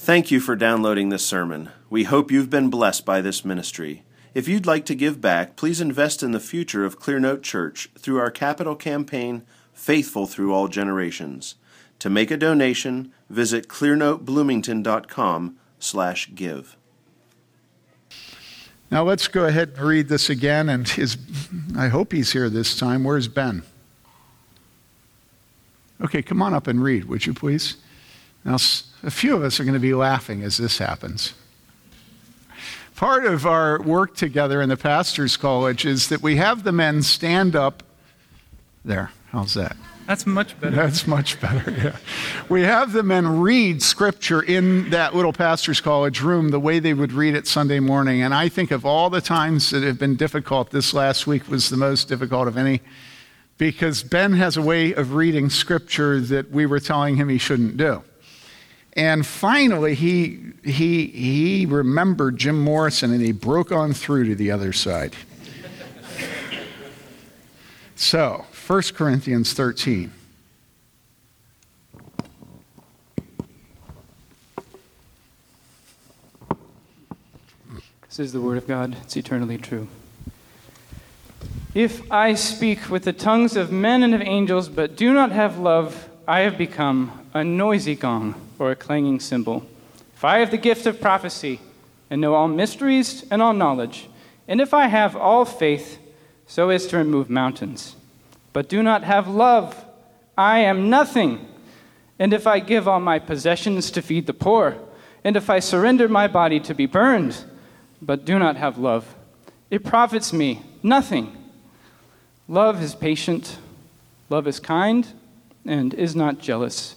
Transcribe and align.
Thank 0.00 0.30
you 0.30 0.38
for 0.38 0.54
downloading 0.54 1.08
this 1.08 1.26
sermon. 1.26 1.70
We 1.90 2.04
hope 2.04 2.30
you've 2.30 2.48
been 2.48 2.70
blessed 2.70 3.04
by 3.04 3.20
this 3.20 3.44
ministry. 3.44 4.04
If 4.32 4.46
you'd 4.46 4.64
like 4.64 4.86
to 4.86 4.94
give 4.94 5.20
back, 5.20 5.56
please 5.56 5.80
invest 5.80 6.22
in 6.22 6.30
the 6.30 6.38
future 6.38 6.84
of 6.84 7.00
Clearnote 7.00 7.42
Church 7.42 7.90
through 7.98 8.20
our 8.20 8.30
capital 8.30 8.76
campaign, 8.76 9.42
Faithful 9.74 10.26
Through 10.26 10.54
All 10.54 10.68
Generations. 10.68 11.56
To 11.98 12.08
make 12.08 12.30
a 12.30 12.36
donation, 12.36 13.12
visit 13.28 13.66
clearnotebloomington.com 13.66 15.56
slash 15.80 16.30
give. 16.32 16.76
Now 18.92 19.02
let's 19.02 19.26
go 19.26 19.46
ahead 19.46 19.74
and 19.76 19.86
read 19.86 20.08
this 20.08 20.30
again, 20.30 20.68
and 20.68 20.88
his, 20.88 21.18
I 21.76 21.88
hope 21.88 22.12
he's 22.12 22.32
here 22.32 22.48
this 22.48 22.78
time. 22.78 23.02
Where's 23.02 23.26
Ben? 23.26 23.64
Okay, 26.00 26.22
come 26.22 26.40
on 26.40 26.54
up 26.54 26.68
and 26.68 26.80
read, 26.80 27.06
would 27.06 27.26
you 27.26 27.34
please? 27.34 27.78
Now, 28.44 28.56
a 29.02 29.10
few 29.10 29.36
of 29.36 29.42
us 29.42 29.60
are 29.60 29.64
going 29.64 29.74
to 29.74 29.80
be 29.80 29.94
laughing 29.94 30.42
as 30.42 30.56
this 30.56 30.78
happens. 30.78 31.34
Part 32.96 33.26
of 33.26 33.46
our 33.46 33.80
work 33.82 34.16
together 34.16 34.60
in 34.60 34.68
the 34.68 34.76
Pastor's 34.76 35.36
College 35.36 35.84
is 35.84 36.08
that 36.08 36.22
we 36.22 36.36
have 36.36 36.64
the 36.64 36.72
men 36.72 37.02
stand 37.02 37.54
up. 37.54 37.82
There, 38.84 39.12
how's 39.30 39.54
that? 39.54 39.76
That's 40.08 40.26
much 40.26 40.58
better. 40.58 40.74
That's 40.74 41.06
much 41.06 41.38
better, 41.38 41.70
yeah. 41.84 41.96
We 42.48 42.62
have 42.62 42.92
the 42.92 43.02
men 43.02 43.40
read 43.40 43.82
scripture 43.82 44.40
in 44.40 44.88
that 44.88 45.14
little 45.14 45.34
pastor's 45.34 45.82
college 45.82 46.22
room 46.22 46.48
the 46.48 46.58
way 46.58 46.78
they 46.78 46.94
would 46.94 47.12
read 47.12 47.34
it 47.34 47.46
Sunday 47.46 47.78
morning. 47.78 48.22
And 48.22 48.32
I 48.32 48.48
think 48.48 48.70
of 48.70 48.86
all 48.86 49.10
the 49.10 49.20
times 49.20 49.68
that 49.70 49.82
have 49.82 49.98
been 49.98 50.16
difficult, 50.16 50.70
this 50.70 50.94
last 50.94 51.26
week 51.26 51.46
was 51.48 51.68
the 51.68 51.76
most 51.76 52.08
difficult 52.08 52.48
of 52.48 52.56
any 52.56 52.80
because 53.58 54.02
Ben 54.02 54.32
has 54.32 54.56
a 54.56 54.62
way 54.62 54.94
of 54.94 55.12
reading 55.12 55.50
scripture 55.50 56.20
that 56.20 56.50
we 56.50 56.64
were 56.64 56.80
telling 56.80 57.16
him 57.16 57.28
he 57.28 57.36
shouldn't 57.36 57.76
do. 57.76 58.02
And 58.98 59.24
finally, 59.24 59.94
he, 59.94 60.40
he, 60.64 61.06
he 61.06 61.66
remembered 61.66 62.36
Jim 62.36 62.60
Morrison 62.60 63.12
and 63.12 63.22
he 63.22 63.30
broke 63.30 63.70
on 63.70 63.92
through 63.92 64.24
to 64.24 64.34
the 64.34 64.50
other 64.50 64.72
side. 64.72 65.14
so, 67.94 68.44
1 68.66 68.82
Corinthians 68.94 69.52
13. 69.52 70.12
This 78.08 78.18
is 78.18 78.32
the 78.32 78.40
Word 78.40 78.58
of 78.58 78.66
God, 78.66 78.96
it's 79.04 79.16
eternally 79.16 79.58
true. 79.58 79.86
If 81.72 82.10
I 82.10 82.34
speak 82.34 82.90
with 82.90 83.04
the 83.04 83.12
tongues 83.12 83.54
of 83.54 83.70
men 83.70 84.02
and 84.02 84.12
of 84.12 84.22
angels, 84.22 84.68
but 84.68 84.96
do 84.96 85.12
not 85.14 85.30
have 85.30 85.56
love, 85.56 86.08
I 86.26 86.40
have 86.40 86.58
become 86.58 87.28
a 87.32 87.44
noisy 87.44 87.94
gong 87.94 88.47
or 88.58 88.70
a 88.70 88.76
clanging 88.76 89.20
cymbal. 89.20 89.66
If 90.14 90.24
I 90.24 90.38
have 90.38 90.50
the 90.50 90.58
gift 90.58 90.86
of 90.86 91.00
prophecy 91.00 91.60
and 92.10 92.20
know 92.20 92.34
all 92.34 92.48
mysteries 92.48 93.24
and 93.30 93.40
all 93.40 93.52
knowledge, 93.52 94.08
and 94.46 94.60
if 94.60 94.74
I 94.74 94.86
have 94.86 95.14
all 95.14 95.44
faith 95.44 95.98
so 96.46 96.70
as 96.70 96.86
to 96.88 96.96
remove 96.96 97.30
mountains, 97.30 97.94
but 98.52 98.68
do 98.68 98.82
not 98.82 99.04
have 99.04 99.28
love, 99.28 99.84
I 100.36 100.60
am 100.60 100.90
nothing. 100.90 101.46
And 102.18 102.32
if 102.32 102.46
I 102.46 102.58
give 102.58 102.88
all 102.88 103.00
my 103.00 103.18
possessions 103.18 103.90
to 103.92 104.02
feed 104.02 104.26
the 104.26 104.32
poor, 104.32 104.76
and 105.22 105.36
if 105.36 105.50
I 105.50 105.58
surrender 105.60 106.08
my 106.08 106.26
body 106.26 106.58
to 106.60 106.74
be 106.74 106.86
burned, 106.86 107.44
but 108.00 108.24
do 108.24 108.38
not 108.38 108.56
have 108.56 108.78
love, 108.78 109.14
it 109.70 109.84
profits 109.84 110.32
me 110.32 110.62
nothing. 110.82 111.36
Love 112.48 112.82
is 112.82 112.94
patient, 112.94 113.58
love 114.30 114.48
is 114.48 114.58
kind, 114.58 115.06
and 115.66 115.92
is 115.92 116.16
not 116.16 116.38
jealous. 116.38 116.96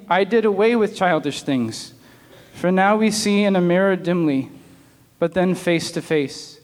I 0.11 0.25
did 0.25 0.43
away 0.43 0.75
with 0.75 0.93
childish 0.93 1.41
things. 1.41 1.93
For 2.55 2.69
now 2.69 2.97
we 2.97 3.11
see 3.11 3.45
in 3.45 3.55
a 3.55 3.61
mirror 3.61 3.95
dimly, 3.95 4.49
but 5.19 5.33
then 5.33 5.55
face 5.55 5.89
to 5.93 6.01
face. 6.01 6.59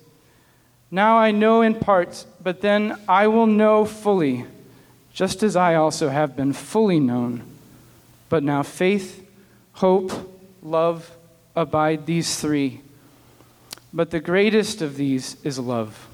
Now 0.91 1.17
I 1.17 1.31
know 1.31 1.61
in 1.61 1.75
part, 1.75 2.25
but 2.43 2.59
then 2.59 2.99
I 3.07 3.27
will 3.27 3.47
know 3.47 3.85
fully, 3.85 4.45
just 5.13 5.43
as 5.43 5.55
I 5.55 5.75
also 5.75 6.09
have 6.09 6.35
been 6.35 6.51
fully 6.51 6.99
known. 6.99 7.41
But 8.27 8.43
now 8.43 8.63
faith, 8.63 9.25
hope, 9.75 10.11
love 10.61 11.09
abide 11.55 12.05
these 12.05 12.41
three. 12.41 12.81
But 13.93 14.11
the 14.11 14.19
greatest 14.19 14.81
of 14.81 14.97
these 14.97 15.37
is 15.45 15.57
love. 15.57 16.09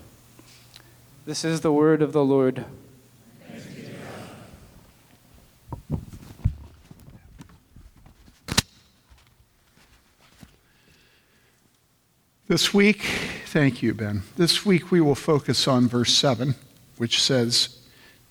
This 1.26 1.44
is 1.44 1.62
the 1.62 1.74
word 1.74 2.04
of 2.04 2.14
the 2.14 2.24
Lord. 2.24 2.64
This 12.50 12.74
week, 12.74 13.04
thank 13.46 13.82
you, 13.82 13.94
Ben. 13.94 14.24
This 14.36 14.66
week 14.66 14.92
we 14.92 15.00
will 15.00 15.16
focus 15.16 15.66
on 15.66 15.88
verse 15.88 16.14
7, 16.14 16.56
which 16.98 17.22
says 17.22 17.80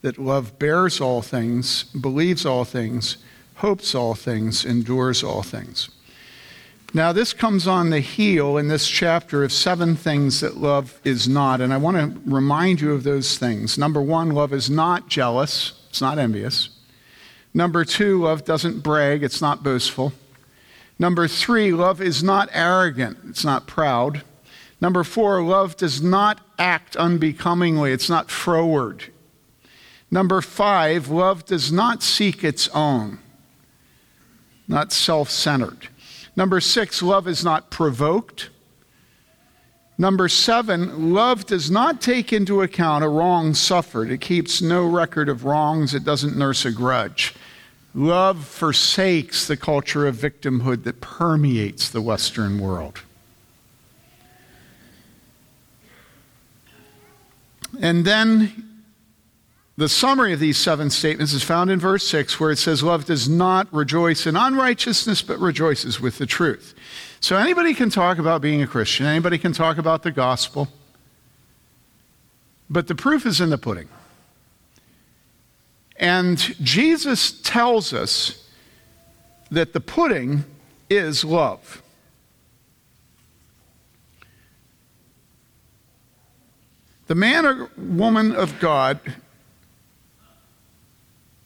that 0.02 0.18
love 0.18 0.58
bears 0.58 1.00
all 1.00 1.22
things, 1.22 1.84
believes 1.84 2.44
all 2.44 2.66
things, 2.66 3.16
hopes 3.56 3.94
all 3.94 4.14
things, 4.14 4.66
endures 4.66 5.24
all 5.24 5.42
things. 5.42 5.88
Now, 6.92 7.14
this 7.14 7.32
comes 7.32 7.66
on 7.66 7.88
the 7.88 8.00
heel 8.00 8.58
in 8.58 8.68
this 8.68 8.86
chapter 8.86 9.44
of 9.44 9.50
seven 9.50 9.96
things 9.96 10.40
that 10.40 10.58
love 10.58 11.00
is 11.04 11.26
not. 11.26 11.62
And 11.62 11.72
I 11.72 11.78
want 11.78 11.96
to 11.96 12.30
remind 12.30 12.82
you 12.82 12.92
of 12.92 13.04
those 13.04 13.38
things. 13.38 13.78
Number 13.78 14.02
one, 14.02 14.32
love 14.32 14.52
is 14.52 14.68
not 14.68 15.08
jealous, 15.08 15.72
it's 15.88 16.02
not 16.02 16.18
envious. 16.18 16.68
Number 17.54 17.82
two, 17.86 18.24
love 18.24 18.44
doesn't 18.44 18.80
brag, 18.82 19.22
it's 19.22 19.40
not 19.40 19.62
boastful. 19.62 20.12
Number 21.02 21.26
three, 21.26 21.72
love 21.72 22.00
is 22.00 22.22
not 22.22 22.48
arrogant, 22.52 23.18
it's 23.28 23.44
not 23.44 23.66
proud. 23.66 24.22
Number 24.80 25.02
four, 25.02 25.42
love 25.42 25.76
does 25.76 26.00
not 26.00 26.40
act 26.60 26.94
unbecomingly, 26.94 27.90
it's 27.90 28.08
not 28.08 28.30
froward. 28.30 29.06
Number 30.12 30.40
five, 30.40 31.08
love 31.08 31.44
does 31.44 31.72
not 31.72 32.04
seek 32.04 32.44
its 32.44 32.68
own, 32.68 33.18
not 34.68 34.92
self 34.92 35.28
centered. 35.28 35.88
Number 36.36 36.60
six, 36.60 37.02
love 37.02 37.26
is 37.26 37.42
not 37.42 37.68
provoked. 37.68 38.50
Number 39.98 40.28
seven, 40.28 41.12
love 41.12 41.46
does 41.46 41.68
not 41.68 42.00
take 42.00 42.32
into 42.32 42.62
account 42.62 43.02
a 43.02 43.08
wrong 43.08 43.54
suffered. 43.54 44.08
It 44.08 44.20
keeps 44.20 44.62
no 44.62 44.86
record 44.86 45.28
of 45.28 45.44
wrongs, 45.44 45.94
it 45.94 46.04
doesn't 46.04 46.38
nurse 46.38 46.64
a 46.64 46.70
grudge. 46.70 47.34
Love 47.94 48.46
forsakes 48.46 49.46
the 49.46 49.56
culture 49.56 50.06
of 50.06 50.16
victimhood 50.16 50.84
that 50.84 51.00
permeates 51.00 51.90
the 51.90 52.00
Western 52.00 52.58
world. 52.58 53.02
And 57.80 58.04
then 58.04 58.72
the 59.76 59.88
summary 59.88 60.32
of 60.32 60.40
these 60.40 60.58
seven 60.58 60.90
statements 60.90 61.32
is 61.32 61.42
found 61.42 61.70
in 61.70 61.78
verse 61.78 62.06
6, 62.06 62.38
where 62.38 62.50
it 62.50 62.58
says, 62.58 62.82
Love 62.82 63.04
does 63.04 63.28
not 63.28 63.72
rejoice 63.72 64.26
in 64.26 64.36
unrighteousness, 64.36 65.22
but 65.22 65.38
rejoices 65.38 66.00
with 66.00 66.18
the 66.18 66.26
truth. 66.26 66.74
So 67.20 67.36
anybody 67.36 67.72
can 67.74 67.90
talk 67.90 68.18
about 68.18 68.42
being 68.42 68.62
a 68.62 68.66
Christian, 68.66 69.06
anybody 69.06 69.38
can 69.38 69.52
talk 69.52 69.78
about 69.78 70.02
the 70.02 70.10
gospel, 70.10 70.68
but 72.68 72.86
the 72.86 72.94
proof 72.94 73.26
is 73.26 73.40
in 73.40 73.50
the 73.50 73.58
pudding. 73.58 73.88
And 76.02 76.36
Jesus 76.60 77.30
tells 77.30 77.92
us 77.92 78.44
that 79.52 79.72
the 79.72 79.80
pudding 79.80 80.44
is 80.90 81.24
love. 81.24 81.80
The 87.06 87.14
man 87.14 87.46
or 87.46 87.70
woman 87.76 88.34
of 88.34 88.58
God 88.58 88.98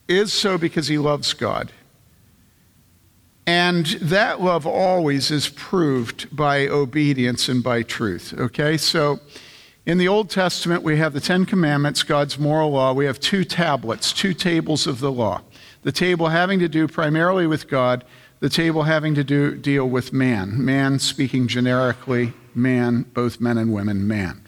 is 0.09 0.33
so 0.33 0.57
because 0.57 0.89
he 0.89 0.97
loves 0.97 1.35
God. 1.35 1.71
And 3.47 3.85
that 4.01 4.41
love 4.41 4.67
always 4.67 5.31
is 5.31 5.51
proved 5.51 6.35
by 6.35 6.67
obedience 6.67 7.49
and 7.51 7.63
by 7.63 7.83
truth. 7.83 8.33
Okay? 8.39 8.79
So 8.79 9.21
in 9.87 9.99
the 9.99 10.09
Old 10.09 10.29
Testament, 10.29 10.83
we 10.83 10.97
have 10.99 11.13
the 11.13 11.21
Ten 11.21 11.47
Commandments, 11.47 12.03
God's 12.03 12.39
moral 12.39 12.73
law. 12.73 12.93
We 12.93 13.07
have 13.07 13.21
two 13.21 13.45
tablets, 13.45 14.13
two 14.13 14.35
tables 14.35 14.89
of 14.89 14.99
the 14.99 15.13
law. 15.13 15.43
The 15.83 15.93
table 15.93 16.29
having 16.29 16.59
to 16.59 16.69
do 16.69 16.89
primarily 16.89 17.47
with 17.47 17.69
God, 17.69 18.05
the 18.41 18.49
table 18.49 18.83
having 18.83 19.15
to 19.15 19.23
do, 19.23 19.55
deal 19.55 19.89
with 19.89 20.13
man. 20.13 20.65
Man 20.65 20.99
speaking 20.99 21.47
generically, 21.47 22.33
man, 22.53 23.03
both 23.15 23.41
men 23.41 23.57
and 23.57 23.73
women, 23.73 24.09
man. 24.09 24.43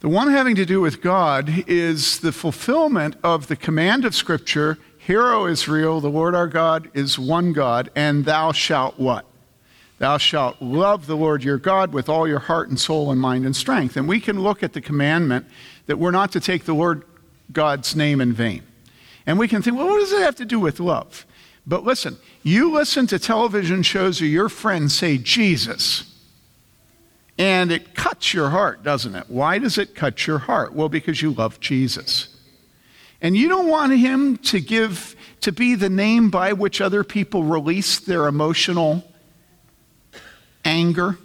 The 0.00 0.08
one 0.08 0.30
having 0.30 0.54
to 0.54 0.64
do 0.64 0.80
with 0.80 1.02
God 1.02 1.64
is 1.66 2.20
the 2.20 2.32
fulfillment 2.32 3.16
of 3.22 3.48
the 3.48 3.56
command 3.56 4.06
of 4.06 4.14
Scripture 4.14 4.78
Hear, 4.96 5.32
O 5.32 5.46
Israel, 5.46 6.00
the 6.00 6.10
Lord 6.10 6.34
our 6.34 6.46
God 6.46 6.90
is 6.92 7.18
one 7.18 7.54
God, 7.54 7.90
and 7.96 8.26
thou 8.26 8.52
shalt 8.52 8.98
what? 8.98 9.24
Thou 9.98 10.16
shalt 10.18 10.62
love 10.62 11.06
the 11.06 11.16
Lord 11.16 11.42
your 11.42 11.58
God 11.58 11.92
with 11.92 12.08
all 12.08 12.28
your 12.28 12.38
heart 12.38 12.68
and 12.68 12.78
soul 12.78 13.10
and 13.10 13.20
mind 13.20 13.44
and 13.44 13.54
strength. 13.54 13.96
And 13.96 14.06
we 14.06 14.20
can 14.20 14.40
look 14.40 14.62
at 14.62 14.72
the 14.72 14.80
commandment 14.80 15.46
that 15.86 15.98
we're 15.98 16.12
not 16.12 16.32
to 16.32 16.40
take 16.40 16.64
the 16.64 16.74
Lord 16.74 17.02
God's 17.52 17.96
name 17.96 18.20
in 18.20 18.32
vain. 18.32 18.62
And 19.26 19.38
we 19.38 19.48
can 19.48 19.60
think, 19.60 19.76
well, 19.76 19.88
what 19.88 19.98
does 19.98 20.12
it 20.12 20.22
have 20.22 20.36
to 20.36 20.44
do 20.44 20.60
with 20.60 20.78
love? 20.80 21.26
But 21.66 21.84
listen, 21.84 22.16
you 22.42 22.70
listen 22.72 23.06
to 23.08 23.18
television 23.18 23.82
shows 23.82 24.22
or 24.22 24.26
your 24.26 24.48
friends 24.48 24.94
say 24.94 25.18
Jesus, 25.18 26.14
and 27.36 27.70
it 27.70 27.94
cuts 27.94 28.32
your 28.32 28.50
heart, 28.50 28.82
doesn't 28.82 29.14
it? 29.14 29.24
Why 29.28 29.58
does 29.58 29.78
it 29.78 29.94
cut 29.94 30.26
your 30.26 30.38
heart? 30.38 30.72
Well, 30.72 30.88
because 30.88 31.20
you 31.20 31.32
love 31.32 31.60
Jesus. 31.60 32.34
And 33.20 33.36
you 33.36 33.48
don't 33.48 33.68
want 33.68 33.92
him 33.96 34.38
to 34.38 34.60
give, 34.60 35.14
to 35.40 35.52
be 35.52 35.74
the 35.74 35.90
name 35.90 36.30
by 36.30 36.52
which 36.52 36.80
other 36.80 37.04
people 37.04 37.42
release 37.42 37.98
their 37.98 38.26
emotional 38.26 39.04
anger, 40.78 41.18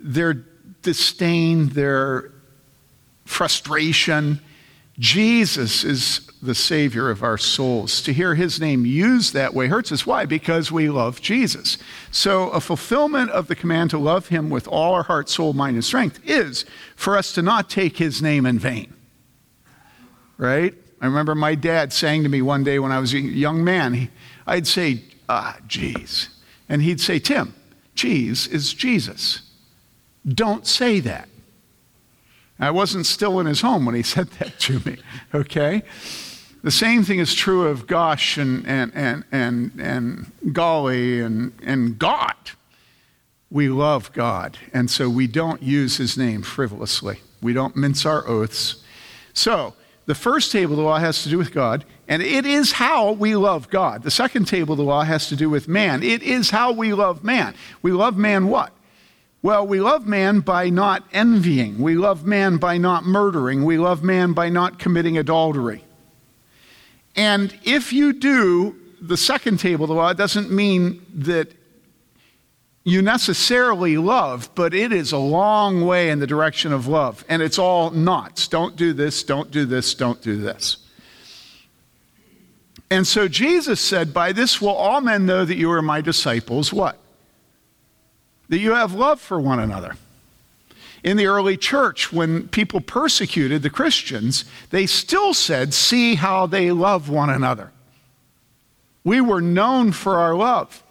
their 0.00 0.34
disdain, 0.82 1.68
their 1.70 2.32
frustration. 3.24 4.40
Jesus 4.98 5.84
is 5.84 6.28
the 6.42 6.54
Savior 6.54 7.10
of 7.10 7.22
our 7.22 7.38
souls. 7.38 8.02
To 8.02 8.12
hear 8.12 8.34
His 8.34 8.60
name 8.60 8.84
used 8.84 9.32
that 9.34 9.54
way 9.54 9.68
hurts 9.68 9.92
us. 9.92 10.06
Why? 10.06 10.26
Because 10.26 10.72
we 10.72 10.88
love 10.88 11.20
Jesus. 11.20 11.78
So, 12.10 12.50
a 12.50 12.60
fulfillment 12.60 13.30
of 13.30 13.46
the 13.46 13.54
command 13.54 13.90
to 13.90 13.98
love 13.98 14.28
Him 14.28 14.50
with 14.50 14.66
all 14.68 14.94
our 14.94 15.04
heart, 15.04 15.28
soul, 15.28 15.52
mind, 15.52 15.76
and 15.76 15.84
strength 15.84 16.20
is 16.24 16.64
for 16.96 17.16
us 17.16 17.32
to 17.34 17.42
not 17.42 17.70
take 17.70 17.96
His 17.96 18.20
name 18.20 18.44
in 18.46 18.58
vain. 18.58 18.92
Right? 20.36 20.74
I 21.00 21.06
remember 21.06 21.34
my 21.34 21.54
dad 21.54 21.92
saying 21.92 22.22
to 22.22 22.28
me 22.28 22.42
one 22.42 22.64
day 22.64 22.78
when 22.78 22.92
I 22.92 22.98
was 22.98 23.12
a 23.12 23.18
young 23.18 23.64
man, 23.64 24.08
I'd 24.46 24.66
say, 24.66 25.02
ah, 25.28 25.56
geez. 25.66 26.28
And 26.68 26.82
he'd 26.82 27.00
say, 27.00 27.18
Tim, 27.18 27.54
geez 27.94 28.46
is 28.46 28.72
Jesus. 28.72 29.42
Don't 30.26 30.66
say 30.66 31.00
that. 31.00 31.28
I 32.58 32.70
wasn't 32.70 33.06
still 33.06 33.40
in 33.40 33.46
his 33.46 33.60
home 33.60 33.84
when 33.84 33.94
he 33.94 34.02
said 34.14 34.28
that 34.38 34.58
to 34.60 34.80
me, 34.80 34.98
okay? 35.34 35.82
The 36.62 36.70
same 36.70 37.02
thing 37.02 37.18
is 37.18 37.34
true 37.34 37.66
of 37.66 37.88
gosh 37.88 38.38
and, 38.38 38.66
and, 38.66 38.92
and, 38.94 39.24
and, 39.32 39.72
and 39.80 40.32
golly 40.52 41.20
and, 41.20 41.52
and 41.62 41.98
God. 41.98 42.36
We 43.50 43.68
love 43.68 44.12
God, 44.12 44.56
and 44.72 44.90
so 44.90 45.10
we 45.10 45.26
don't 45.26 45.62
use 45.62 45.98
his 45.98 46.16
name 46.16 46.40
frivolously. 46.40 47.20
We 47.42 47.52
don't 47.52 47.76
mince 47.76 48.06
our 48.06 48.26
oaths. 48.26 48.76
So, 49.34 49.74
the 50.06 50.14
first 50.14 50.50
table 50.50 50.72
of 50.72 50.78
the 50.78 50.82
law 50.82 50.98
has 50.98 51.22
to 51.22 51.28
do 51.28 51.38
with 51.38 51.52
God, 51.52 51.84
and 52.08 52.22
it 52.22 52.44
is 52.44 52.72
how 52.72 53.12
we 53.12 53.36
love 53.36 53.70
God. 53.70 54.02
The 54.02 54.10
second 54.10 54.46
table 54.46 54.72
of 54.72 54.78
the 54.78 54.84
law 54.84 55.02
has 55.02 55.28
to 55.28 55.36
do 55.36 55.48
with 55.48 55.68
man. 55.68 56.02
It 56.02 56.22
is 56.22 56.50
how 56.50 56.72
we 56.72 56.92
love 56.92 57.22
man. 57.22 57.54
We 57.82 57.92
love 57.92 58.16
man 58.16 58.48
what? 58.48 58.72
Well, 59.42 59.66
we 59.66 59.80
love 59.80 60.06
man 60.06 60.40
by 60.40 60.70
not 60.70 61.04
envying. 61.12 61.78
We 61.78 61.94
love 61.94 62.24
man 62.24 62.58
by 62.58 62.78
not 62.78 63.04
murdering. 63.04 63.64
We 63.64 63.78
love 63.78 64.02
man 64.02 64.32
by 64.32 64.48
not 64.48 64.78
committing 64.78 65.18
adultery. 65.18 65.84
And 67.16 67.56
if 67.64 67.92
you 67.92 68.12
do 68.12 68.76
the 69.00 69.16
second 69.16 69.58
table 69.58 69.84
of 69.84 69.88
the 69.88 69.94
law, 69.94 70.10
it 70.10 70.16
doesn't 70.16 70.50
mean 70.50 71.04
that 71.14 71.52
you 72.84 73.00
necessarily 73.00 73.96
love, 73.96 74.50
but 74.54 74.74
it 74.74 74.92
is 74.92 75.12
a 75.12 75.18
long 75.18 75.86
way 75.86 76.10
in 76.10 76.18
the 76.18 76.26
direction 76.26 76.72
of 76.72 76.88
love. 76.88 77.24
And 77.28 77.40
it's 77.40 77.58
all 77.58 77.90
knots. 77.90 78.48
Don't 78.48 78.74
do 78.74 78.92
this, 78.92 79.22
don't 79.22 79.50
do 79.50 79.64
this, 79.64 79.94
don't 79.94 80.20
do 80.20 80.36
this. 80.36 80.78
And 82.90 83.06
so 83.06 83.28
Jesus 83.28 83.80
said, 83.80 84.12
By 84.12 84.32
this 84.32 84.60
will 84.60 84.70
all 84.70 85.00
men 85.00 85.24
know 85.26 85.44
that 85.44 85.56
you 85.56 85.70
are 85.70 85.80
my 85.80 86.00
disciples. 86.00 86.72
What? 86.72 86.98
That 88.48 88.58
you 88.58 88.72
have 88.72 88.92
love 88.92 89.20
for 89.20 89.40
one 89.40 89.60
another. 89.60 89.96
In 91.04 91.16
the 91.16 91.26
early 91.26 91.56
church, 91.56 92.12
when 92.12 92.48
people 92.48 92.80
persecuted 92.80 93.62
the 93.62 93.70
Christians, 93.70 94.44
they 94.70 94.86
still 94.86 95.34
said, 95.34 95.72
See 95.72 96.16
how 96.16 96.46
they 96.46 96.72
love 96.72 97.08
one 97.08 97.30
another. 97.30 97.70
We 99.04 99.20
were 99.20 99.40
known 99.40 99.92
for 99.92 100.18
our 100.18 100.34
love 100.34 100.82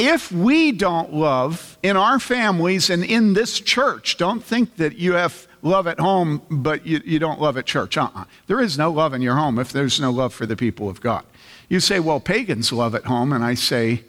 if 0.00 0.32
we 0.32 0.72
don't 0.72 1.12
love 1.12 1.76
in 1.82 1.96
our 1.96 2.18
families 2.18 2.88
and 2.88 3.04
in 3.04 3.34
this 3.34 3.60
church, 3.60 4.16
don't 4.16 4.42
think 4.42 4.76
that 4.76 4.96
you 4.96 5.12
have 5.12 5.46
love 5.60 5.86
at 5.86 6.00
home, 6.00 6.40
but 6.50 6.86
you, 6.86 7.02
you 7.04 7.18
don't 7.18 7.38
love 7.38 7.58
at 7.58 7.66
church. 7.66 7.98
Uh-uh. 7.98 8.24
There 8.46 8.60
is 8.60 8.78
no 8.78 8.90
love 8.90 9.12
in 9.12 9.20
your 9.20 9.36
home 9.36 9.58
if 9.58 9.72
there's 9.72 10.00
no 10.00 10.10
love 10.10 10.32
for 10.32 10.46
the 10.46 10.56
people 10.56 10.88
of 10.88 11.02
God. 11.02 11.24
You 11.68 11.80
say, 11.80 12.00
well, 12.00 12.18
pagans 12.18 12.72
love 12.72 12.94
at 12.94 13.04
home, 13.04 13.32
and 13.32 13.44
I 13.44 13.54
say, 13.54 14.04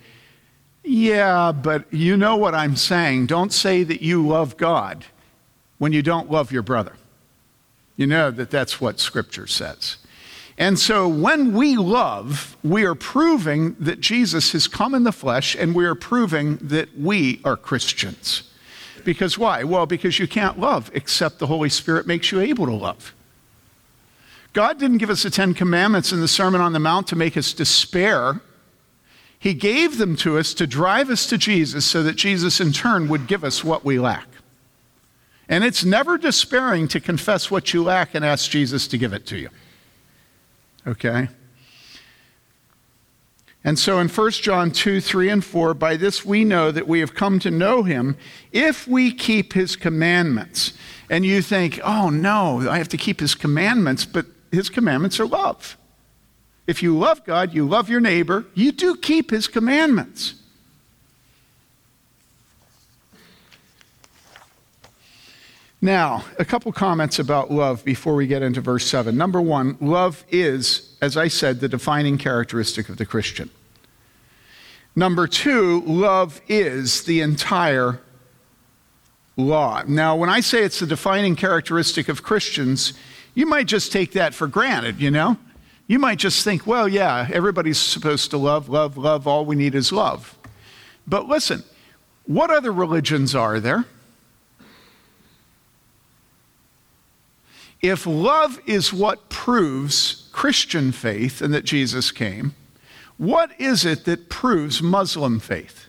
yeah, 0.83 1.51
but 1.51 1.93
you 1.93 2.15
know 2.15 2.37
what 2.37 2.55
I'm 2.55 2.77
saying. 2.77 3.27
Don't 3.27 3.51
say 3.51 3.83
that 3.83 4.01
you 4.01 4.25
love 4.25 4.55
God 4.55 5.05
when 5.77 5.91
you 5.91 6.01
don't 6.01 6.31
love 6.31 6.51
your 6.53 6.63
brother. 6.63 6.93
You 7.97 8.07
know 8.07 8.31
that 8.31 8.49
that's 8.49 8.79
what 8.79 8.99
Scripture 8.99 9.45
says. 9.45 9.97
And 10.61 10.77
so 10.77 11.07
when 11.07 11.53
we 11.53 11.75
love, 11.75 12.55
we 12.63 12.83
are 12.83 12.93
proving 12.93 13.75
that 13.79 13.99
Jesus 13.99 14.51
has 14.51 14.67
come 14.67 14.93
in 14.93 15.05
the 15.05 15.11
flesh 15.11 15.55
and 15.55 15.73
we 15.73 15.85
are 15.85 15.95
proving 15.95 16.57
that 16.57 16.95
we 16.95 17.41
are 17.43 17.57
Christians. 17.57 18.43
Because 19.03 19.39
why? 19.39 19.63
Well, 19.63 19.87
because 19.87 20.19
you 20.19 20.27
can't 20.27 20.59
love 20.59 20.91
except 20.93 21.39
the 21.39 21.47
Holy 21.47 21.69
Spirit 21.69 22.05
makes 22.05 22.31
you 22.31 22.39
able 22.41 22.67
to 22.67 22.75
love. 22.75 23.15
God 24.53 24.77
didn't 24.77 24.99
give 24.99 25.09
us 25.09 25.23
the 25.23 25.31
Ten 25.31 25.55
Commandments 25.55 26.11
in 26.11 26.21
the 26.21 26.27
Sermon 26.27 26.61
on 26.61 26.73
the 26.73 26.79
Mount 26.79 27.07
to 27.07 27.15
make 27.15 27.35
us 27.35 27.53
despair. 27.53 28.39
He 29.39 29.55
gave 29.55 29.97
them 29.97 30.15
to 30.17 30.37
us 30.37 30.53
to 30.53 30.67
drive 30.67 31.09
us 31.09 31.25
to 31.25 31.39
Jesus 31.39 31.85
so 31.87 32.03
that 32.03 32.17
Jesus 32.17 32.61
in 32.61 32.71
turn 32.71 33.07
would 33.07 33.25
give 33.25 33.43
us 33.43 33.63
what 33.63 33.83
we 33.83 33.97
lack. 33.97 34.27
And 35.49 35.63
it's 35.63 35.83
never 35.83 36.19
despairing 36.19 36.87
to 36.89 36.99
confess 36.99 37.49
what 37.49 37.73
you 37.73 37.81
lack 37.81 38.13
and 38.13 38.23
ask 38.23 38.51
Jesus 38.51 38.87
to 38.89 38.99
give 38.99 39.11
it 39.11 39.25
to 39.25 39.39
you. 39.39 39.49
Okay? 40.85 41.27
And 43.63 43.77
so 43.77 43.99
in 43.99 44.09
1 44.09 44.31
John 44.31 44.71
2, 44.71 44.99
3, 45.01 45.29
and 45.29 45.45
4, 45.45 45.73
by 45.75 45.95
this 45.95 46.25
we 46.25 46.43
know 46.43 46.71
that 46.71 46.87
we 46.87 46.99
have 46.99 47.13
come 47.13 47.37
to 47.39 47.51
know 47.51 47.83
him 47.83 48.17
if 48.51 48.87
we 48.87 49.11
keep 49.11 49.53
his 49.53 49.75
commandments. 49.75 50.73
And 51.09 51.25
you 51.25 51.41
think, 51.41 51.79
oh 51.83 52.09
no, 52.09 52.67
I 52.67 52.77
have 52.77 52.87
to 52.89 52.97
keep 52.97 53.19
his 53.19 53.35
commandments, 53.35 54.05
but 54.05 54.25
his 54.51 54.69
commandments 54.69 55.19
are 55.19 55.27
love. 55.27 55.77
If 56.65 56.81
you 56.81 56.97
love 56.97 57.23
God, 57.25 57.53
you 57.53 57.67
love 57.67 57.89
your 57.89 57.99
neighbor, 57.99 58.45
you 58.55 58.71
do 58.71 58.95
keep 58.95 59.29
his 59.29 59.47
commandments. 59.47 60.35
Now, 65.83 66.25
a 66.37 66.45
couple 66.45 66.71
comments 66.71 67.17
about 67.17 67.49
love 67.51 67.83
before 67.83 68.13
we 68.13 68.27
get 68.27 68.43
into 68.43 68.61
verse 68.61 68.85
7. 68.85 69.17
Number 69.17 69.41
one, 69.41 69.77
love 69.81 70.23
is, 70.29 70.95
as 71.01 71.17
I 71.17 71.27
said, 71.27 71.59
the 71.59 71.67
defining 71.67 72.19
characteristic 72.19 72.87
of 72.87 72.97
the 72.97 73.05
Christian. 73.05 73.49
Number 74.95 75.25
two, 75.25 75.81
love 75.81 76.39
is 76.47 77.05
the 77.05 77.21
entire 77.21 77.99
law. 79.37 79.81
Now, 79.87 80.15
when 80.15 80.29
I 80.29 80.41
say 80.41 80.63
it's 80.63 80.79
the 80.79 80.85
defining 80.85 81.35
characteristic 81.35 82.09
of 82.09 82.21
Christians, 82.21 82.93
you 83.33 83.47
might 83.47 83.65
just 83.65 83.91
take 83.91 84.11
that 84.11 84.35
for 84.35 84.47
granted, 84.47 84.99
you 84.99 85.09
know? 85.09 85.37
You 85.87 85.97
might 85.97 86.19
just 86.19 86.43
think, 86.43 86.67
well, 86.67 86.87
yeah, 86.87 87.27
everybody's 87.33 87.79
supposed 87.79 88.29
to 88.31 88.37
love, 88.37 88.69
love, 88.69 88.97
love. 88.97 89.25
All 89.25 89.45
we 89.45 89.55
need 89.55 89.73
is 89.73 89.91
love. 89.91 90.37
But 91.07 91.27
listen, 91.27 91.63
what 92.25 92.51
other 92.51 92.71
religions 92.71 93.33
are 93.33 93.59
there? 93.59 93.85
If 97.81 98.05
love 98.05 98.59
is 98.67 98.93
what 98.93 99.29
proves 99.29 100.29
Christian 100.31 100.91
faith 100.91 101.41
and 101.41 101.53
that 101.53 101.65
Jesus 101.65 102.11
came, 102.11 102.53
what 103.17 103.51
is 103.59 103.85
it 103.85 104.05
that 104.05 104.29
proves 104.29 104.81
Muslim 104.81 105.39
faith? 105.39 105.87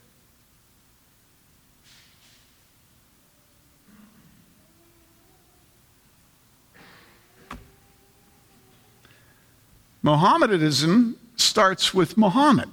Mohammedanism 10.02 11.16
starts 11.36 11.94
with 11.94 12.16
Muhammad. 12.16 12.70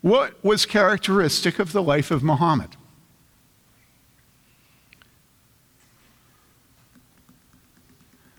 What 0.00 0.42
was 0.44 0.66
characteristic 0.66 1.58
of 1.58 1.72
the 1.72 1.82
life 1.82 2.10
of 2.10 2.22
Muhammad? 2.22 2.76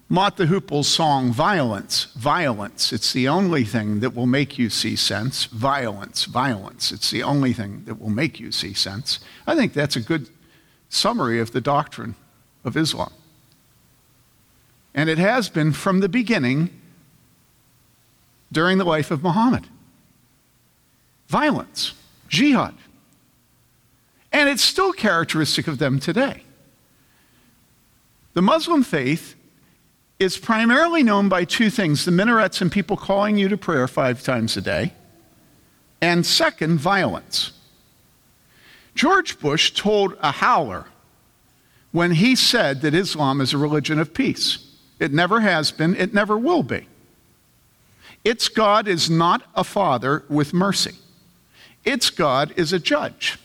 Mott 0.07 0.38
the 0.38 0.45
Hoople's 0.45 0.88
song, 0.88 1.31
Violence, 1.31 2.05
Violence. 2.15 2.93
It's 2.93 3.12
the 3.12 3.27
only 3.27 3.63
thing 3.63 4.01
that 4.01 4.15
will 4.15 4.27
make 4.27 4.57
you 4.57 4.69
see 4.69 4.95
sense. 4.95 5.45
Violence, 5.45 6.25
violence. 6.25 6.91
It's 6.91 7.09
the 7.09 7.24
only 7.24 7.53
thing 7.53 7.83
that 7.85 8.00
will 8.00 8.12
make 8.12 8.39
you 8.39 8.51
see 8.51 8.74
sense. 8.74 9.19
I 9.47 9.55
think 9.55 9.74
that's 9.74 9.95
a 9.95 10.01
good 10.01 10.29
summary 10.89 11.39
of 11.39 11.51
the 11.51 11.62
doctrine 11.62 12.15
of 12.63 12.77
Islam. 12.77 13.12
And 14.93 15.09
it 15.09 15.17
has 15.17 15.50
been 15.50 15.74
from 15.74 16.01
the 16.01 16.09
beginning 16.09 16.69
during 18.51 18.77
the 18.77 18.85
life 18.85 19.12
of 19.12 19.24
Muhammad 19.24 19.67
violence, 21.27 21.93
jihad. 22.29 22.75
And 24.31 24.47
it's 24.47 24.63
still 24.63 24.93
characteristic 24.93 25.67
of 25.67 25.79
them 25.79 26.00
today. 26.00 26.43
The 28.33 28.41
Muslim 28.41 28.83
faith 28.83 29.35
is 30.19 30.38
primarily 30.38 31.03
known 31.03 31.27
by 31.27 31.43
two 31.43 31.69
things 31.69 32.05
the 32.05 32.12
minarets 32.12 32.62
and 32.62 32.72
people 32.72 32.95
calling 32.95 33.38
you 33.38 33.50
to 33.50 33.57
prayer 33.57 33.88
five 33.88 34.24
times 34.24 34.55
a 34.55 34.62
day, 34.62 34.93
and 36.01 36.25
second, 36.25 36.79
violence. 36.79 37.51
George 38.93 39.39
Bush 39.39 39.72
told 39.72 40.15
a 40.22 40.31
howler 40.31 40.86
when 41.91 42.12
he 42.12 42.36
said 42.36 42.81
that 42.81 42.93
Islam 42.93 43.41
is 43.41 43.53
a 43.53 43.57
religion 43.57 44.00
of 44.00 44.13
peace. 44.13 44.60
It 45.00 45.12
never 45.12 45.41
has 45.41 45.72
been, 45.72 45.95
it 45.95 46.13
never 46.13 46.38
will 46.38 46.63
be. 46.63 46.88
Its 48.24 48.48
God 48.48 48.88
is 48.88 49.10
not 49.10 49.43
a 49.53 49.63
father 49.63 50.24
with 50.29 50.53
mercy, 50.53 50.95
its 51.84 52.10
God 52.10 52.53
is 52.55 52.72
a 52.72 52.79
judge. 52.79 53.38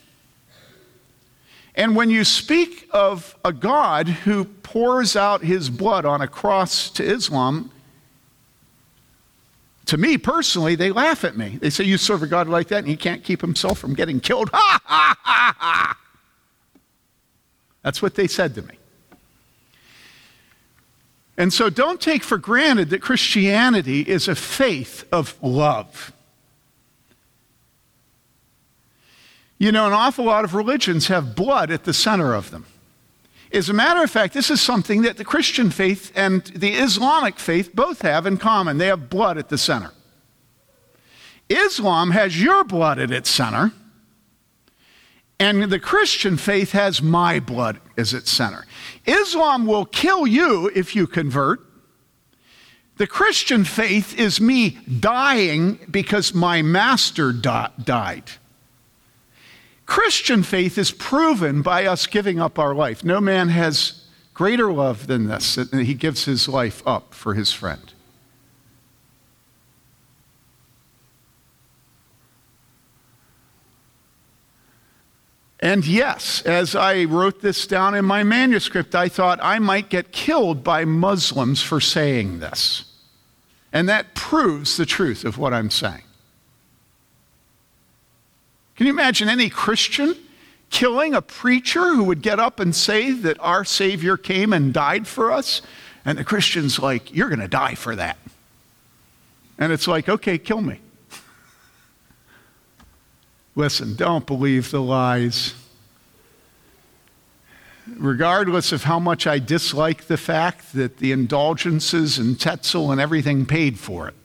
And 1.81 1.95
when 1.95 2.11
you 2.11 2.23
speak 2.23 2.87
of 2.91 3.35
a 3.43 3.51
God 3.51 4.07
who 4.07 4.45
pours 4.45 5.15
out 5.15 5.41
his 5.41 5.71
blood 5.71 6.05
on 6.05 6.21
a 6.21 6.27
cross 6.27 6.91
to 6.91 7.03
Islam, 7.03 7.71
to 9.87 9.97
me 9.97 10.19
personally, 10.19 10.75
they 10.75 10.91
laugh 10.91 11.23
at 11.23 11.35
me. 11.35 11.57
They 11.59 11.71
say, 11.71 11.85
You 11.85 11.97
serve 11.97 12.21
a 12.21 12.27
God 12.27 12.47
like 12.47 12.67
that 12.67 12.77
and 12.77 12.87
he 12.87 12.95
can't 12.95 13.23
keep 13.23 13.41
himself 13.41 13.79
from 13.79 13.95
getting 13.95 14.19
killed. 14.19 14.51
Ha, 14.53 14.79
ha, 14.85 15.15
ha, 15.23 15.55
ha. 15.57 15.97
That's 17.81 17.99
what 17.99 18.13
they 18.13 18.27
said 18.27 18.53
to 18.53 18.61
me. 18.61 18.75
And 21.35 21.51
so 21.51 21.71
don't 21.71 21.99
take 21.99 22.21
for 22.21 22.37
granted 22.37 22.91
that 22.91 23.01
Christianity 23.01 24.01
is 24.01 24.27
a 24.27 24.35
faith 24.35 25.07
of 25.11 25.35
love. 25.41 26.13
You 29.61 29.71
know, 29.71 29.85
an 29.85 29.93
awful 29.93 30.25
lot 30.25 30.43
of 30.43 30.55
religions 30.55 31.09
have 31.09 31.35
blood 31.35 31.69
at 31.69 31.83
the 31.83 31.93
center 31.93 32.33
of 32.33 32.49
them. 32.49 32.65
As 33.53 33.69
a 33.69 33.73
matter 33.73 34.01
of 34.01 34.09
fact, 34.09 34.33
this 34.33 34.49
is 34.49 34.59
something 34.59 35.03
that 35.03 35.17
the 35.17 35.23
Christian 35.23 35.69
faith 35.69 36.11
and 36.15 36.43
the 36.45 36.71
Islamic 36.71 37.37
faith 37.37 37.75
both 37.75 38.01
have 38.01 38.25
in 38.25 38.37
common. 38.37 38.79
They 38.79 38.87
have 38.87 39.07
blood 39.07 39.37
at 39.37 39.49
the 39.49 39.59
center. 39.59 39.91
Islam 41.47 42.09
has 42.09 42.41
your 42.41 42.63
blood 42.63 42.97
at 42.97 43.11
its 43.11 43.29
center, 43.29 43.71
and 45.39 45.61
the 45.65 45.79
Christian 45.79 46.37
faith 46.37 46.71
has 46.71 46.99
my 46.99 47.39
blood 47.39 47.79
as 47.95 48.15
its 48.15 48.31
center. 48.31 48.65
Islam 49.05 49.67
will 49.67 49.85
kill 49.85 50.25
you 50.25 50.71
if 50.73 50.95
you 50.95 51.05
convert. 51.05 51.59
The 52.97 53.05
Christian 53.05 53.63
faith 53.65 54.17
is 54.19 54.41
me 54.41 54.79
dying 54.99 55.77
because 55.91 56.33
my 56.33 56.63
master 56.63 57.31
di- 57.31 57.69
died. 57.83 58.31
Christian 59.91 60.41
faith 60.41 60.77
is 60.77 60.89
proven 60.89 61.61
by 61.61 61.85
us 61.85 62.07
giving 62.07 62.39
up 62.39 62.57
our 62.57 62.73
life. 62.73 63.03
No 63.03 63.19
man 63.19 63.49
has 63.49 64.05
greater 64.33 64.71
love 64.71 65.07
than 65.07 65.27
this, 65.27 65.55
that 65.55 65.73
he 65.73 65.93
gives 65.95 66.23
his 66.23 66.47
life 66.47 66.81
up 66.87 67.13
for 67.13 67.33
his 67.33 67.51
friend. 67.51 67.91
And 75.59 75.85
yes, 75.85 76.41
as 76.43 76.73
I 76.73 77.03
wrote 77.03 77.41
this 77.41 77.67
down 77.67 77.93
in 77.93 78.05
my 78.05 78.23
manuscript, 78.23 78.95
I 78.95 79.09
thought 79.09 79.39
I 79.43 79.59
might 79.59 79.89
get 79.89 80.13
killed 80.13 80.63
by 80.63 80.85
Muslims 80.85 81.61
for 81.61 81.81
saying 81.81 82.39
this. 82.39 82.85
And 83.73 83.89
that 83.89 84.15
proves 84.15 84.77
the 84.77 84.85
truth 84.85 85.25
of 85.25 85.37
what 85.37 85.53
I'm 85.53 85.69
saying. 85.69 86.03
Can 88.81 88.87
you 88.87 88.93
imagine 88.93 89.29
any 89.29 89.47
Christian 89.47 90.15
killing 90.71 91.13
a 91.13 91.21
preacher 91.21 91.93
who 91.93 92.03
would 92.05 92.23
get 92.23 92.39
up 92.39 92.59
and 92.59 92.75
say 92.75 93.11
that 93.11 93.37
our 93.39 93.63
Savior 93.63 94.17
came 94.17 94.53
and 94.53 94.73
died 94.73 95.05
for 95.05 95.31
us? 95.31 95.61
And 96.03 96.17
the 96.17 96.23
Christian's 96.23 96.79
like, 96.79 97.13
You're 97.13 97.29
going 97.29 97.41
to 97.41 97.47
die 97.47 97.75
for 97.75 97.95
that. 97.95 98.17
And 99.59 99.71
it's 99.71 99.87
like, 99.87 100.09
Okay, 100.09 100.39
kill 100.39 100.61
me. 100.61 100.79
Listen, 103.55 103.95
don't 103.95 104.25
believe 104.25 104.71
the 104.71 104.81
lies. 104.81 105.53
Regardless 107.85 108.71
of 108.71 108.85
how 108.85 108.97
much 108.97 109.27
I 109.27 109.37
dislike 109.37 110.05
the 110.05 110.17
fact 110.17 110.73
that 110.73 110.97
the 110.97 111.11
indulgences 111.11 112.17
and 112.17 112.39
Tetzel 112.39 112.91
and 112.91 112.99
everything 112.99 113.45
paid 113.45 113.77
for 113.77 114.07
it. 114.07 114.15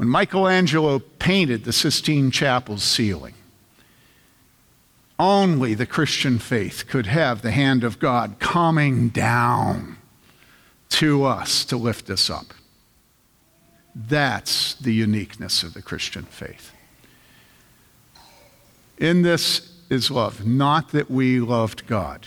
When 0.00 0.08
Michelangelo 0.08 0.98
painted 0.98 1.64
the 1.64 1.74
Sistine 1.74 2.30
Chapel's 2.30 2.82
ceiling, 2.82 3.34
only 5.18 5.74
the 5.74 5.84
Christian 5.84 6.38
faith 6.38 6.86
could 6.88 7.04
have 7.04 7.42
the 7.42 7.50
hand 7.50 7.84
of 7.84 7.98
God 7.98 8.36
coming 8.38 9.10
down 9.10 9.98
to 10.88 11.24
us 11.24 11.66
to 11.66 11.76
lift 11.76 12.08
us 12.08 12.30
up. 12.30 12.54
That's 13.94 14.72
the 14.72 14.94
uniqueness 14.94 15.62
of 15.62 15.74
the 15.74 15.82
Christian 15.82 16.22
faith. 16.22 16.72
In 18.96 19.20
this 19.20 19.70
is 19.90 20.10
love, 20.10 20.46
not 20.46 20.92
that 20.92 21.10
we 21.10 21.40
loved 21.40 21.86
God, 21.86 22.26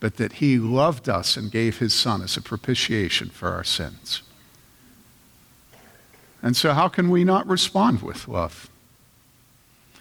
but 0.00 0.16
that 0.16 0.32
He 0.32 0.58
loved 0.58 1.08
us 1.08 1.36
and 1.36 1.52
gave 1.52 1.78
His 1.78 1.94
Son 1.94 2.20
as 2.20 2.36
a 2.36 2.42
propitiation 2.42 3.28
for 3.30 3.52
our 3.52 3.62
sins. 3.62 4.22
And 6.42 6.56
so, 6.56 6.72
how 6.72 6.88
can 6.88 7.08
we 7.08 7.22
not 7.22 7.46
respond 7.46 8.02
with 8.02 8.26
love? 8.26 8.68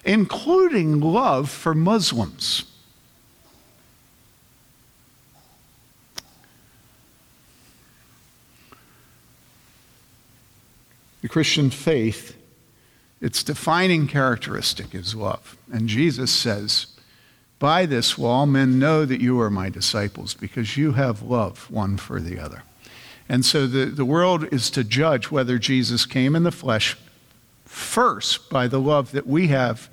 Including 0.04 1.00
love 1.00 1.50
for 1.50 1.76
Muslims. 1.76 2.64
The 11.22 11.30
Christian 11.30 11.70
faith, 11.70 12.36
its 13.22 13.44
defining 13.44 14.08
characteristic 14.08 14.96
is 14.96 15.14
love. 15.14 15.56
And 15.72 15.88
Jesus 15.88 16.32
says, 16.32 16.88
By 17.60 17.86
this 17.86 18.18
will 18.18 18.26
all 18.26 18.48
men 18.48 18.80
know 18.80 19.06
that 19.06 19.22
you 19.22 19.40
are 19.40 19.52
my 19.52 19.70
disciples, 19.70 20.34
because 20.34 20.78
you 20.78 20.94
have 20.94 21.22
love 21.22 21.70
one 21.70 21.98
for 21.98 22.20
the 22.20 22.40
other. 22.40 22.64
And 23.30 23.46
so 23.46 23.68
the, 23.68 23.86
the 23.86 24.06
world 24.06 24.52
is 24.54 24.70
to 24.72 24.84
judge 24.84 25.32
whether 25.32 25.58
Jesus 25.58 26.06
came 26.06 26.36
in 26.36 26.44
the 26.44 26.52
flesh 26.52 26.98
first 27.66 28.50
by 28.50 28.68
the 28.68 28.80
love 28.80 29.12
that 29.12 29.26
we 29.26 29.48
have 29.48 29.90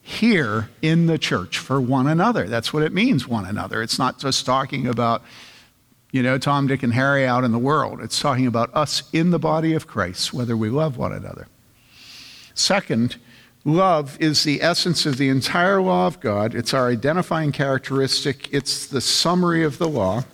here 0.00 0.70
in 0.80 1.06
the 1.06 1.18
church 1.18 1.58
for 1.58 1.78
one 1.78 2.06
another. 2.06 2.48
That's 2.48 2.72
what 2.72 2.82
it 2.82 2.94
means, 2.94 3.28
one 3.28 3.44
another. 3.44 3.82
It's 3.82 3.98
not 3.98 4.18
just 4.18 4.46
talking 4.46 4.86
about, 4.86 5.22
you 6.10 6.22
know, 6.22 6.38
Tom, 6.38 6.66
Dick, 6.66 6.82
and 6.82 6.94
Harry 6.94 7.26
out 7.26 7.44
in 7.44 7.52
the 7.52 7.58
world. 7.58 8.00
It's 8.00 8.18
talking 8.18 8.46
about 8.46 8.74
us 8.74 9.02
in 9.12 9.30
the 9.30 9.38
body 9.38 9.74
of 9.74 9.86
Christ, 9.86 10.32
whether 10.32 10.56
we 10.56 10.70
love 10.70 10.96
one 10.96 11.12
another. 11.12 11.46
Second, 12.54 13.16
love 13.66 14.16
is 14.18 14.44
the 14.44 14.62
essence 14.62 15.04
of 15.04 15.18
the 15.18 15.28
entire 15.28 15.82
law 15.82 16.06
of 16.06 16.20
God. 16.20 16.54
It's 16.54 16.72
our 16.72 16.88
identifying 16.88 17.52
characteristic, 17.52 18.48
it's 18.50 18.86
the 18.86 19.02
summary 19.02 19.62
of 19.62 19.76
the 19.76 19.88
law. 19.88 20.24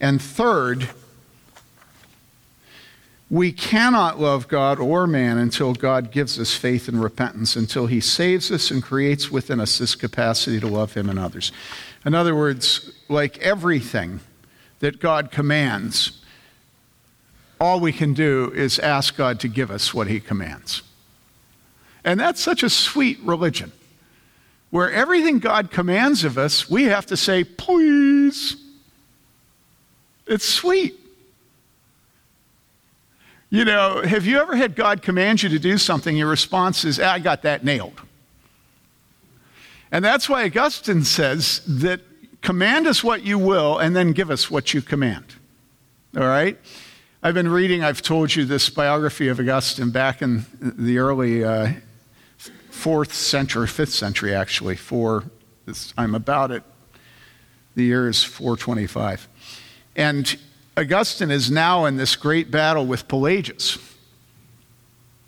And 0.00 0.22
third, 0.22 0.88
we 3.30 3.52
cannot 3.52 4.18
love 4.18 4.48
God 4.48 4.78
or 4.78 5.06
man 5.06 5.36
until 5.36 5.74
God 5.74 6.10
gives 6.10 6.38
us 6.38 6.54
faith 6.54 6.88
and 6.88 7.02
repentance, 7.02 7.56
until 7.56 7.86
He 7.86 8.00
saves 8.00 8.50
us 8.50 8.70
and 8.70 8.82
creates 8.82 9.30
within 9.30 9.60
us 9.60 9.76
this 9.78 9.94
capacity 9.94 10.60
to 10.60 10.66
love 10.66 10.94
Him 10.94 11.10
and 11.10 11.18
others. 11.18 11.52
In 12.06 12.14
other 12.14 12.34
words, 12.34 12.90
like 13.08 13.36
everything 13.38 14.20
that 14.78 15.00
God 15.00 15.30
commands, 15.30 16.22
all 17.60 17.80
we 17.80 17.92
can 17.92 18.14
do 18.14 18.52
is 18.54 18.78
ask 18.78 19.16
God 19.16 19.40
to 19.40 19.48
give 19.48 19.70
us 19.70 19.92
what 19.92 20.06
He 20.06 20.20
commands. 20.20 20.82
And 22.04 22.18
that's 22.18 22.40
such 22.40 22.62
a 22.62 22.70
sweet 22.70 23.18
religion, 23.22 23.72
where 24.70 24.90
everything 24.90 25.38
God 25.40 25.70
commands 25.70 26.24
of 26.24 26.38
us, 26.38 26.70
we 26.70 26.84
have 26.84 27.04
to 27.06 27.16
say, 27.16 27.44
please. 27.44 28.56
It's 30.28 30.46
sweet. 30.46 30.94
You 33.50 33.64
know, 33.64 34.02
have 34.02 34.26
you 34.26 34.38
ever 34.38 34.54
had 34.54 34.76
God 34.76 35.00
command 35.00 35.42
you 35.42 35.48
to 35.48 35.58
do 35.58 35.78
something? 35.78 36.14
Your 36.16 36.28
response 36.28 36.84
is, 36.84 37.00
I 37.00 37.18
got 37.18 37.42
that 37.42 37.64
nailed. 37.64 38.00
And 39.90 40.04
that's 40.04 40.28
why 40.28 40.44
Augustine 40.44 41.02
says 41.02 41.62
that 41.66 42.02
command 42.42 42.86
us 42.86 43.02
what 43.02 43.22
you 43.22 43.38
will 43.38 43.78
and 43.78 43.96
then 43.96 44.12
give 44.12 44.30
us 44.30 44.50
what 44.50 44.74
you 44.74 44.82
command. 44.82 45.24
All 46.14 46.26
right? 46.26 46.58
I've 47.22 47.34
been 47.34 47.48
reading, 47.48 47.82
I've 47.82 48.02
told 48.02 48.36
you 48.36 48.44
this 48.44 48.68
biography 48.68 49.28
of 49.28 49.40
Augustine 49.40 49.90
back 49.90 50.20
in 50.20 50.44
the 50.60 50.98
early 50.98 51.42
uh, 51.42 51.72
fourth 52.70 53.14
century, 53.14 53.66
fifth 53.66 53.94
century 53.94 54.34
actually, 54.34 54.76
for 54.76 55.24
this, 55.64 55.94
I'm 55.96 56.14
about 56.14 56.50
it. 56.50 56.62
The 57.74 57.84
year 57.84 58.08
is 58.08 58.22
425. 58.22 59.26
And 59.98 60.38
Augustine 60.76 61.32
is 61.32 61.50
now 61.50 61.84
in 61.84 61.96
this 61.96 62.14
great 62.14 62.52
battle 62.52 62.86
with 62.86 63.08
Pelagius. 63.08 63.78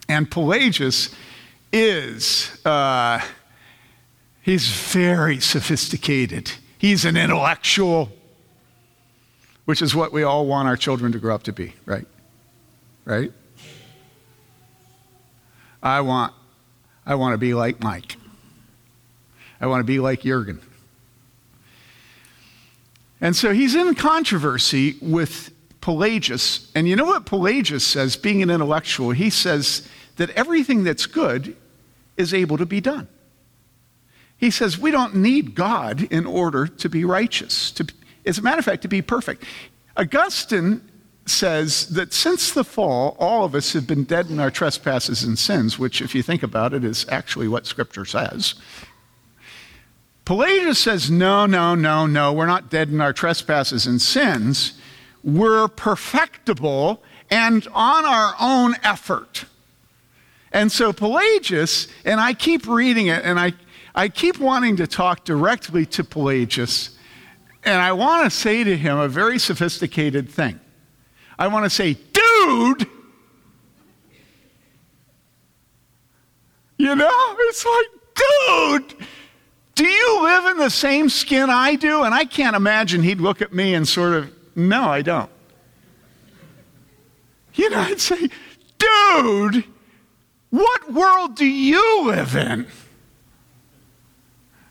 And 0.08 0.30
Pelagius 0.30 1.12
is, 1.72 2.64
uh, 2.64 3.20
he's 4.42 4.68
very 4.68 5.40
sophisticated. 5.40 6.52
He's 6.78 7.04
an 7.04 7.16
intellectual, 7.16 8.10
which 9.64 9.82
is 9.82 9.94
what 9.94 10.12
we 10.12 10.22
all 10.22 10.46
want 10.46 10.68
our 10.68 10.76
children 10.76 11.10
to 11.12 11.18
grow 11.18 11.34
up 11.34 11.42
to 11.44 11.52
be, 11.52 11.74
right? 11.84 12.06
Right? 13.04 13.32
I 15.82 16.00
want, 16.00 16.32
I 17.04 17.16
want 17.16 17.34
to 17.34 17.38
be 17.38 17.54
like 17.54 17.82
Mike. 17.82 18.16
I 19.60 19.66
want 19.66 19.80
to 19.80 19.84
be 19.84 19.98
like 19.98 20.22
Jurgen. 20.22 20.60
And 23.20 23.36
so 23.36 23.52
he's 23.52 23.74
in 23.74 23.94
controversy 23.94 24.96
with 25.00 25.52
Pelagius. 25.80 26.70
And 26.74 26.88
you 26.88 26.96
know 26.96 27.06
what 27.06 27.26
Pelagius 27.26 27.86
says, 27.86 28.16
being 28.16 28.42
an 28.42 28.50
intellectual? 28.50 29.10
He 29.10 29.30
says 29.30 29.88
that 30.16 30.30
everything 30.30 30.84
that's 30.84 31.06
good 31.06 31.56
is 32.16 32.34
able 32.34 32.58
to 32.58 32.66
be 32.66 32.80
done. 32.80 33.08
He 34.36 34.50
says 34.50 34.78
we 34.78 34.90
don't 34.90 35.16
need 35.16 35.54
God 35.54 36.02
in 36.10 36.26
order 36.26 36.66
to 36.66 36.88
be 36.88 37.04
righteous, 37.04 37.70
to, 37.72 37.86
as 38.24 38.38
a 38.38 38.42
matter 38.42 38.58
of 38.58 38.64
fact, 38.64 38.82
to 38.82 38.88
be 38.88 39.02
perfect. 39.02 39.44
Augustine 39.96 40.80
says 41.26 41.88
that 41.88 42.12
since 42.14 42.52
the 42.52 42.64
fall, 42.64 43.16
all 43.18 43.44
of 43.44 43.54
us 43.54 43.74
have 43.74 43.86
been 43.86 44.04
dead 44.04 44.30
in 44.30 44.40
our 44.40 44.50
trespasses 44.50 45.22
and 45.22 45.38
sins, 45.38 45.78
which, 45.78 46.00
if 46.00 46.14
you 46.14 46.22
think 46.22 46.42
about 46.42 46.72
it, 46.72 46.84
is 46.84 47.04
actually 47.10 47.48
what 47.48 47.66
Scripture 47.66 48.06
says. 48.06 48.54
Pelagius 50.30 50.78
says, 50.78 51.10
no, 51.10 51.44
no, 51.44 51.74
no, 51.74 52.06
no, 52.06 52.32
we're 52.32 52.46
not 52.46 52.70
dead 52.70 52.88
in 52.88 53.00
our 53.00 53.12
trespasses 53.12 53.88
and 53.88 54.00
sins. 54.00 54.74
We're 55.24 55.66
perfectible 55.66 57.02
and 57.32 57.66
on 57.74 58.04
our 58.04 58.36
own 58.40 58.76
effort. 58.84 59.46
And 60.52 60.70
so 60.70 60.92
Pelagius, 60.92 61.88
and 62.04 62.20
I 62.20 62.34
keep 62.34 62.68
reading 62.68 63.08
it, 63.08 63.24
and 63.24 63.40
I, 63.40 63.54
I 63.92 64.08
keep 64.08 64.38
wanting 64.38 64.76
to 64.76 64.86
talk 64.86 65.24
directly 65.24 65.84
to 65.86 66.04
Pelagius, 66.04 66.96
and 67.64 67.82
I 67.82 67.90
want 67.90 68.22
to 68.22 68.30
say 68.30 68.62
to 68.62 68.76
him 68.76 68.98
a 68.98 69.08
very 69.08 69.40
sophisticated 69.40 70.30
thing. 70.30 70.60
I 71.40 71.48
want 71.48 71.64
to 71.64 71.70
say, 71.70 71.94
dude, 71.94 72.86
you 76.76 76.94
know, 76.94 77.36
it's 77.40 77.66
like, 77.66 78.86
dude, 78.86 78.94
do 79.80 79.86
you 79.86 80.09
the 80.60 80.70
same 80.70 81.08
skin 81.08 81.50
I 81.50 81.74
do? 81.74 82.02
And 82.02 82.14
I 82.14 82.24
can't 82.24 82.54
imagine 82.54 83.02
he'd 83.02 83.20
look 83.20 83.42
at 83.42 83.52
me 83.52 83.74
and 83.74 83.86
sort 83.88 84.14
of, 84.14 84.32
No, 84.54 84.84
I 84.84 85.02
don't. 85.02 85.30
You 87.54 87.70
know, 87.70 87.80
I'd 87.80 88.00
say, 88.00 88.28
Dude, 88.78 89.64
what 90.50 90.92
world 90.92 91.36
do 91.36 91.46
you 91.46 92.06
live 92.06 92.36
in? 92.36 92.66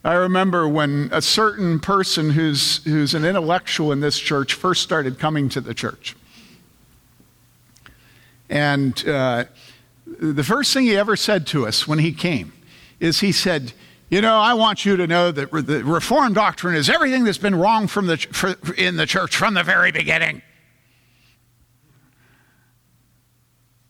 I 0.04 0.13
remember 0.13 0.67
when 0.67 1.10
a 1.12 1.21
certain 1.21 1.80
person 1.80 2.30
who's, 2.30 2.84
who's 2.86 3.13
an 3.13 3.25
intellectual 3.25 3.91
in 3.91 3.99
this 3.99 4.17
church 4.17 4.54
first 4.54 4.82
started 4.82 5.19
coming 5.19 5.49
to 5.49 5.62
the 5.62 5.73
church. 5.73 6.15
And 8.49 9.08
uh, 9.08 9.45
the 10.06 10.43
first 10.43 10.73
thing 10.73 10.86
he 10.86 10.95
ever 10.95 11.15
said 11.15 11.45
to 11.47 11.67
us 11.67 11.88
when 11.88 11.99
he 11.99 12.13
came 12.13 12.54
is 12.99 13.19
he 13.19 13.32
said, 13.32 13.73
you 14.10 14.22
know, 14.22 14.38
I 14.38 14.54
want 14.56 14.86
you 14.86 14.98
to 14.98 15.06
know 15.06 15.32
that 15.32 15.52
the 15.52 15.84
Reformed 15.84 16.36
doctrine 16.36 16.76
is 16.76 16.89
everything 16.89 17.24
that's 17.24 17.38
been 17.38 17.56
wrong 17.56 17.88
from 17.88 18.08
the, 18.08 18.17
for, 18.17 18.56
in 18.74 18.95
the 18.95 19.06
church 19.06 19.36
from 19.36 19.54
the 19.54 19.63
very 19.63 19.91
beginning. 19.91 20.41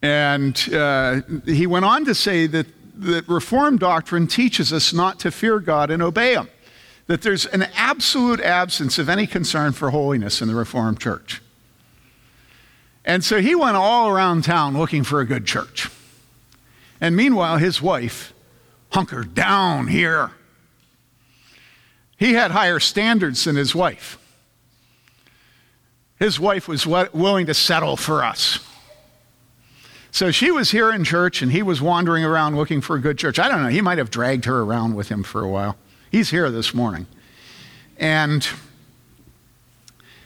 And 0.01 0.57
uh, 0.73 1.21
he 1.45 1.67
went 1.67 1.85
on 1.85 2.05
to 2.05 2.15
say 2.15 2.47
that, 2.47 2.67
that 2.95 3.27
Reformed 3.27 3.79
doctrine 3.79 4.27
teaches 4.27 4.73
us 4.73 4.93
not 4.93 5.19
to 5.19 5.31
fear 5.31 5.59
God 5.59 5.89
and 5.89 6.01
obey 6.01 6.33
Him, 6.33 6.49
that 7.07 7.21
there's 7.21 7.45
an 7.47 7.63
absolute 7.75 8.41
absence 8.41 8.97
of 8.97 9.09
any 9.09 9.27
concern 9.27 9.71
for 9.71 9.89
holiness 9.91 10.41
in 10.41 10.47
the 10.47 10.55
Reformed 10.55 10.99
church. 10.99 11.41
And 13.05 13.23
so 13.23 13.41
he 13.41 13.55
went 13.55 13.75
all 13.77 14.09
around 14.09 14.43
town 14.43 14.77
looking 14.77 15.03
for 15.03 15.19
a 15.19 15.25
good 15.25 15.45
church. 15.45 15.89
And 17.01 17.15
meanwhile, 17.15 17.57
his 17.57 17.81
wife, 17.81 18.33
hunkered 18.91 19.33
down 19.33 19.87
here. 19.87 20.31
He 22.17 22.33
had 22.33 22.51
higher 22.51 22.79
standards 22.79 23.43
than 23.45 23.55
his 23.55 23.73
wife. 23.73 24.17
His 26.17 26.39
wife 26.39 26.67
was 26.67 26.85
willing 26.85 27.45
to 27.45 27.53
settle 27.53 27.95
for 27.95 28.23
us. 28.23 28.59
So 30.11 30.31
she 30.31 30.51
was 30.51 30.71
here 30.71 30.91
in 30.91 31.03
church 31.03 31.41
and 31.41 31.51
he 31.51 31.63
was 31.63 31.81
wandering 31.81 32.25
around 32.25 32.57
looking 32.57 32.81
for 32.81 32.95
a 32.95 32.99
good 32.99 33.17
church. 33.17 33.39
I 33.39 33.47
don't 33.47 33.63
know, 33.63 33.69
he 33.69 33.81
might 33.81 33.99
have 33.99 34.11
dragged 34.11 34.45
her 34.45 34.61
around 34.61 34.95
with 34.95 35.07
him 35.07 35.23
for 35.23 35.43
a 35.43 35.49
while. 35.49 35.77
He's 36.11 36.29
here 36.29 36.49
this 36.49 36.73
morning. 36.73 37.05
And 37.97 38.47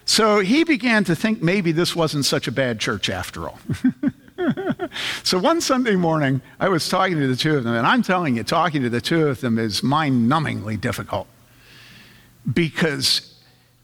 so 0.06 0.40
he 0.40 0.64
began 0.64 1.04
to 1.04 1.16
think 1.16 1.42
maybe 1.42 1.72
this 1.72 1.96
wasn't 1.96 2.26
such 2.26 2.48
a 2.48 2.52
bad 2.52 2.80
church 2.80 3.10
after 3.10 3.48
all. 3.48 3.60
so 5.24 5.40
one 5.40 5.62
Sunday 5.62 5.96
morning, 5.96 6.42
I 6.60 6.70
was 6.70 6.88
talking 6.90 7.18
to 7.18 7.28
the 7.28 7.36
two 7.36 7.56
of 7.56 7.64
them, 7.64 7.74
and 7.74 7.86
I'm 7.86 8.02
telling 8.02 8.38
you, 8.38 8.44
talking 8.44 8.82
to 8.84 8.90
the 8.90 9.02
two 9.02 9.28
of 9.28 9.42
them 9.42 9.58
is 9.58 9.84
mind 9.84 10.30
numbingly 10.30 10.80
difficult 10.80 11.28
because 12.52 13.36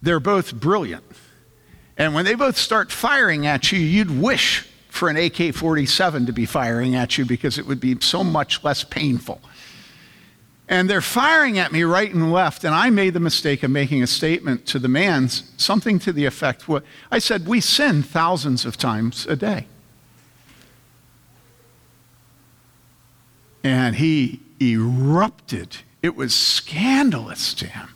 they're 0.02 0.20
both 0.20 0.54
brilliant. 0.54 1.04
And 1.98 2.14
when 2.14 2.26
they 2.26 2.36
both 2.36 2.58
start 2.58 2.92
firing 2.92 3.46
at 3.46 3.72
you, 3.72 3.80
you'd 3.80 4.12
wish 4.12 4.68
for 4.90 5.10
an 5.10 5.18
AK 5.18 5.54
47 5.54 6.26
to 6.26 6.34
be 6.34 6.46
firing 6.46 6.96
at 6.96 7.18
you 7.18 7.26
because 7.26 7.58
it 7.58 7.66
would 7.66 7.80
be 7.80 7.98
so 8.00 8.24
much 8.24 8.64
less 8.64 8.84
painful. 8.84 9.42
And 10.68 10.90
they're 10.90 11.02
firing 11.02 11.58
at 11.58 11.72
me 11.72 11.84
right 11.84 12.14
and 12.14 12.32
left, 12.32 12.64
and 12.64 12.76
I 12.76 12.92
made 12.92 13.16
the 13.16 13.20
mistake 13.20 13.64
of 13.64 13.72
making 13.72 14.04
a 14.04 14.08
statement 14.08 14.68
to 14.68 14.78
the 14.78 14.88
man, 14.88 15.28
something 15.30 15.98
to 16.00 16.14
the 16.14 16.26
effect 16.26 16.66
I 17.12 17.18
said, 17.18 17.48
We 17.48 17.60
sin 17.60 18.04
thousands 18.04 18.66
of 18.66 18.78
times 18.78 19.26
a 19.26 19.36
day. 19.36 19.66
And 23.64 23.96
he 23.96 24.42
erupted. 24.62 25.78
It 26.02 26.16
was 26.16 26.34
scandalous 26.34 27.54
to 27.56 27.68
him 27.68 27.90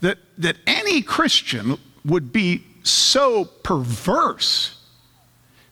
that, 0.00 0.18
that 0.38 0.56
any 0.66 1.02
Christian 1.02 1.78
would 2.04 2.32
be 2.32 2.64
so 2.82 3.44
perverse, 3.44 4.80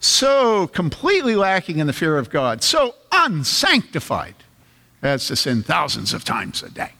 so 0.01 0.67
completely 0.69 1.37
lacking 1.37 1.79
in 1.79 1.87
the 1.87 1.93
fear 1.93 2.19
of 2.19 2.31
God, 2.31 2.63
so 2.63 2.95
unsanctified 3.13 4.35
as 5.03 5.27
to 5.29 5.37
sin 5.37 5.63
thousands 5.63 6.13
of 6.13 6.25
times 6.25 6.63
a 6.63 6.71
day. 6.71 6.93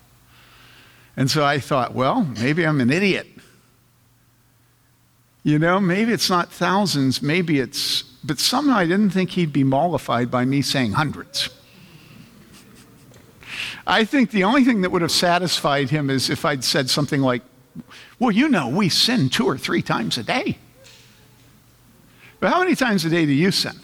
And 1.17 1.31
so 1.31 1.45
I 1.45 1.59
thought, 1.59 1.95
well, 1.95 2.25
maybe 2.25 2.67
I'm 2.67 2.81
an 2.81 2.91
idiot. 2.91 3.27
You 5.43 5.59
know, 5.59 5.79
maybe 5.79 6.13
it's 6.13 6.31
not 6.31 6.51
thousands, 6.51 7.23
maybe 7.23 7.61
it's, 7.61 8.03
but 8.03 8.39
somehow 8.39 8.79
I 8.79 8.87
didn't 8.87 9.11
think 9.11 9.31
he'd 9.31 9.53
be 9.53 9.65
mollified 9.65 10.31
by 10.31 10.45
me 10.45 10.63
saying 10.63 10.93
hundreds. 10.93 11.51
I 13.87 14.05
think 14.05 14.31
the 14.31 14.45
only 14.45 14.65
thing 14.65 14.83
that 14.83 14.91
would 14.91 15.03
have 15.03 15.13
satisfied 15.13 15.91
him 15.91 16.11
is 16.11 16.31
if 16.31 16.45
I'd 16.45 16.65
said 16.65 16.91
something 16.91 17.21
like, 17.21 17.43
Well, 18.19 18.31
you 18.31 18.49
know, 18.49 18.69
we 18.69 18.89
sin 18.89 19.29
two 19.29 19.47
or 19.47 19.59
three 19.59 19.83
times 19.83 20.19
a 20.19 20.23
day. 20.23 20.59
But 22.41 22.53
how 22.53 22.61
many 22.61 22.75
times 22.75 23.05
a 23.05 23.11
day 23.11 23.27
do 23.27 23.33
you 23.33 23.51
sin? 23.51 23.77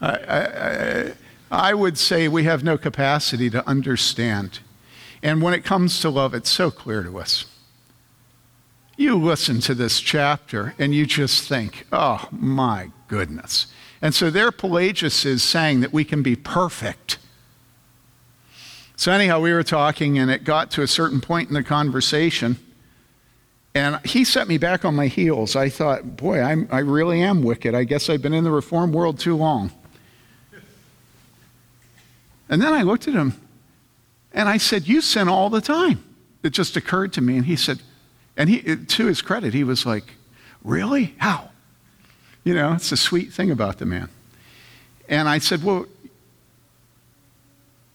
I, 0.00 0.10
I, 0.10 1.12
I 1.50 1.74
would 1.74 1.98
say 1.98 2.28
we 2.28 2.44
have 2.44 2.64
no 2.64 2.76
capacity 2.76 3.50
to 3.50 3.66
understand. 3.68 4.60
And 5.22 5.42
when 5.42 5.54
it 5.54 5.64
comes 5.64 6.00
to 6.00 6.10
love, 6.10 6.34
it's 6.34 6.50
so 6.50 6.70
clear 6.70 7.02
to 7.02 7.18
us. 7.18 7.46
You 8.96 9.16
listen 9.16 9.60
to 9.60 9.74
this 9.74 10.00
chapter 10.00 10.74
and 10.78 10.94
you 10.94 11.04
just 11.06 11.48
think, 11.48 11.86
oh 11.92 12.28
my 12.30 12.90
goodness. 13.08 13.66
And 14.00 14.14
so 14.14 14.30
there 14.30 14.50
Pelagius 14.50 15.24
is 15.24 15.42
saying 15.42 15.80
that 15.80 15.92
we 15.92 16.04
can 16.04 16.22
be 16.22 16.36
perfect 16.36 17.18
so, 18.96 19.12
anyhow, 19.12 19.40
we 19.40 19.52
were 19.52 19.62
talking, 19.62 20.18
and 20.18 20.30
it 20.30 20.42
got 20.42 20.70
to 20.72 20.82
a 20.82 20.86
certain 20.86 21.20
point 21.20 21.48
in 21.48 21.54
the 21.54 21.62
conversation. 21.62 22.56
And 23.74 24.00
he 24.06 24.24
set 24.24 24.48
me 24.48 24.56
back 24.56 24.86
on 24.86 24.94
my 24.94 25.06
heels. 25.06 25.54
I 25.54 25.68
thought, 25.68 26.16
boy, 26.16 26.40
I'm, 26.40 26.66
I 26.72 26.78
really 26.78 27.20
am 27.22 27.42
wicked. 27.42 27.74
I 27.74 27.84
guess 27.84 28.08
I've 28.08 28.22
been 28.22 28.32
in 28.32 28.42
the 28.42 28.50
reform 28.50 28.92
world 28.92 29.18
too 29.18 29.36
long. 29.36 29.70
And 32.48 32.62
then 32.62 32.72
I 32.72 32.82
looked 32.82 33.06
at 33.06 33.12
him 33.12 33.34
and 34.32 34.48
I 34.48 34.56
said, 34.56 34.88
You 34.88 35.02
sin 35.02 35.28
all 35.28 35.50
the 35.50 35.60
time. 35.60 36.02
It 36.42 36.50
just 36.50 36.76
occurred 36.76 37.12
to 37.14 37.20
me. 37.20 37.36
And 37.36 37.44
he 37.44 37.56
said, 37.56 37.80
and 38.36 38.48
he, 38.48 38.76
to 38.76 39.06
his 39.06 39.20
credit, 39.20 39.52
he 39.52 39.64
was 39.64 39.84
like, 39.84 40.14
Really? 40.62 41.14
How? 41.18 41.50
You 42.44 42.54
know, 42.54 42.74
it's 42.74 42.92
a 42.92 42.96
sweet 42.96 43.32
thing 43.32 43.50
about 43.50 43.78
the 43.78 43.86
man. 43.86 44.08
And 45.08 45.28
I 45.28 45.38
said, 45.38 45.64
Well, 45.64 45.86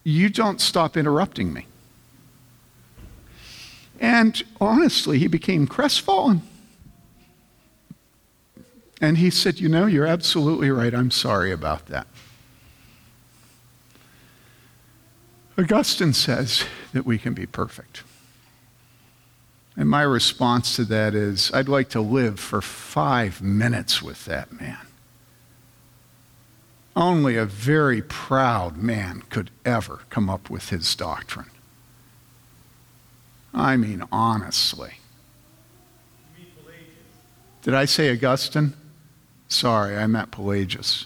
you 0.04 0.30
don't 0.30 0.60
stop 0.60 0.98
interrupting 0.98 1.54
me. 1.54 1.68
And 4.00 4.42
honestly, 4.60 5.20
he 5.20 5.28
became 5.28 5.68
crestfallen. 5.68 6.42
And 9.00 9.18
he 9.18 9.30
said, 9.30 9.60
You 9.60 9.70
know, 9.70 9.86
you're 9.86 10.08
absolutely 10.08 10.72
right. 10.72 10.94
I'm 10.94 11.12
sorry 11.12 11.52
about 11.52 11.88
that. 11.88 12.08
Augustine 15.58 16.14
says 16.14 16.64
that 16.94 17.06
we 17.06 17.18
can 17.18 17.34
be 17.34 17.46
perfect. 17.46 18.04
And 19.76 19.90
my 19.90 20.02
response 20.02 20.76
to 20.76 20.86
that 20.86 21.14
is 21.14 21.52
I'd 21.54 21.70
like 21.70 21.90
to 21.90 22.02
live 22.02 22.40
for 22.40 22.62
five 22.62 23.42
minutes 23.42 24.02
with 24.02 24.26
that 24.26 24.60
man. 24.60 24.78
Only 26.96 27.38
a 27.38 27.46
very 27.46 28.02
proud 28.02 28.78
man 28.78 29.24
could 29.30 29.50
ever 29.66 30.02
come 30.10 30.30
up 30.30 30.50
with 30.50 30.70
his 30.70 30.94
doctrine. 30.96 31.50
I 33.54 33.78
mean, 33.78 34.04
honestly. 34.12 34.96
Did 37.62 37.74
I 37.74 37.86
say 37.86 38.12
Augustine? 38.12 38.74
Sorry, 39.48 39.96
I 39.96 40.08
meant 40.08 40.32
Pelagius. 40.32 41.06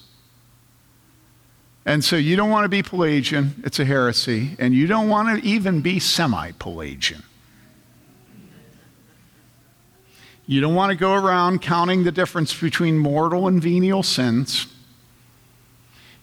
And 1.86 2.04
so 2.04 2.15
you 2.15 2.36
don't 2.36 2.50
want 2.50 2.65
to 2.65 2.69
be 2.69 2.82
Pelagian, 2.82 3.62
it's 3.63 3.80
a 3.80 3.86
heresy, 3.86 4.56
and 4.58 4.74
you 4.74 4.88
don't 4.88 5.08
want 5.08 5.39
to 5.39 5.48
even 5.48 5.82
be 5.82 6.00
semi 6.00 6.52
Pelagian. 6.54 7.24
You 10.48 10.62
don't 10.62 10.76
want 10.76 10.91
to 10.91 10.95
go 10.95 11.13
around 11.13 11.62
counting 11.62 12.04
the 12.04 12.12
difference 12.12 12.60
between 12.60 12.98
mortal 12.98 13.48
and 13.48 13.62
venial 13.62 14.04
sins. 14.04 14.67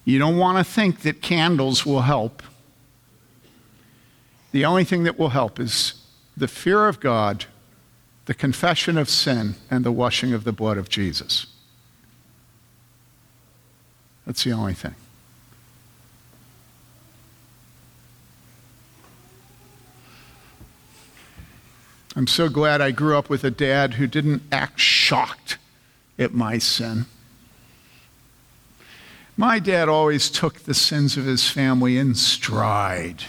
You 0.04 0.18
don't 0.18 0.36
want 0.36 0.58
to 0.58 0.64
think 0.64 1.00
that 1.02 1.22
candles 1.22 1.86
will 1.86 2.02
help. 2.02 2.42
The 4.50 4.64
only 4.64 4.84
thing 4.84 5.04
that 5.04 5.18
will 5.18 5.30
help 5.30 5.60
is 5.60 5.94
the 6.36 6.48
fear 6.48 6.88
of 6.88 7.00
God, 7.00 7.46
the 8.26 8.34
confession 8.34 8.98
of 8.98 9.08
sin, 9.08 9.54
and 9.70 9.84
the 9.84 9.92
washing 9.92 10.32
of 10.32 10.44
the 10.44 10.52
blood 10.52 10.76
of 10.76 10.88
Jesus. 10.88 11.46
That's 14.26 14.44
the 14.44 14.52
only 14.52 14.74
thing. 14.74 14.94
I'm 22.14 22.26
so 22.26 22.48
glad 22.48 22.80
I 22.80 22.90
grew 22.90 23.16
up 23.16 23.30
with 23.30 23.42
a 23.42 23.50
dad 23.50 23.94
who 23.94 24.06
didn't 24.06 24.42
act 24.52 24.78
shocked 24.78 25.56
at 26.18 26.34
my 26.34 26.58
sin. 26.58 27.06
My 29.37 29.59
dad 29.59 29.88
always 29.88 30.31
took 30.31 30.61
the 30.61 30.75
sins 30.75 31.16
of 31.16 31.25
his 31.25 31.49
family 31.49 31.97
in 31.97 32.14
stride 32.14 33.25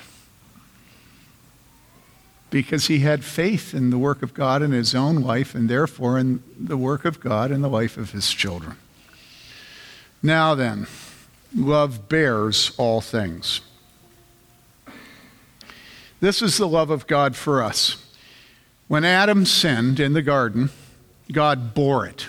because 2.49 2.85
he 2.87 2.99
had 2.99 3.23
faith 3.23 3.73
in 3.73 3.89
the 3.89 3.97
work 3.97 4.21
of 4.21 4.33
God 4.33 4.61
in 4.61 4.71
his 4.71 4.93
own 4.93 5.15
life 5.15 5.55
and 5.55 5.67
therefore 5.67 6.19
in 6.19 6.43
the 6.55 6.77
work 6.77 7.03
of 7.03 7.19
God 7.19 7.51
in 7.51 7.61
the 7.61 7.69
life 7.69 7.97
of 7.97 8.11
his 8.11 8.31
children. 8.31 8.75
Now 10.21 10.53
then, 10.53 10.87
love 11.55 12.09
bears 12.09 12.73
all 12.77 13.01
things. 13.01 13.61
This 16.19 16.41
is 16.41 16.57
the 16.57 16.67
love 16.67 16.89
of 16.89 17.07
God 17.07 17.35
for 17.35 17.63
us. 17.63 17.97
When 18.87 19.03
Adam 19.03 19.45
sinned 19.45 19.99
in 19.99 20.13
the 20.13 20.21
garden, 20.21 20.69
God 21.31 21.73
bore 21.73 22.05
it. 22.05 22.27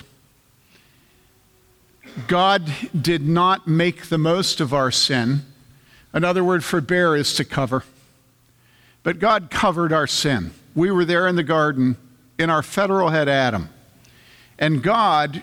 God 2.29 2.73
did 2.99 3.27
not 3.27 3.67
make 3.67 4.07
the 4.07 4.19
most 4.19 4.61
of 4.61 4.73
our 4.73 4.91
sin. 4.91 5.43
Another 6.13 6.45
word 6.45 6.65
for 6.65 6.81
bear 6.81 7.17
is 7.17 7.35
to 7.35 7.45
cover. 7.45 7.85
But 9.03 9.19
God 9.19 9.51
covered 9.51 9.93
our 9.93 10.07
sin. 10.07 10.53
We 10.75 10.91
were 10.91 11.05
there 11.05 11.27
in 11.27 11.37
the 11.37 11.43
garden 11.43 11.97
in 12.39 12.51
our 12.51 12.63
federal 12.63 13.11
head 13.11 13.29
Adam. 13.29 13.69
And 14.59 14.83
God 14.83 15.43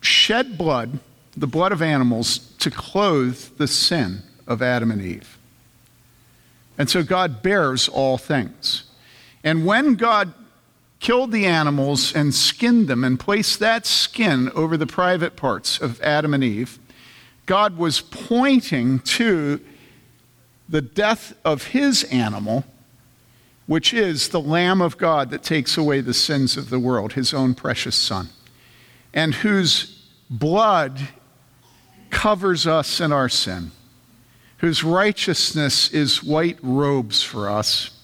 shed 0.00 0.58
blood, 0.58 0.98
the 1.36 1.46
blood 1.46 1.72
of 1.72 1.82
animals, 1.82 2.38
to 2.58 2.70
clothe 2.70 3.38
the 3.56 3.66
sin 3.66 4.22
of 4.46 4.62
Adam 4.62 4.90
and 4.90 5.00
Eve. 5.00 5.38
And 6.76 6.88
so 6.88 7.02
God 7.02 7.42
bears 7.42 7.88
all 7.88 8.18
things. 8.18 8.84
And 9.42 9.66
when 9.66 9.94
God 9.94 10.32
killed 11.00 11.30
the 11.32 11.46
animals 11.46 12.14
and 12.14 12.34
skinned 12.34 12.88
them 12.88 13.04
and 13.04 13.20
placed 13.20 13.60
that 13.60 13.86
skin 13.86 14.50
over 14.50 14.76
the 14.76 14.86
private 14.86 15.36
parts 15.36 15.80
of 15.80 16.00
Adam 16.00 16.34
and 16.34 16.42
Eve, 16.42 16.78
God 17.46 17.76
was 17.78 18.00
pointing 18.00 18.98
to 19.00 19.60
the 20.68 20.82
death 20.82 21.34
of 21.44 21.68
his 21.68 22.04
animal, 22.04 22.64
which 23.66 23.94
is 23.94 24.28
the 24.28 24.40
Lamb 24.40 24.82
of 24.82 24.98
God 24.98 25.30
that 25.30 25.42
takes 25.42 25.76
away 25.78 26.00
the 26.00 26.14
sins 26.14 26.56
of 26.56 26.68
the 26.68 26.78
world, 26.78 27.14
his 27.14 27.32
own 27.32 27.54
precious 27.54 27.96
Son, 27.96 28.28
and 29.14 29.36
whose 29.36 30.06
blood 30.28 31.08
covers 32.10 32.66
us 32.66 33.00
in 33.00 33.12
our 33.12 33.28
sin, 33.28 33.70
whose 34.58 34.82
righteousness 34.82 35.90
is 35.90 36.22
white 36.22 36.58
robes 36.60 37.22
for 37.22 37.48
us 37.48 37.97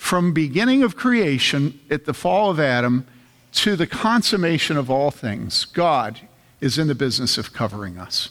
from 0.00 0.32
beginning 0.32 0.82
of 0.82 0.96
creation 0.96 1.78
at 1.90 2.06
the 2.06 2.14
fall 2.14 2.50
of 2.50 2.58
Adam 2.58 3.06
to 3.52 3.76
the 3.76 3.86
consummation 3.86 4.78
of 4.78 4.90
all 4.90 5.10
things, 5.10 5.66
God 5.66 6.20
is 6.58 6.78
in 6.78 6.88
the 6.88 6.94
business 6.94 7.36
of 7.36 7.52
covering 7.52 7.98
us. 7.98 8.30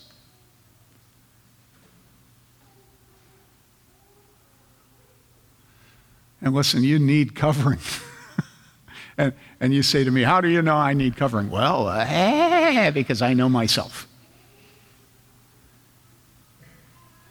And 6.42 6.56
listen, 6.56 6.84
you 6.84 6.98
need 6.98 7.36
covering. 7.36 7.80
and, 9.18 9.34
and 9.60 9.72
you 9.72 9.84
say 9.84 10.04
to 10.04 10.10
me, 10.10 10.24
How 10.24 10.42
do 10.42 10.48
you 10.48 10.64
know 10.64 10.76
I 10.76 10.94
need 10.94 11.16
covering? 11.16 11.52
Well, 11.52 11.88
uh, 11.88 12.90
because 12.90 13.22
I 13.22 13.36
know 13.36 13.48
myself. 13.48 14.08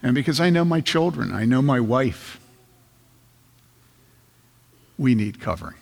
And 0.00 0.14
because 0.14 0.38
I 0.38 0.48
know 0.48 0.64
my 0.64 0.80
children, 0.80 1.34
I 1.34 1.44
know 1.44 1.60
my 1.60 1.80
wife 1.80 2.38
we 4.98 5.14
need 5.14 5.40
covering. 5.40 5.76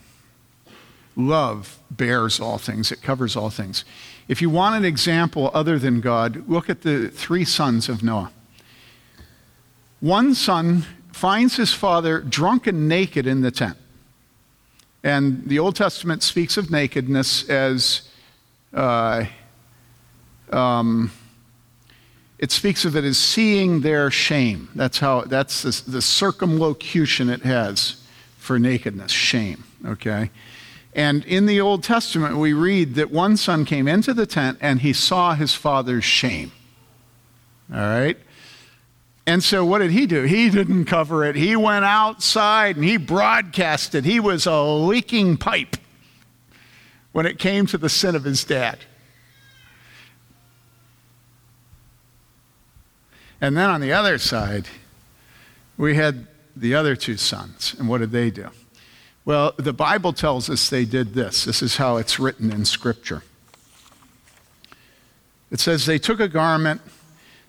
Love 1.16 1.78
bears 1.90 2.38
all 2.38 2.58
things, 2.58 2.92
it 2.92 3.00
covers 3.02 3.34
all 3.36 3.50
things. 3.50 3.84
If 4.28 4.42
you 4.42 4.50
want 4.50 4.76
an 4.76 4.84
example 4.84 5.50
other 5.54 5.78
than 5.78 6.00
God, 6.00 6.48
look 6.48 6.68
at 6.68 6.82
the 6.82 7.08
three 7.08 7.44
sons 7.44 7.88
of 7.88 8.02
Noah. 8.02 8.30
One 10.00 10.34
son 10.34 10.84
finds 11.12 11.56
his 11.56 11.72
father 11.72 12.20
drunk 12.20 12.66
and 12.66 12.88
naked 12.88 13.26
in 13.26 13.40
the 13.40 13.50
tent. 13.50 13.78
And 15.02 15.46
the 15.46 15.58
Old 15.58 15.76
Testament 15.76 16.22
speaks 16.22 16.56
of 16.56 16.70
nakedness 16.70 17.48
as 17.48 18.02
uh, 18.74 19.24
um, 20.50 21.10
it 22.38 22.50
speaks 22.50 22.84
of 22.84 22.96
it 22.96 23.04
as 23.04 23.16
seeing 23.16 23.80
their 23.80 24.10
shame. 24.10 24.68
That's 24.74 24.98
how 24.98 25.22
that's 25.22 25.62
the, 25.62 25.90
the 25.90 26.02
circumlocution 26.02 27.30
it 27.30 27.42
has 27.42 28.02
for 28.46 28.58
nakedness, 28.58 29.10
shame, 29.10 29.64
okay? 29.84 30.30
And 30.94 31.24
in 31.24 31.46
the 31.46 31.60
Old 31.60 31.82
Testament, 31.82 32.38
we 32.38 32.52
read 32.52 32.94
that 32.94 33.10
one 33.10 33.36
son 33.36 33.64
came 33.64 33.86
into 33.88 34.14
the 34.14 34.24
tent 34.24 34.58
and 34.60 34.80
he 34.80 34.92
saw 34.92 35.34
his 35.34 35.52
father's 35.52 36.04
shame. 36.04 36.52
All 37.70 37.78
right? 37.78 38.16
And 39.26 39.42
so 39.42 39.64
what 39.64 39.80
did 39.80 39.90
he 39.90 40.06
do? 40.06 40.22
He 40.22 40.48
didn't 40.48 40.84
cover 40.84 41.24
it. 41.24 41.34
He 41.34 41.56
went 41.56 41.84
outside 41.84 42.76
and 42.76 42.84
he 42.84 42.96
broadcasted. 42.96 44.04
He 44.04 44.20
was 44.20 44.46
a 44.46 44.62
leaking 44.62 45.36
pipe 45.36 45.76
when 47.12 47.26
it 47.26 47.38
came 47.38 47.66
to 47.66 47.78
the 47.78 47.88
sin 47.88 48.14
of 48.14 48.22
his 48.22 48.44
dad. 48.44 48.78
And 53.40 53.56
then 53.56 53.68
on 53.68 53.80
the 53.80 53.92
other 53.92 54.16
side, 54.18 54.68
we 55.76 55.96
had 55.96 56.26
the 56.56 56.74
other 56.74 56.96
two 56.96 57.18
sons. 57.18 57.76
And 57.78 57.88
what 57.88 57.98
did 57.98 58.10
they 58.10 58.30
do? 58.30 58.48
Well, 59.24 59.54
the 59.56 59.72
Bible 59.72 60.12
tells 60.12 60.48
us 60.48 60.70
they 60.70 60.84
did 60.84 61.14
this. 61.14 61.44
This 61.44 61.62
is 61.62 61.76
how 61.76 61.96
it's 61.98 62.18
written 62.18 62.50
in 62.50 62.64
Scripture. 62.64 63.22
It 65.50 65.60
says, 65.60 65.84
They 65.84 65.98
took 65.98 66.20
a 66.20 66.28
garment, 66.28 66.80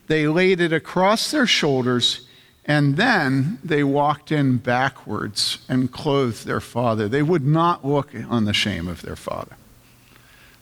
they 0.08 0.28
laid 0.28 0.60
it 0.60 0.74
across 0.74 1.32
their 1.32 1.48
shoulders, 1.48 2.28
And 2.66 2.98
then 2.98 3.60
they 3.64 3.84
walked 3.84 4.30
in 4.30 4.58
backwards 4.58 5.60
and 5.70 5.92
clothed 5.92 6.46
their 6.46 6.60
father. 6.60 7.08
They 7.08 7.24
would 7.24 7.46
not 7.46 7.86
look 7.86 8.12
on 8.30 8.44
the 8.44 8.54
shame 8.54 8.90
of 8.90 9.04
their 9.04 9.16
father. 9.16 9.56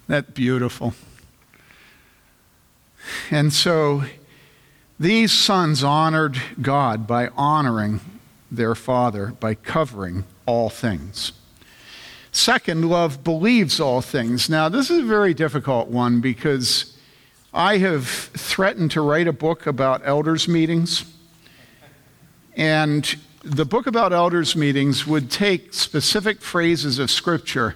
That 0.06 0.34
beautiful. 0.34 0.94
And 3.30 3.52
so 3.52 4.04
these 5.00 5.32
sons 5.32 5.82
honored 5.82 6.40
God 6.62 7.06
by 7.06 7.28
honoring 7.36 8.00
their 8.56 8.74
father, 8.74 9.28
by 9.38 9.54
covering 9.54 10.24
all 10.46 10.68
things. 10.70 11.32
Second, 12.32 12.88
love 12.88 13.24
believes 13.24 13.80
all 13.80 14.02
things. 14.02 14.50
Now, 14.50 14.68
this 14.68 14.90
is 14.90 14.98
a 14.98 15.06
very 15.06 15.32
difficult 15.32 15.88
one 15.88 16.20
because 16.20 16.96
I 17.54 17.78
have 17.78 18.06
threatened 18.06 18.90
to 18.90 19.00
write 19.00 19.26
a 19.26 19.32
book 19.32 19.66
about 19.66 20.02
elders' 20.04 20.46
meetings. 20.46 21.04
And 22.54 23.16
the 23.42 23.64
book 23.64 23.86
about 23.86 24.12
elders' 24.12 24.54
meetings 24.54 25.06
would 25.06 25.30
take 25.30 25.72
specific 25.72 26.42
phrases 26.42 26.98
of 26.98 27.10
Scripture, 27.10 27.74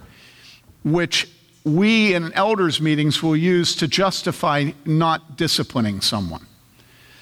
which 0.83 1.27
we 1.63 2.13
in 2.13 2.33
elders' 2.33 2.81
meetings 2.81 3.23
will 3.23 3.35
use 3.35 3.75
to 3.77 3.87
justify 3.87 4.71
not 4.85 5.37
disciplining 5.37 6.01
someone. 6.01 6.45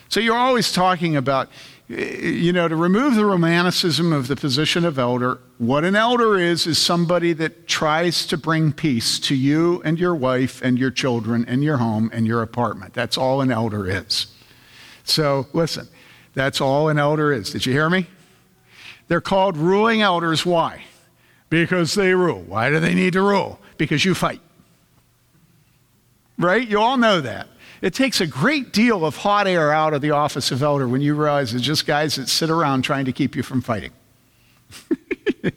So 0.09 0.19
you're 0.19 0.35
always 0.35 0.71
talking 0.71 1.15
about, 1.15 1.49
you 1.89 2.53
know, 2.53 2.67
to 2.67 2.75
remove 2.75 3.15
the 3.15 3.25
romanticism 3.25 4.13
of 4.13 4.27
the 4.27 4.35
position 4.35 4.85
of 4.85 4.99
elder, 4.99 5.39
what 5.57 5.83
an 5.83 5.95
elder 5.95 6.37
is, 6.37 6.67
is 6.67 6.77
somebody 6.77 7.33
that 7.33 7.67
tries 7.67 8.27
to 8.27 8.37
bring 8.37 8.71
peace 8.71 9.17
to 9.21 9.35
you 9.35 9.81
and 9.83 9.97
your 9.97 10.13
wife 10.13 10.61
and 10.61 10.77
your 10.77 10.91
children 10.91 11.43
and 11.47 11.63
your 11.63 11.77
home 11.77 12.11
and 12.13 12.27
your 12.27 12.43
apartment. 12.43 12.93
That's 12.93 13.17
all 13.17 13.41
an 13.41 13.51
elder 13.51 13.89
is. 13.89 14.27
So 15.03 15.47
listen, 15.51 15.87
that's 16.35 16.61
all 16.61 16.89
an 16.89 16.99
elder 16.99 17.33
is. 17.33 17.49
Did 17.49 17.65
you 17.65 17.73
hear 17.73 17.89
me? 17.89 18.05
They're 19.07 19.19
called 19.19 19.57
ruling 19.57 20.03
elders. 20.03 20.45
Why? 20.45 20.83
Because 21.49 21.95
they 21.95 22.13
rule. 22.13 22.43
Why 22.43 22.69
do 22.69 22.79
they 22.79 22.93
need 22.93 23.13
to 23.13 23.23
rule? 23.23 23.59
Because 23.79 24.05
you 24.05 24.13
fight. 24.13 24.41
Right? 26.37 26.67
You 26.67 26.79
all 26.79 26.97
know 26.97 27.19
that. 27.19 27.47
It 27.81 27.93
takes 27.93 28.19
a 28.19 28.27
great 28.27 28.73
deal 28.73 29.05
of 29.05 29.15
hot 29.17 29.47
air 29.47 29.71
out 29.71 29.93
of 29.93 30.01
the 30.01 30.11
office 30.11 30.51
of 30.51 30.61
elder 30.61 30.87
when 30.87 31.01
you 31.01 31.15
realize 31.15 31.53
it's 31.53 31.63
just 31.63 31.85
guys 31.85 32.15
that 32.15 32.27
sit 32.27 32.49
around 32.49 32.81
trying 32.81 33.05
to 33.05 33.13
keep 33.13 33.35
you 33.35 33.43
from 33.43 33.61
fighting. 33.61 33.91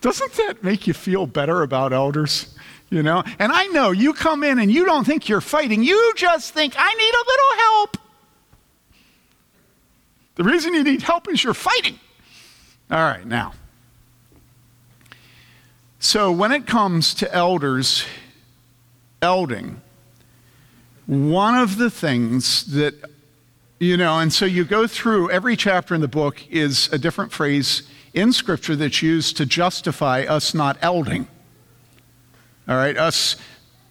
Doesn't 0.00 0.32
that 0.34 0.62
make 0.62 0.86
you 0.86 0.94
feel 0.94 1.26
better 1.26 1.62
about 1.62 1.92
elders? 1.92 2.54
You 2.90 3.02
know? 3.02 3.22
And 3.38 3.50
I 3.52 3.66
know 3.66 3.90
you 3.90 4.12
come 4.12 4.44
in 4.44 4.58
and 4.58 4.70
you 4.70 4.84
don't 4.84 5.04
think 5.04 5.28
you're 5.28 5.40
fighting, 5.40 5.82
you 5.82 6.12
just 6.16 6.54
think, 6.54 6.74
I 6.76 6.94
need 6.94 7.14
a 7.14 7.24
little 7.26 7.56
help. 7.58 7.96
The 10.36 10.44
reason 10.44 10.74
you 10.74 10.84
need 10.84 11.02
help 11.02 11.28
is 11.28 11.42
you're 11.42 11.54
fighting. 11.54 11.98
All 12.90 12.98
right, 12.98 13.26
now. 13.26 13.54
So 15.98 16.30
when 16.30 16.52
it 16.52 16.66
comes 16.66 17.12
to 17.14 17.34
elders, 17.34 18.04
elding, 19.22 19.80
one 21.06 21.54
of 21.56 21.78
the 21.78 21.90
things 21.90 22.66
that, 22.74 22.94
you 23.78 23.96
know, 23.96 24.18
and 24.18 24.32
so 24.32 24.44
you 24.44 24.64
go 24.64 24.86
through 24.86 25.30
every 25.30 25.56
chapter 25.56 25.94
in 25.94 26.00
the 26.00 26.08
book 26.08 26.42
is 26.50 26.92
a 26.92 26.98
different 26.98 27.32
phrase 27.32 27.82
in 28.12 28.32
Scripture 28.32 28.76
that's 28.76 29.02
used 29.02 29.36
to 29.36 29.46
justify 29.46 30.22
us 30.22 30.54
not 30.54 30.76
elding. 30.82 31.28
All 32.68 32.76
right, 32.76 32.96
us 32.96 33.36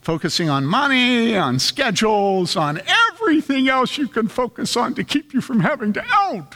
focusing 0.01 0.49
on 0.49 0.65
money, 0.65 1.35
on 1.35 1.59
schedules, 1.59 2.55
on 2.55 2.79
everything 3.11 3.67
else 3.67 3.97
you 3.97 4.07
can 4.07 4.27
focus 4.27 4.77
on 4.77 4.93
to 4.95 5.03
keep 5.03 5.33
you 5.33 5.41
from 5.41 5.59
having 5.59 5.93
to 5.93 6.05
eld. 6.13 6.55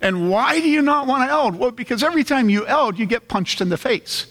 And 0.00 0.30
why 0.30 0.60
do 0.60 0.68
you 0.68 0.82
not 0.82 1.06
want 1.06 1.28
to 1.28 1.32
eld? 1.32 1.56
Well, 1.56 1.70
because 1.70 2.02
every 2.02 2.24
time 2.24 2.48
you 2.48 2.66
eld, 2.66 2.98
you 2.98 3.06
get 3.06 3.28
punched 3.28 3.60
in 3.60 3.68
the 3.68 3.76
face. 3.76 4.26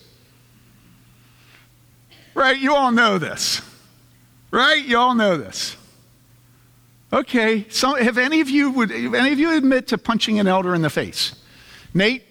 Right? 2.34 2.58
You 2.58 2.76
all 2.76 2.92
know 2.92 3.18
this. 3.18 3.62
Right? 4.52 4.84
You 4.84 4.98
all 4.98 5.16
know 5.16 5.38
this. 5.38 5.78
Okay, 7.12 7.68
so 7.70 7.94
have 7.94 8.18
any 8.18 8.42
of 8.42 8.50
you 8.50 8.72
would 8.72 8.92
any 8.92 9.32
of 9.32 9.38
you 9.38 9.56
admit 9.56 9.88
to 9.90 10.00
punching 10.00 10.40
an 10.40 10.48
elder 10.48 10.74
in 10.74 10.82
the 10.82 10.90
face? 10.90 11.36
Nate, 11.94 12.24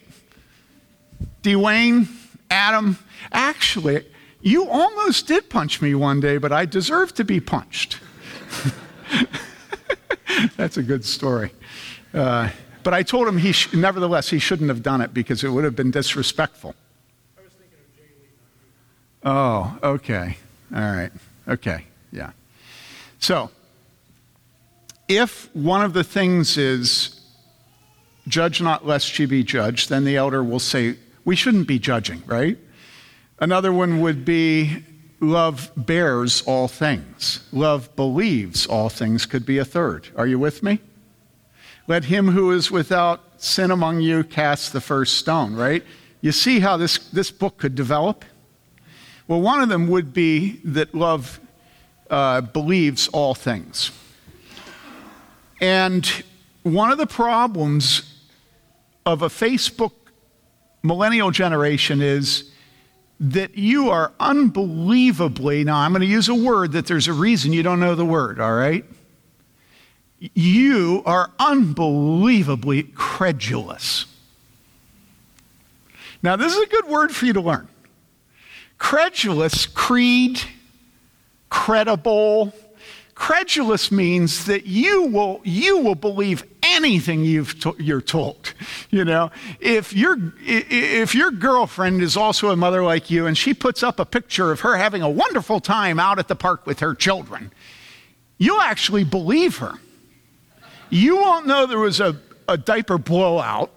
Dwayne, 1.42 2.08
Adam, 2.50 2.98
actually, 3.30 4.04
you 4.40 4.68
almost 4.68 5.28
did 5.28 5.48
punch 5.48 5.80
me 5.80 5.94
one 5.94 6.18
day, 6.18 6.36
but 6.36 6.50
I 6.52 6.66
deserve 6.66 7.14
to 7.14 7.24
be 7.24 7.38
punched. 7.38 8.00
That's 10.56 10.76
a 10.76 10.82
good 10.82 11.04
story. 11.04 11.52
Uh, 12.12 12.50
but 12.82 12.92
I 12.92 13.04
told 13.04 13.28
him 13.28 13.38
he 13.38 13.52
sh- 13.52 13.72
nevertheless 13.72 14.30
he 14.30 14.40
shouldn't 14.40 14.68
have 14.68 14.82
done 14.82 15.00
it 15.00 15.14
because 15.14 15.44
it 15.44 15.50
would 15.50 15.62
have 15.62 15.76
been 15.76 15.92
disrespectful. 15.92 16.74
Oh, 19.24 19.78
okay. 19.82 20.36
All 20.74 20.80
right. 20.80 21.12
Okay. 21.48 21.84
Yeah. 22.10 22.30
So, 23.18 23.50
if 25.08 25.54
one 25.54 25.84
of 25.84 25.92
the 25.92 26.04
things 26.04 26.56
is 26.56 27.20
judge 28.26 28.60
not 28.60 28.86
lest 28.86 29.18
ye 29.18 29.26
be 29.26 29.44
judged, 29.44 29.88
then 29.88 30.04
the 30.04 30.16
elder 30.16 30.42
will 30.42 30.58
say, 30.58 30.96
we 31.24 31.36
shouldn't 31.36 31.68
be 31.68 31.78
judging, 31.78 32.22
right? 32.26 32.58
Another 33.38 33.72
one 33.72 34.00
would 34.00 34.24
be 34.24 34.84
love 35.20 35.70
bears 35.76 36.42
all 36.46 36.68
things. 36.68 37.46
Love 37.52 37.94
believes 37.96 38.66
all 38.66 38.88
things 38.88 39.26
could 39.26 39.46
be 39.46 39.58
a 39.58 39.64
third. 39.64 40.08
Are 40.16 40.26
you 40.26 40.38
with 40.38 40.62
me? 40.62 40.80
Let 41.86 42.04
him 42.04 42.28
who 42.28 42.52
is 42.52 42.70
without 42.70 43.20
sin 43.42 43.70
among 43.70 44.00
you 44.00 44.24
cast 44.24 44.72
the 44.72 44.80
first 44.80 45.16
stone, 45.16 45.54
right? 45.54 45.84
You 46.20 46.32
see 46.32 46.60
how 46.60 46.76
this, 46.76 46.98
this 46.98 47.30
book 47.30 47.58
could 47.58 47.74
develop? 47.74 48.24
Well, 49.28 49.40
one 49.40 49.62
of 49.62 49.68
them 49.68 49.88
would 49.88 50.12
be 50.12 50.60
that 50.64 50.94
love 50.94 51.40
uh, 52.10 52.40
believes 52.42 53.08
all 53.08 53.34
things. 53.34 53.90
And 55.60 56.06
one 56.62 56.90
of 56.90 56.98
the 56.98 57.06
problems 57.06 58.20
of 59.06 59.22
a 59.22 59.28
Facebook 59.28 59.92
millennial 60.82 61.30
generation 61.30 62.02
is 62.02 62.50
that 63.20 63.56
you 63.56 63.88
are 63.90 64.12
unbelievably, 64.18 65.62
now 65.62 65.78
I'm 65.78 65.92
going 65.92 66.00
to 66.00 66.06
use 66.06 66.28
a 66.28 66.34
word 66.34 66.72
that 66.72 66.86
there's 66.86 67.06
a 67.06 67.12
reason 67.12 67.52
you 67.52 67.62
don't 67.62 67.78
know 67.78 67.94
the 67.94 68.04
word, 68.04 68.40
all 68.40 68.54
right? 68.54 68.84
You 70.18 71.02
are 71.06 71.30
unbelievably 71.38 72.82
credulous. 72.94 74.06
Now, 76.22 76.36
this 76.36 76.52
is 76.52 76.62
a 76.62 76.66
good 76.66 76.86
word 76.86 77.14
for 77.14 77.26
you 77.26 77.32
to 77.32 77.40
learn. 77.40 77.68
Credulous, 78.82 79.64
creed, 79.64 80.40
credible. 81.48 82.52
Credulous 83.14 83.92
means 83.92 84.46
that 84.46 84.66
you 84.66 85.04
will, 85.04 85.40
you 85.44 85.78
will 85.78 85.94
believe 85.94 86.42
anything 86.64 87.24
you've 87.24 87.60
to, 87.60 87.76
you're 87.78 88.00
told. 88.00 88.54
You 88.90 89.04
know, 89.04 89.30
if 89.60 89.94
your, 89.94 90.16
if 90.40 91.14
your 91.14 91.30
girlfriend 91.30 92.02
is 92.02 92.16
also 92.16 92.50
a 92.50 92.56
mother 92.56 92.82
like 92.82 93.08
you 93.08 93.24
and 93.24 93.38
she 93.38 93.54
puts 93.54 93.84
up 93.84 94.00
a 94.00 94.04
picture 94.04 94.50
of 94.50 94.60
her 94.60 94.76
having 94.76 95.00
a 95.00 95.08
wonderful 95.08 95.60
time 95.60 96.00
out 96.00 96.18
at 96.18 96.26
the 96.26 96.36
park 96.36 96.66
with 96.66 96.80
her 96.80 96.92
children, 96.92 97.52
you'll 98.36 98.60
actually 98.60 99.04
believe 99.04 99.58
her. 99.58 99.74
You 100.90 101.18
won't 101.18 101.46
know 101.46 101.66
there 101.66 101.78
was 101.78 102.00
a, 102.00 102.20
a 102.48 102.58
diaper 102.58 102.98
blowout 102.98 103.72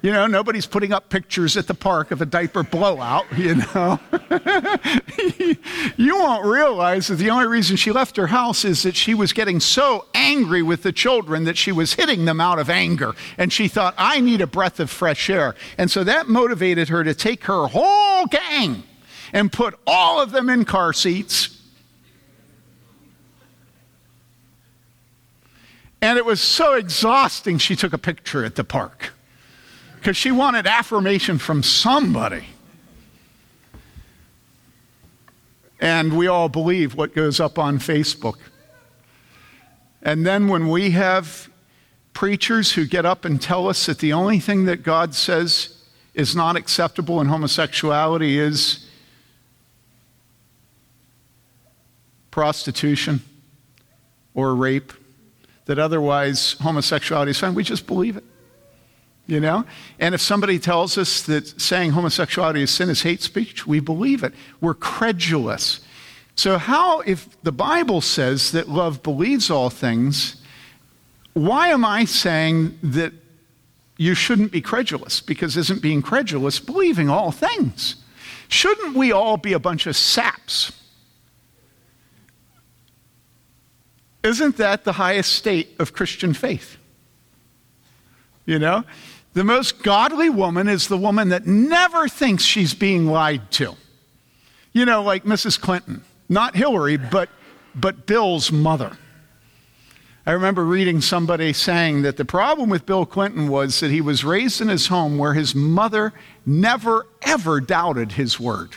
you 0.00 0.12
know, 0.12 0.28
nobody's 0.28 0.66
putting 0.66 0.92
up 0.92 1.08
pictures 1.08 1.56
at 1.56 1.66
the 1.66 1.74
park 1.74 2.12
of 2.12 2.22
a 2.22 2.26
diaper 2.26 2.62
blowout, 2.62 3.26
you 3.36 3.56
know. 3.56 3.98
you 5.96 6.16
won't 6.16 6.44
realize 6.44 7.08
that 7.08 7.16
the 7.16 7.30
only 7.30 7.48
reason 7.48 7.76
she 7.76 7.90
left 7.90 8.16
her 8.16 8.28
house 8.28 8.64
is 8.64 8.84
that 8.84 8.94
she 8.94 9.14
was 9.14 9.32
getting 9.32 9.58
so 9.58 10.06
angry 10.14 10.62
with 10.62 10.84
the 10.84 10.92
children 10.92 11.44
that 11.44 11.56
she 11.56 11.72
was 11.72 11.94
hitting 11.94 12.24
them 12.26 12.40
out 12.40 12.60
of 12.60 12.70
anger. 12.70 13.14
And 13.36 13.52
she 13.52 13.66
thought, 13.66 13.94
I 13.98 14.20
need 14.20 14.40
a 14.40 14.46
breath 14.46 14.78
of 14.78 14.88
fresh 14.88 15.28
air. 15.28 15.56
And 15.76 15.90
so 15.90 16.04
that 16.04 16.28
motivated 16.28 16.88
her 16.90 17.02
to 17.02 17.14
take 17.14 17.44
her 17.44 17.66
whole 17.66 18.26
gang 18.26 18.84
and 19.32 19.50
put 19.50 19.78
all 19.84 20.20
of 20.20 20.30
them 20.30 20.48
in 20.48 20.64
car 20.64 20.92
seats. 20.92 21.56
And 26.00 26.16
it 26.16 26.24
was 26.24 26.40
so 26.40 26.74
exhausting, 26.74 27.58
she 27.58 27.74
took 27.74 27.92
a 27.92 27.98
picture 27.98 28.44
at 28.44 28.54
the 28.54 28.62
park 28.62 29.10
because 29.98 30.16
she 30.16 30.30
wanted 30.30 30.66
affirmation 30.66 31.38
from 31.38 31.62
somebody. 31.62 32.44
And 35.80 36.16
we 36.16 36.26
all 36.26 36.48
believe 36.48 36.94
what 36.94 37.14
goes 37.14 37.40
up 37.40 37.58
on 37.58 37.78
Facebook. 37.78 38.36
And 40.02 40.26
then 40.26 40.48
when 40.48 40.68
we 40.68 40.92
have 40.92 41.48
preachers 42.12 42.72
who 42.72 42.86
get 42.86 43.04
up 43.04 43.24
and 43.24 43.40
tell 43.40 43.68
us 43.68 43.86
that 43.86 43.98
the 43.98 44.12
only 44.12 44.40
thing 44.40 44.64
that 44.64 44.82
God 44.82 45.14
says 45.14 45.76
is 46.14 46.34
not 46.34 46.56
acceptable 46.56 47.20
in 47.20 47.28
homosexuality 47.28 48.38
is 48.38 48.86
prostitution 52.30 53.20
or 54.34 54.54
rape, 54.54 54.92
that 55.66 55.78
otherwise 55.78 56.52
homosexuality 56.60 57.30
is 57.30 57.38
fine. 57.38 57.54
We 57.54 57.64
just 57.64 57.86
believe 57.86 58.16
it. 58.16 58.24
You 59.28 59.40
know? 59.40 59.64
And 60.00 60.14
if 60.14 60.20
somebody 60.20 60.58
tells 60.58 60.98
us 60.98 61.22
that 61.22 61.60
saying 61.60 61.92
homosexuality 61.92 62.62
is 62.62 62.70
sin 62.70 62.88
is 62.88 63.02
hate 63.02 63.22
speech, 63.22 63.66
we 63.66 63.78
believe 63.78 64.24
it. 64.24 64.34
We're 64.60 64.74
credulous. 64.74 65.80
So, 66.34 66.56
how, 66.56 67.00
if 67.00 67.40
the 67.42 67.52
Bible 67.52 68.00
says 68.00 68.52
that 68.52 68.68
love 68.68 69.02
believes 69.02 69.50
all 69.50 69.70
things, 69.70 70.36
why 71.34 71.68
am 71.68 71.84
I 71.84 72.04
saying 72.04 72.78
that 72.82 73.12
you 73.96 74.14
shouldn't 74.14 74.50
be 74.50 74.60
credulous? 74.60 75.20
Because 75.20 75.56
isn't 75.56 75.82
being 75.82 76.00
credulous 76.00 76.58
believing 76.58 77.10
all 77.10 77.30
things? 77.30 77.96
Shouldn't 78.48 78.96
we 78.96 79.12
all 79.12 79.36
be 79.36 79.52
a 79.52 79.58
bunch 79.58 79.86
of 79.86 79.94
saps? 79.94 80.72
Isn't 84.22 84.56
that 84.56 84.84
the 84.84 84.92
highest 84.92 85.32
state 85.34 85.76
of 85.78 85.92
Christian 85.92 86.34
faith? 86.34 86.76
You 88.46 88.58
know? 88.58 88.84
The 89.38 89.44
most 89.44 89.84
godly 89.84 90.28
woman 90.30 90.66
is 90.66 90.88
the 90.88 90.96
woman 90.96 91.28
that 91.28 91.46
never 91.46 92.08
thinks 92.08 92.42
she's 92.42 92.74
being 92.74 93.06
lied 93.06 93.52
to. 93.52 93.76
You 94.72 94.84
know, 94.84 95.00
like 95.04 95.22
Mrs. 95.22 95.60
Clinton. 95.60 96.02
Not 96.28 96.56
Hillary, 96.56 96.96
but, 96.96 97.28
but 97.72 98.04
Bill's 98.04 98.50
mother. 98.50 98.98
I 100.26 100.32
remember 100.32 100.64
reading 100.64 101.00
somebody 101.00 101.52
saying 101.52 102.02
that 102.02 102.16
the 102.16 102.24
problem 102.24 102.68
with 102.68 102.84
Bill 102.84 103.06
Clinton 103.06 103.46
was 103.46 103.78
that 103.78 103.92
he 103.92 104.00
was 104.00 104.24
raised 104.24 104.60
in 104.60 104.66
his 104.66 104.88
home 104.88 105.18
where 105.18 105.34
his 105.34 105.54
mother 105.54 106.12
never, 106.44 107.06
ever 107.22 107.60
doubted 107.60 108.10
his 108.10 108.40
word. 108.40 108.70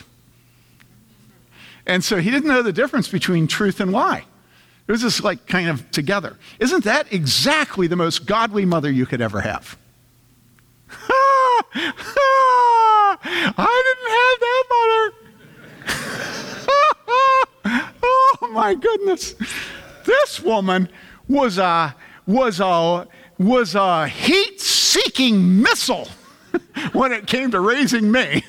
And 1.88 2.04
so 2.04 2.20
he 2.20 2.30
didn't 2.30 2.48
know 2.48 2.62
the 2.62 2.72
difference 2.72 3.08
between 3.08 3.48
truth 3.48 3.80
and 3.80 3.90
lie. 3.90 4.26
It 4.86 4.92
was 4.92 5.00
just 5.00 5.24
like 5.24 5.44
kind 5.48 5.68
of 5.68 5.90
together. 5.90 6.36
Isn't 6.60 6.84
that 6.84 7.12
exactly 7.12 7.88
the 7.88 7.96
most 7.96 8.26
godly 8.26 8.64
mother 8.64 8.92
you 8.92 9.06
could 9.06 9.20
ever 9.20 9.40
have? 9.40 9.76
I 11.74 13.16
didn't 13.84 14.10
have 14.18 14.38
that 14.40 14.64
mother. 14.74 15.12
oh 18.02 18.48
my 18.52 18.74
goodness. 18.74 19.34
This 20.04 20.40
woman 20.40 20.88
was 21.28 21.58
a 21.58 21.94
was 22.26 22.60
a 22.60 23.06
was 23.38 23.74
a 23.74 24.06
heat-seeking 24.08 25.62
missile 25.62 26.08
when 26.92 27.12
it 27.12 27.26
came 27.26 27.50
to 27.50 27.60
raising 27.60 28.12
me. 28.12 28.44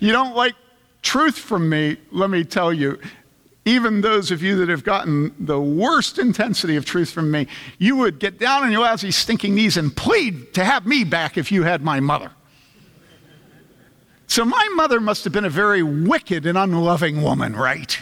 you 0.00 0.12
don't 0.12 0.36
like 0.36 0.54
truth 1.02 1.38
from 1.38 1.68
me, 1.68 1.96
let 2.12 2.30
me 2.30 2.44
tell 2.44 2.72
you, 2.72 2.98
even 3.64 4.02
those 4.02 4.30
of 4.30 4.42
you 4.42 4.56
that 4.56 4.68
have 4.68 4.84
gotten 4.84 5.34
the 5.38 5.60
worst 5.60 6.18
intensity 6.18 6.76
of 6.76 6.84
truth 6.84 7.10
from 7.10 7.30
me, 7.30 7.46
you 7.78 7.96
would 7.96 8.18
get 8.18 8.38
down 8.38 8.62
on 8.62 8.70
your 8.70 8.82
lousy, 8.82 9.10
stinking 9.10 9.54
knees 9.54 9.76
and 9.76 9.96
plead 9.96 10.52
to 10.54 10.64
have 10.64 10.86
me 10.86 11.04
back 11.04 11.38
if 11.38 11.50
you 11.50 11.62
had 11.62 11.82
my 11.82 12.00
mother. 12.00 12.30
So 14.26 14.44
my 14.44 14.68
mother 14.74 15.00
must 15.00 15.24
have 15.24 15.32
been 15.32 15.44
a 15.44 15.50
very 15.50 15.82
wicked 15.82 16.44
and 16.44 16.58
unloving 16.58 17.22
woman, 17.22 17.54
right? 17.54 17.98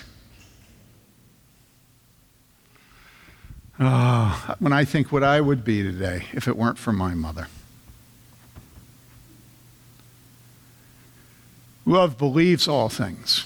Oh, 3.78 4.54
when 4.58 4.72
I 4.72 4.84
think 4.84 5.12
what 5.12 5.24
I 5.24 5.40
would 5.40 5.64
be 5.64 5.82
today 5.82 6.26
if 6.32 6.48
it 6.48 6.56
weren't 6.56 6.78
for 6.78 6.92
my 6.92 7.14
mother. 7.14 7.48
Love 11.84 12.16
believes 12.16 12.68
all 12.68 12.88
things. 12.88 13.44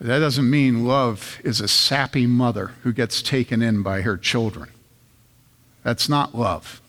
That 0.00 0.18
doesn't 0.18 0.48
mean 0.48 0.84
love 0.84 1.40
is 1.42 1.60
a 1.60 1.68
sappy 1.68 2.26
mother 2.26 2.72
who 2.82 2.92
gets 2.92 3.22
taken 3.22 3.62
in 3.62 3.82
by 3.82 4.02
her 4.02 4.16
children. 4.16 4.70
That's 5.82 6.08
not 6.08 6.34
love. 6.34 6.80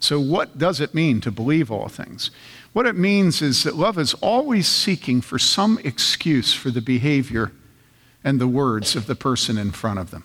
So, 0.00 0.18
what 0.18 0.58
does 0.58 0.80
it 0.80 0.94
mean 0.94 1.20
to 1.20 1.30
believe 1.30 1.70
all 1.70 1.88
things? 1.88 2.30
What 2.72 2.86
it 2.86 2.96
means 2.96 3.40
is 3.40 3.62
that 3.62 3.76
love 3.76 3.98
is 3.98 4.14
always 4.14 4.66
seeking 4.66 5.20
for 5.20 5.38
some 5.38 5.78
excuse 5.84 6.52
for 6.52 6.70
the 6.70 6.80
behavior 6.82 7.52
and 8.24 8.40
the 8.40 8.48
words 8.48 8.96
of 8.96 9.06
the 9.06 9.14
person 9.14 9.56
in 9.56 9.70
front 9.70 10.00
of 10.00 10.10
them. 10.10 10.24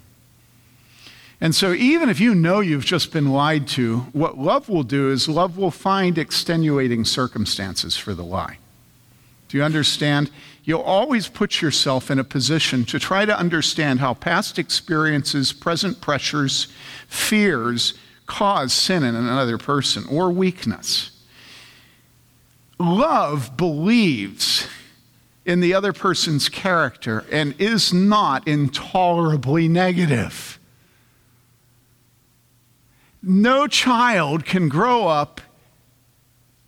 And 1.40 1.56
so, 1.56 1.74
even 1.74 2.10
if 2.10 2.20
you 2.20 2.36
know 2.36 2.60
you've 2.60 2.86
just 2.86 3.14
been 3.14 3.32
lied 3.32 3.68
to, 3.70 4.00
what 4.12 4.38
love 4.38 4.68
will 4.68 4.84
do 4.84 5.10
is 5.10 5.30
love 5.30 5.58
will 5.58 5.72
find 5.72 6.18
extenuating 6.18 7.06
circumstances 7.06 7.96
for 7.96 8.14
the 8.14 8.24
lie. 8.24 8.58
Do 9.48 9.58
you 9.58 9.64
understand? 9.64 10.32
You'll 10.64 10.82
always 10.82 11.28
put 11.28 11.62
yourself 11.62 12.12
in 12.12 12.20
a 12.20 12.24
position 12.24 12.86
to 12.86 13.00
try 13.00 13.26
to 13.26 13.38
understand 13.38 14.00
how 14.00 14.14
past 14.14 14.60
experiences, 14.60 15.54
present 15.54 16.02
pressures, 16.02 16.68
fears 17.08 17.94
cause 18.26 18.74
sin 18.74 19.04
in 19.04 19.16
another 19.16 19.58
person 19.58 20.06
or 20.10 20.30
weakness. 20.30 21.12
Love 22.78 23.58
believes 23.58 24.68
in 25.46 25.60
the 25.60 25.74
other 25.74 25.92
person's 25.92 26.48
character 26.48 27.26
and 27.32 27.56
is 27.60 27.92
not 27.92 28.48
intolerably 28.48 29.68
negative. 29.68 30.60
No 33.22 33.68
child 33.68 34.46
can 34.46 34.70
grow 34.70 35.08
up 35.08 35.42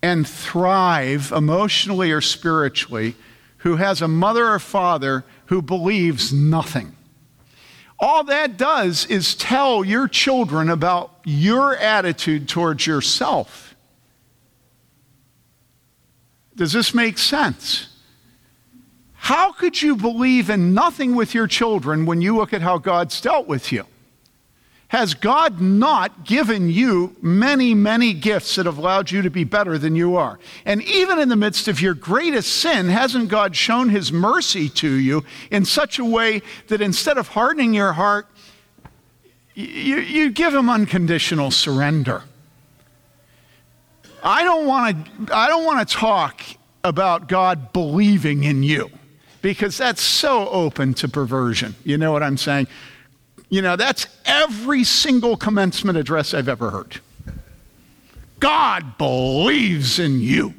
and 0.01 0.27
thrive 0.27 1.31
emotionally 1.31 2.11
or 2.11 2.21
spiritually 2.21 3.15
who 3.61 3.75
has 3.75 4.01
a 4.01 4.07
mother 4.07 4.47
or 4.47 4.59
father 4.59 5.23
who 5.45 5.61
believes 5.61 6.33
nothing. 6.33 6.95
All 7.99 8.23
that 8.23 8.57
does 8.57 9.05
is 9.05 9.35
tell 9.35 9.85
your 9.85 10.07
children 10.07 10.69
about 10.69 11.11
your 11.23 11.75
attitude 11.77 12.49
towards 12.49 12.87
yourself. 12.87 13.75
Does 16.55 16.73
this 16.73 16.93
make 16.95 17.19
sense? 17.19 17.87
How 19.13 19.51
could 19.51 19.79
you 19.79 19.95
believe 19.95 20.49
in 20.49 20.73
nothing 20.73 21.15
with 21.15 21.35
your 21.35 21.45
children 21.45 22.07
when 22.07 22.21
you 22.21 22.35
look 22.35 22.53
at 22.53 22.63
how 22.63 22.79
God's 22.79 23.21
dealt 23.21 23.47
with 23.47 23.71
you? 23.71 23.85
Has 24.91 25.13
God 25.13 25.61
not 25.61 26.25
given 26.25 26.69
you 26.69 27.15
many, 27.21 27.73
many 27.73 28.11
gifts 28.11 28.57
that 28.57 28.65
have 28.65 28.77
allowed 28.77 29.09
you 29.09 29.21
to 29.21 29.29
be 29.29 29.45
better 29.45 29.77
than 29.77 29.95
you 29.95 30.17
are? 30.17 30.37
And 30.65 30.83
even 30.83 31.17
in 31.17 31.29
the 31.29 31.37
midst 31.37 31.69
of 31.69 31.81
your 31.81 31.93
greatest 31.93 32.53
sin, 32.57 32.89
hasn't 32.89 33.29
God 33.29 33.55
shown 33.55 33.87
his 33.87 34.11
mercy 34.11 34.67
to 34.67 34.91
you 34.91 35.23
in 35.49 35.63
such 35.63 35.97
a 35.97 36.03
way 36.03 36.41
that 36.67 36.81
instead 36.81 37.17
of 37.17 37.29
hardening 37.29 37.73
your 37.73 37.93
heart, 37.93 38.27
you, 39.55 39.99
you 39.99 40.29
give 40.29 40.53
him 40.53 40.69
unconditional 40.69 41.51
surrender? 41.51 42.23
I 44.21 44.43
don't 44.43 44.67
want 44.67 45.05
to 45.05 45.33
I 45.33 45.47
don't 45.47 45.63
want 45.63 45.87
to 45.87 45.95
talk 45.95 46.41
about 46.83 47.29
God 47.29 47.71
believing 47.71 48.43
in 48.43 48.61
you 48.61 48.89
because 49.41 49.77
that's 49.77 50.01
so 50.01 50.49
open 50.49 50.93
to 50.95 51.07
perversion. 51.07 51.75
You 51.85 51.97
know 51.97 52.11
what 52.11 52.23
I'm 52.23 52.35
saying? 52.35 52.67
You 53.51 53.61
know, 53.61 53.75
that's 53.75 54.07
every 54.25 54.85
single 54.85 55.35
commencement 55.35 55.97
address 55.97 56.33
I've 56.33 56.47
ever 56.47 56.71
heard. 56.71 57.01
God 58.39 58.97
believes 58.97 59.99
in 59.99 60.21
you. 60.21 60.53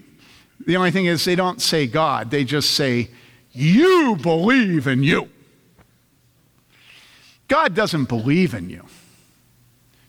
The 0.66 0.76
only 0.76 0.90
thing 0.90 1.06
is, 1.06 1.24
they 1.24 1.34
don't 1.34 1.60
say 1.60 1.86
God, 1.86 2.30
they 2.30 2.44
just 2.44 2.72
say, 2.72 3.08
You 3.50 4.16
believe 4.22 4.86
in 4.86 5.02
you. 5.02 5.30
God 7.48 7.74
doesn't 7.74 8.10
believe 8.10 8.52
in 8.52 8.68
you. 8.68 8.84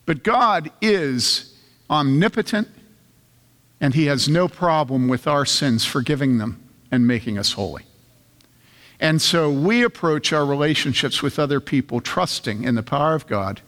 But 0.06 0.22
God 0.22 0.69
is 0.82 1.58
omnipotent, 1.89 2.67
and 3.80 3.93
He 3.96 4.08
has 4.08 4.28
no 4.28 4.50
problem 4.50 5.08
with 5.08 5.26
our 5.26 5.46
sins 5.46 5.86
forgiving 5.86 6.38
them 6.38 6.62
and 6.91 7.07
making 7.07 7.38
us 7.38 7.53
holy. 7.53 7.86
And 9.04 9.22
so 9.22 9.51
we 9.51 9.84
approach 9.84 10.32
our 10.32 10.45
relationships 10.45 11.22
with 11.22 11.38
other 11.38 11.60
people 11.60 11.99
trusting 11.99 12.64
in 12.64 12.76
the 12.76 12.82
power 12.82 13.16
of 13.16 13.28
God 13.28 13.60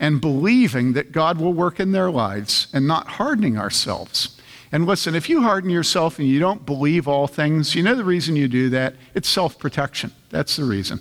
and 0.00 0.18
believing 0.18 0.94
that 0.94 1.12
God 1.12 1.38
will 1.38 1.52
work 1.52 1.78
in 1.78 1.92
their 1.92 2.10
lives 2.10 2.68
and 2.72 2.88
not 2.88 3.06
hardening 3.06 3.58
ourselves. 3.58 4.40
And 4.72 4.86
listen, 4.86 5.14
if 5.14 5.28
you 5.28 5.42
harden 5.42 5.68
yourself 5.68 6.18
and 6.18 6.26
you 6.26 6.40
don't 6.40 6.64
believe 6.64 7.06
all 7.06 7.26
things, 7.26 7.74
you 7.74 7.82
know 7.82 7.94
the 7.94 8.02
reason 8.02 8.34
you 8.34 8.48
do 8.48 8.70
that? 8.70 8.94
It's 9.14 9.28
self 9.28 9.58
protection. 9.58 10.10
That's 10.30 10.56
the 10.56 10.64
reason. 10.64 11.00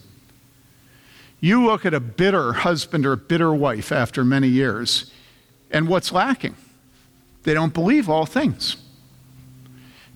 You 1.40 1.66
look 1.66 1.86
at 1.86 1.94
a 1.94 2.02
bitter 2.02 2.52
husband 2.52 3.06
or 3.06 3.14
a 3.14 3.18
bitter 3.18 3.54
wife 3.54 3.94
after 3.94 4.26
many 4.26 4.50
years, 4.50 5.14
and 5.72 5.88
what's 5.88 6.12
lacking? 6.12 6.58
They 7.44 7.54
don't 7.54 7.74
believe 7.74 8.10
all 8.10 8.26
things. 8.26 8.76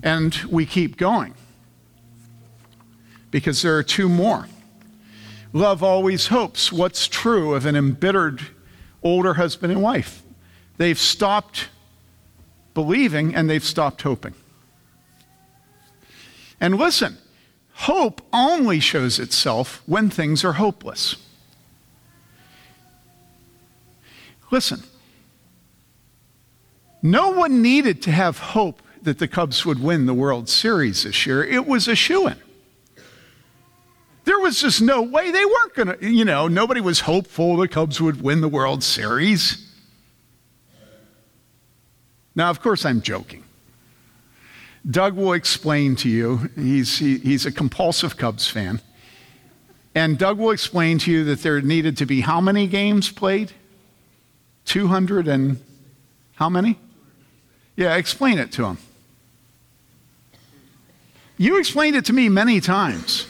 And 0.03 0.35
we 0.49 0.65
keep 0.65 0.97
going 0.97 1.35
because 3.35 3.61
there 3.63 3.75
are 3.75 3.83
two 3.83 4.07
more. 4.07 4.47
Love 5.51 5.83
always 5.83 6.27
hopes. 6.27 6.71
What's 6.71 7.05
true 7.05 7.53
of 7.53 7.65
an 7.65 7.75
embittered 7.75 8.41
older 9.03 9.33
husband 9.33 9.73
and 9.73 9.81
wife? 9.81 10.23
They've 10.77 10.97
stopped 10.97 11.67
believing 12.73 13.35
and 13.35 13.49
they've 13.49 13.61
stopped 13.61 14.03
hoping. 14.03 14.35
And 16.61 16.77
listen, 16.77 17.17
hope 17.73 18.21
only 18.31 18.79
shows 18.79 19.19
itself 19.19 19.83
when 19.85 20.09
things 20.09 20.45
are 20.45 20.53
hopeless. 20.53 21.17
Listen, 24.49 24.81
no 27.01 27.31
one 27.31 27.61
needed 27.61 28.01
to 28.03 28.11
have 28.11 28.39
hope 28.39 28.81
that 29.01 29.19
the 29.19 29.27
Cubs 29.27 29.65
would 29.65 29.83
win 29.83 30.05
the 30.05 30.13
World 30.13 30.47
Series 30.47 31.03
this 31.03 31.25
year. 31.25 31.43
It 31.43 31.67
was 31.67 31.89
a 31.89 31.95
shoo 31.95 32.27
in. 32.27 32.37
There 34.25 34.39
was 34.39 34.59
just 34.59 34.81
no 34.81 35.01
way 35.01 35.31
they 35.31 35.45
weren't 35.45 35.73
going 35.75 35.87
to, 35.87 36.05
you 36.05 36.25
know, 36.25 36.47
nobody 36.47 36.81
was 36.81 37.01
hopeful 37.01 37.57
the 37.57 37.67
Cubs 37.67 38.01
would 38.01 38.21
win 38.21 38.41
the 38.41 38.47
World 38.47 38.83
Series. 38.83 39.65
Now, 42.35 42.49
of 42.49 42.61
course, 42.61 42.85
I'm 42.85 43.01
joking. 43.01 43.43
Doug 44.89 45.15
will 45.15 45.33
explain 45.33 45.95
to 45.97 46.09
you, 46.09 46.49
he's, 46.55 46.97
he, 46.97 47.17
he's 47.19 47.45
a 47.45 47.51
compulsive 47.51 48.17
Cubs 48.17 48.47
fan. 48.47 48.81
And 49.95 50.17
Doug 50.17 50.37
will 50.37 50.51
explain 50.51 50.97
to 50.99 51.11
you 51.11 51.23
that 51.25 51.41
there 51.41 51.61
needed 51.61 51.97
to 51.97 52.05
be 52.05 52.21
how 52.21 52.41
many 52.41 52.67
games 52.67 53.11
played? 53.11 53.53
200 54.65 55.27
and 55.27 55.59
how 56.35 56.49
many? 56.49 56.77
Yeah, 57.75 57.95
explain 57.95 58.37
it 58.37 58.51
to 58.53 58.65
him. 58.65 58.77
You 61.37 61.59
explained 61.59 61.97
it 61.97 62.05
to 62.05 62.13
me 62.13 62.29
many 62.29 62.61
times. 62.61 63.27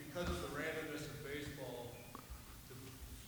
Because 0.00 0.24
of 0.32 0.40
the 0.40 0.48
randomness 0.56 1.04
of 1.04 1.20
baseball, 1.20 1.92
the 2.72 2.76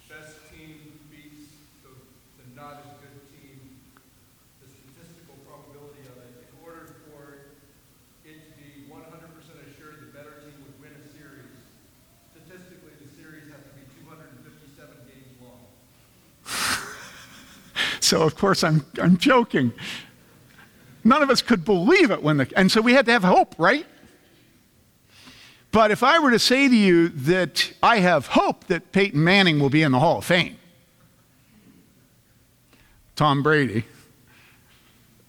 best 0.09 0.41
team 0.49 0.97
beats 1.13 1.53
the, 1.85 1.93
the 2.41 2.49
not 2.57 2.81
as 2.81 2.97
good 3.05 3.21
team. 3.29 3.85
The 4.65 4.73
statistical 4.73 5.37
probability 5.45 6.01
of 6.09 6.17
it, 6.17 6.49
in 6.49 6.65
order 6.65 6.97
for 7.13 7.53
it 8.25 8.41
to 8.41 8.51
be 8.57 8.89
100% 8.89 9.05
assured 9.69 10.01
the 10.01 10.13
better 10.17 10.41
team 10.41 10.57
would 10.65 10.81
win 10.81 10.97
a 10.97 11.05
series, 11.13 11.61
statistically, 12.33 12.97
the 13.05 13.13
series 13.21 13.53
has 13.53 13.61
to 13.69 13.73
be 13.77 13.85
257 14.01 14.97
games 15.05 15.37
long. 15.45 15.69
So, 18.19 18.25
of 18.25 18.35
course, 18.35 18.65
I'm, 18.65 18.85
I'm 19.01 19.17
joking. 19.17 19.73
None 21.05 21.23
of 21.23 21.31
us 21.31 21.41
could 21.41 21.65
believe 21.65 22.11
it 22.11 22.21
when 22.21 22.39
the, 22.39 22.53
and 22.57 22.69
so 22.69 22.81
we 22.81 22.93
had 22.93 23.07
to 23.07 23.13
have 23.13 23.23
hope, 23.23 23.55
right? 23.59 23.87
But 25.71 25.93
if 25.93 26.03
I 26.03 26.19
were 26.19 26.33
to 26.33 26.39
say 26.41 26.67
to 26.67 26.75
you 26.75 27.11
that 27.11 27.73
I 27.81 28.01
have 28.01 28.27
hope 28.27 28.65
that 28.65 28.91
Peyton 28.91 29.23
Manning 29.23 29.61
will 29.61 29.71
be 29.71 29.83
in 29.83 29.93
the 29.93 30.01
Hall 30.01 30.19
of 30.19 30.25
Fame, 30.25 30.57
Tom 33.15 33.45
Brady, 33.45 33.85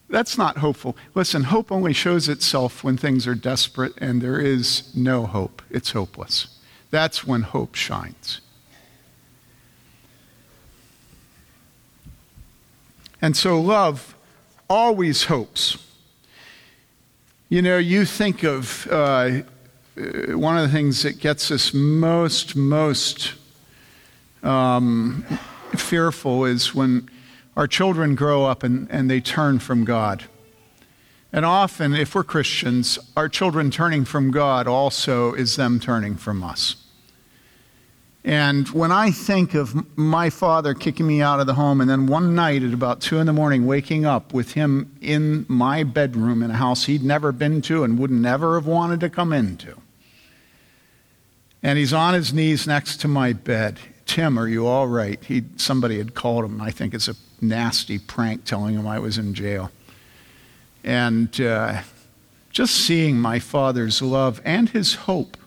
that's 0.10 0.36
not 0.36 0.58
hopeful. 0.58 0.98
Listen, 1.14 1.44
hope 1.44 1.72
only 1.72 1.94
shows 1.94 2.28
itself 2.28 2.84
when 2.84 2.98
things 2.98 3.28
are 3.28 3.36
desperate 3.36 3.94
and 4.00 4.20
there 4.20 4.40
is 4.40 4.92
no 4.96 5.28
hope. 5.28 5.62
It's 5.70 5.92
hopeless. 5.92 6.58
That's 6.90 7.24
when 7.24 7.44
hope 7.44 7.76
shines. 7.76 8.42
And 13.22 13.36
so 13.36 13.60
love 13.60 14.16
always 14.70 15.26
hopes. 15.26 15.78
You 17.50 17.62
know, 17.62 17.78
you 17.78 18.06
think 18.06 18.44
of 18.44 18.88
uh, 18.92 18.94
uh, 18.96 19.42
one 20.38 20.58
of 20.58 20.64
the 20.64 20.70
things 20.72 21.04
that 21.04 21.20
gets 21.20 21.52
us 21.52 21.74
most, 21.74 22.56
most 22.56 23.34
um, 24.44 25.26
fearful 25.76 26.46
is 26.46 26.74
when 26.74 27.10
our 27.58 27.68
children 27.68 28.16
grow 28.16 28.46
up 28.46 28.64
and, 28.64 28.90
and 28.92 29.10
they 29.10 29.20
turn 29.20 29.60
from 29.60 29.84
God. 29.84 30.26
And 31.34 31.46
often, 31.46 31.94
if 31.94 32.16
we're 32.16 32.24
Christians, 32.24 32.98
our 33.18 33.28
children 33.28 33.70
turning 33.70 34.06
from 34.06 34.32
God 34.32 34.68
also 34.68 35.34
is 35.34 35.56
them 35.58 35.80
turning 35.80 36.16
from 36.16 36.44
us. 36.44 36.76
And 38.24 38.68
when 38.70 38.92
I 38.92 39.12
think 39.12 39.54
of 39.54 39.98
my 39.98 40.30
father 40.30 40.74
kicking 40.74 41.08
me 41.08 41.22
out 41.22 41.40
of 41.40 41.48
the 41.48 41.54
home, 41.54 41.80
and 41.80 41.90
then 41.90 42.06
one 42.06 42.36
night 42.36 42.64
at 42.64 42.74
about 42.74 43.00
two 43.00 43.18
in 43.18 43.26
the 43.26 43.34
morning, 43.34 43.66
waking 43.66 44.06
up 44.06 44.34
with 44.34 44.54
him 44.54 44.94
in 45.02 45.46
my 45.48 45.84
bedroom 45.84 46.44
in 46.44 46.52
a 46.52 46.56
house 46.56 46.86
he'd 46.86 47.04
never 47.04 47.32
been 47.32 47.62
to 47.64 47.84
and 47.84 47.98
would 47.98 48.12
never 48.12 48.56
have 48.56 48.66
wanted 48.66 49.00
to 49.00 49.10
come 49.10 49.32
into. 49.32 49.76
And 51.64 51.78
he's 51.78 51.94
on 51.94 52.14
his 52.14 52.34
knees 52.34 52.68
next 52.68 52.98
to 53.02 53.08
my 53.08 53.34
bed. 53.34 53.80
Tim, 54.06 54.38
are 54.38 54.48
you 54.48 54.68
all 54.68 54.88
right? 54.88 55.24
He, 55.24 55.44
somebody 55.56 55.98
had 55.98 56.14
called 56.14 56.44
him, 56.44 56.60
I 56.60 56.72
think 56.72 56.94
it's 56.94 57.08
a 57.08 57.16
nasty 57.42 58.00
prank 58.00 58.44
telling 58.44 58.76
him 58.76 58.88
I 58.88 59.00
was 59.00 59.18
in 59.18 59.34
jail. 59.34 59.72
And 60.84 61.40
uh, 61.40 61.82
just 62.50 62.76
seeing 62.76 63.20
my 63.20 63.40
father's 63.40 64.02
love 64.02 64.42
and 64.44 64.70
his 64.70 64.96
hope 64.96 65.38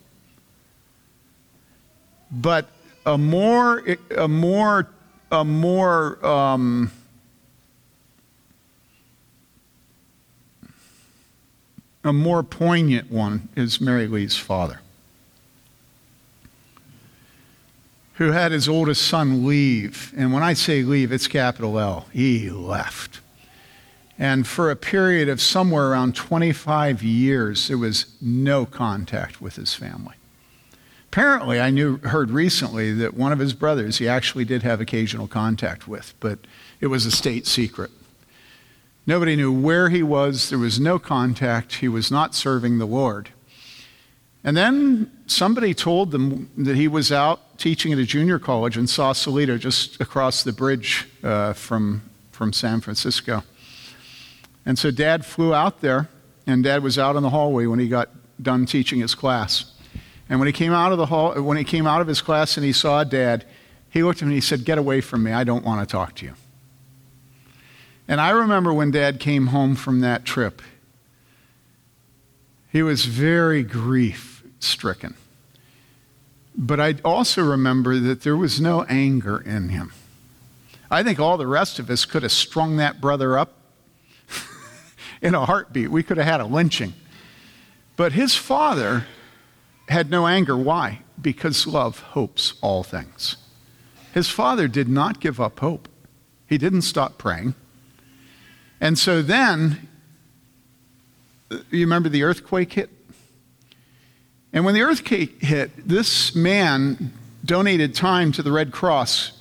but 2.33 2.66
a 3.05 3.18
more 3.18 3.85
a 4.16 4.26
more 4.26 4.89
a 5.30 5.45
more 5.45 6.24
um, 6.26 6.91
a 12.03 12.12
more 12.12 12.43
poignant 12.43 13.11
one 13.11 13.49
is 13.55 13.80
Mary 13.80 14.07
Lee's 14.07 14.37
father, 14.37 14.80
who 18.14 18.33
had 18.33 18.51
his 18.51 18.68
oldest 18.68 19.07
son 19.07 19.47
leave. 19.47 20.12
And 20.16 20.33
when 20.33 20.43
I 20.43 20.55
say 20.55 20.83
leave, 20.83 21.12
it's 21.12 21.28
capital 21.28 21.78
L. 21.78 22.07
He 22.12 22.49
left. 22.51 23.20
And 24.18 24.47
for 24.47 24.70
a 24.70 24.76
period 24.76 25.28
of 25.28 25.41
somewhere 25.41 25.91
around 25.91 26.14
25 26.14 27.03
years, 27.03 27.68
there 27.68 27.78
was 27.78 28.07
no 28.20 28.66
contact 28.66 29.41
with 29.41 29.57
his 29.57 29.74
family. 29.74 30.14
Apparently, 31.12 31.60
I 31.60 31.68
knew, 31.68 31.98
heard 31.98 32.30
recently 32.30 32.90
that 32.94 33.12
one 33.12 33.32
of 33.32 33.38
his 33.38 33.52
brothers 33.52 33.98
he 33.98 34.08
actually 34.08 34.46
did 34.46 34.62
have 34.62 34.80
occasional 34.80 35.28
contact 35.28 35.86
with, 35.86 36.14
but 36.20 36.38
it 36.80 36.86
was 36.86 37.04
a 37.04 37.10
state 37.10 37.46
secret. 37.46 37.90
Nobody 39.06 39.36
knew 39.36 39.52
where 39.52 39.90
he 39.90 40.02
was. 40.02 40.48
There 40.48 40.58
was 40.58 40.80
no 40.80 40.98
contact. 40.98 41.74
He 41.74 41.88
was 41.88 42.10
not 42.10 42.34
serving 42.34 42.78
the 42.78 42.86
Lord. 42.86 43.28
And 44.42 44.56
then 44.56 45.12
somebody 45.26 45.74
told 45.74 46.12
them 46.12 46.48
that 46.56 46.76
he 46.76 46.88
was 46.88 47.12
out 47.12 47.58
teaching 47.58 47.92
at 47.92 47.98
a 47.98 48.06
junior 48.06 48.38
college 48.38 48.78
in 48.78 48.86
Sausalito, 48.86 49.58
just 49.58 50.00
across 50.00 50.42
the 50.42 50.52
bridge 50.54 51.06
uh, 51.22 51.52
from, 51.52 52.00
from 52.30 52.54
San 52.54 52.80
Francisco. 52.80 53.44
And 54.64 54.78
so 54.78 54.90
dad 54.90 55.26
flew 55.26 55.52
out 55.52 55.82
there, 55.82 56.08
and 56.46 56.64
dad 56.64 56.82
was 56.82 56.98
out 56.98 57.16
in 57.16 57.22
the 57.22 57.30
hallway 57.30 57.66
when 57.66 57.80
he 57.80 57.88
got 57.88 58.08
done 58.40 58.64
teaching 58.64 59.00
his 59.00 59.14
class. 59.14 59.72
And 60.33 60.41
when 60.41 60.47
he 60.47 60.53
came 60.55 60.72
out 60.72 60.93
of 60.93 60.99
the 60.99 61.05
hall, 61.05 61.35
when 61.43 61.59
he 61.59 61.62
came 61.62 61.87
out 61.87 62.01
of 62.01 62.07
his 62.07 62.22
class 62.22 62.57
and 62.57 62.64
he 62.64 62.72
saw 62.72 63.05
dad, 63.05 63.45
he 63.91 64.03
looked 64.03 64.20
at 64.20 64.22
him 64.22 64.28
and 64.28 64.35
he 64.35 64.41
said, 64.41 64.64
Get 64.64 64.78
away 64.78 65.03
from 65.03 65.24
me. 65.24 65.30
I 65.30 65.45
don't 65.45 65.62
want 65.62 65.87
to 65.87 65.93
talk 65.93 66.14
to 66.16 66.24
you. 66.24 66.33
And 68.09 68.18
I 68.18 68.30
remember 68.30 68.72
when 68.72 68.91
dad 68.93 69.20
came 69.20 69.49
home 69.49 69.76
from 69.76 70.01
that 70.01 70.24
trip, 70.24 70.62
he 72.70 72.83
was 72.83 73.05
very 73.05 73.62
grief 73.62 74.43
stricken. 74.59 75.16
But 76.57 76.80
I 76.80 76.95
also 77.05 77.43
remember 77.43 77.99
that 77.99 78.22
there 78.22 78.37
was 78.37 78.59
no 78.59 78.85
anger 78.85 79.37
in 79.39 79.68
him. 79.68 79.93
I 80.91 81.03
think 81.03 81.20
all 81.20 81.37
the 81.37 81.47
rest 81.47 81.78
of 81.78 81.91
us 81.91 82.07
could 82.07 82.22
have 82.22 82.33
strung 82.33 82.78
that 82.78 83.03
brother 83.03 83.37
up 83.37 83.53
in 85.20 85.35
a 85.35 85.45
heartbeat. 85.45 85.91
We 85.91 86.03
could 86.03 86.16
have 86.16 86.26
had 86.26 86.41
a 86.41 86.47
lynching. 86.47 86.95
But 87.97 88.12
his 88.12 88.35
father 88.35 89.05
had 89.89 90.11
no 90.11 90.26
anger. 90.26 90.57
Why? 90.57 91.01
Because 91.20 91.66
love 91.66 92.01
hopes 92.01 92.55
all 92.61 92.83
things. 92.83 93.37
His 94.12 94.28
father 94.28 94.68
did 94.68 94.89
not 94.89 95.20
give 95.20 95.41
up 95.41 95.61
hope, 95.61 95.89
he 96.47 96.59
didn't 96.59 96.83
stop 96.83 97.18
praying. 97.18 97.55
And 98.80 98.99
so 98.99 99.22
then, 99.22 99.89
you 101.51 101.80
remember 101.80 102.09
the 102.09 102.24
earthquake 102.24 102.72
hit? 102.72 102.91
And 104.53 104.64
when 104.64 104.74
the 104.74 104.83
earthquake 104.83 105.41
hit, 105.43 105.89
this 105.89 106.35
man 106.35 107.12
donated 107.45 107.95
time 107.95 108.33
to 108.33 108.43
the 108.43 108.53
Red 108.53 108.72
Cross, 108.72 109.33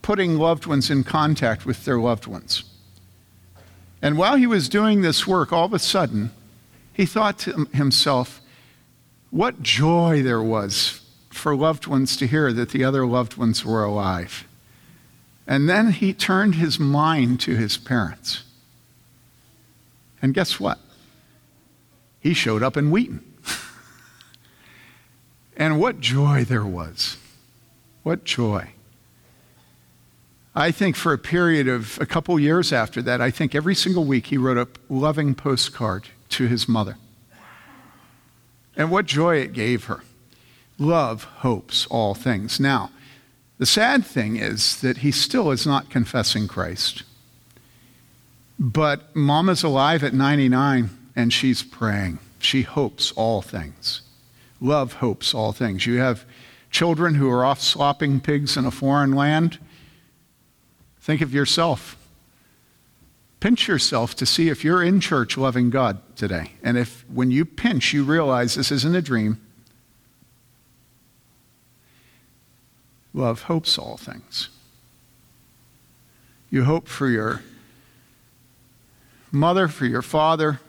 putting 0.00 0.38
loved 0.38 0.66
ones 0.66 0.90
in 0.90 1.04
contact 1.04 1.66
with 1.66 1.84
their 1.84 1.98
loved 1.98 2.26
ones. 2.26 2.64
And 4.00 4.16
while 4.16 4.36
he 4.36 4.46
was 4.46 4.68
doing 4.68 5.02
this 5.02 5.26
work, 5.26 5.52
all 5.52 5.64
of 5.64 5.72
a 5.72 5.78
sudden, 5.78 6.30
he 6.92 7.06
thought 7.06 7.38
to 7.40 7.66
himself, 7.72 8.40
what 9.34 9.60
joy 9.60 10.22
there 10.22 10.40
was 10.40 11.00
for 11.28 11.56
loved 11.56 11.88
ones 11.88 12.16
to 12.16 12.24
hear 12.24 12.52
that 12.52 12.68
the 12.68 12.84
other 12.84 13.04
loved 13.04 13.36
ones 13.36 13.64
were 13.64 13.82
alive. 13.82 14.46
And 15.44 15.68
then 15.68 15.90
he 15.90 16.14
turned 16.14 16.54
his 16.54 16.78
mind 16.78 17.40
to 17.40 17.56
his 17.56 17.76
parents. 17.76 18.44
And 20.22 20.34
guess 20.34 20.60
what? 20.60 20.78
He 22.20 22.32
showed 22.32 22.62
up 22.62 22.76
in 22.76 22.92
Wheaton. 22.92 23.24
and 25.56 25.80
what 25.80 25.98
joy 25.98 26.44
there 26.44 26.64
was. 26.64 27.16
What 28.04 28.22
joy. 28.22 28.70
I 30.54 30.70
think 30.70 30.94
for 30.94 31.12
a 31.12 31.18
period 31.18 31.66
of 31.66 31.98
a 32.00 32.06
couple 32.06 32.38
years 32.38 32.72
after 32.72 33.02
that, 33.02 33.20
I 33.20 33.32
think 33.32 33.56
every 33.56 33.74
single 33.74 34.04
week 34.04 34.26
he 34.26 34.38
wrote 34.38 34.58
a 34.58 34.68
loving 34.88 35.34
postcard 35.34 36.06
to 36.28 36.46
his 36.46 36.68
mother. 36.68 36.98
And 38.76 38.90
what 38.90 39.06
joy 39.06 39.36
it 39.36 39.52
gave 39.52 39.84
her. 39.84 40.02
Love 40.78 41.24
hopes 41.24 41.86
all 41.86 42.14
things. 42.14 42.58
Now, 42.58 42.90
the 43.58 43.66
sad 43.66 44.04
thing 44.04 44.36
is 44.36 44.80
that 44.80 44.98
he 44.98 45.12
still 45.12 45.50
is 45.50 45.66
not 45.66 45.90
confessing 45.90 46.48
Christ. 46.48 47.04
But 48.58 49.14
mama's 49.14 49.62
alive 49.62 50.02
at 50.02 50.14
99 50.14 50.90
and 51.14 51.32
she's 51.32 51.62
praying. 51.62 52.18
She 52.38 52.62
hopes 52.62 53.12
all 53.12 53.42
things. 53.42 54.02
Love 54.60 54.94
hopes 54.94 55.34
all 55.34 55.52
things. 55.52 55.86
You 55.86 55.98
have 55.98 56.24
children 56.70 57.14
who 57.14 57.30
are 57.30 57.44
off 57.44 57.60
slopping 57.60 58.20
pigs 58.20 58.56
in 58.56 58.64
a 58.64 58.70
foreign 58.70 59.12
land. 59.12 59.58
Think 61.00 61.20
of 61.20 61.32
yourself. 61.32 61.96
Pinch 63.44 63.68
yourself 63.68 64.14
to 64.14 64.24
see 64.24 64.48
if 64.48 64.64
you're 64.64 64.82
in 64.82 65.00
church 65.00 65.36
loving 65.36 65.68
God 65.68 66.00
today. 66.16 66.52
And 66.62 66.78
if 66.78 67.04
when 67.10 67.30
you 67.30 67.44
pinch, 67.44 67.92
you 67.92 68.02
realize 68.02 68.54
this 68.54 68.72
isn't 68.72 68.96
a 68.96 69.02
dream, 69.02 69.38
love 73.12 73.42
hopes 73.42 73.76
all 73.76 73.98
things. 73.98 74.48
You 76.50 76.64
hope 76.64 76.88
for 76.88 77.06
your 77.06 77.42
mother, 79.30 79.68
for 79.68 79.84
your 79.84 80.00
father. 80.00 80.60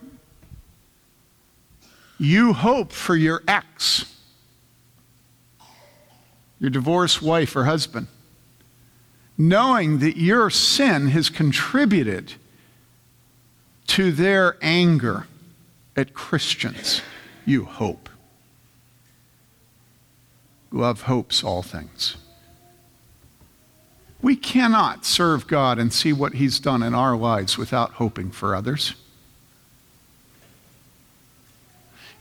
You 2.20 2.52
hope 2.52 2.92
for 2.92 3.16
your 3.16 3.42
ex, 3.48 4.14
your 6.60 6.72
divorced 6.72 7.22
wife 7.22 7.56
or 7.56 7.64
husband, 7.64 8.08
knowing 9.38 10.00
that 10.00 10.18
your 10.18 10.50
sin 10.50 11.08
has 11.08 11.30
contributed 11.30 12.34
to 13.88 14.12
their 14.12 14.58
anger 14.62 15.28
at 15.96 16.14
Christians. 16.14 17.02
You 17.46 17.66
hope. 17.66 18.10
Love 20.72 21.04
hopes 21.04 21.44
all 21.44 21.62
things. 21.62 22.18
We 24.22 24.36
cannot 24.36 25.06
serve 25.06 25.48
God 25.48 25.78
and 25.78 25.94
see 25.94 26.12
what 26.12 26.34
He's 26.34 26.60
done 26.60 26.82
in 26.82 26.96
our 26.96 27.16
lives 27.16 27.58
without 27.58 27.94
hoping 27.94 28.32
for 28.32 28.56
others. 28.56 28.96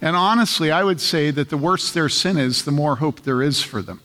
And 0.00 0.14
honestly, 0.14 0.70
I 0.70 0.84
would 0.84 1.00
say 1.00 1.30
that 1.30 1.48
the 1.48 1.56
worse 1.56 1.90
their 1.90 2.10
sin 2.10 2.36
is, 2.36 2.64
the 2.64 2.70
more 2.70 2.96
hope 2.96 3.22
there 3.22 3.40
is 3.40 3.62
for 3.62 3.80
them. 3.80 4.00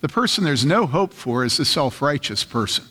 The 0.00 0.08
person 0.08 0.42
there's 0.42 0.64
no 0.64 0.86
hope 0.86 1.12
for 1.12 1.44
is 1.44 1.58
the 1.58 1.64
self 1.64 2.00
righteous 2.00 2.44
person. 2.44 2.86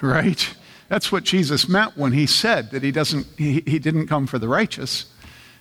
Right? 0.00 0.54
That's 0.88 1.10
what 1.10 1.24
Jesus 1.24 1.68
meant 1.68 1.96
when 1.96 2.12
he 2.12 2.26
said 2.26 2.70
that 2.70 2.82
he, 2.82 2.92
doesn't, 2.92 3.26
he, 3.38 3.62
he 3.66 3.78
didn't 3.78 4.06
come 4.06 4.26
for 4.26 4.38
the 4.38 4.48
righteous. 4.48 5.06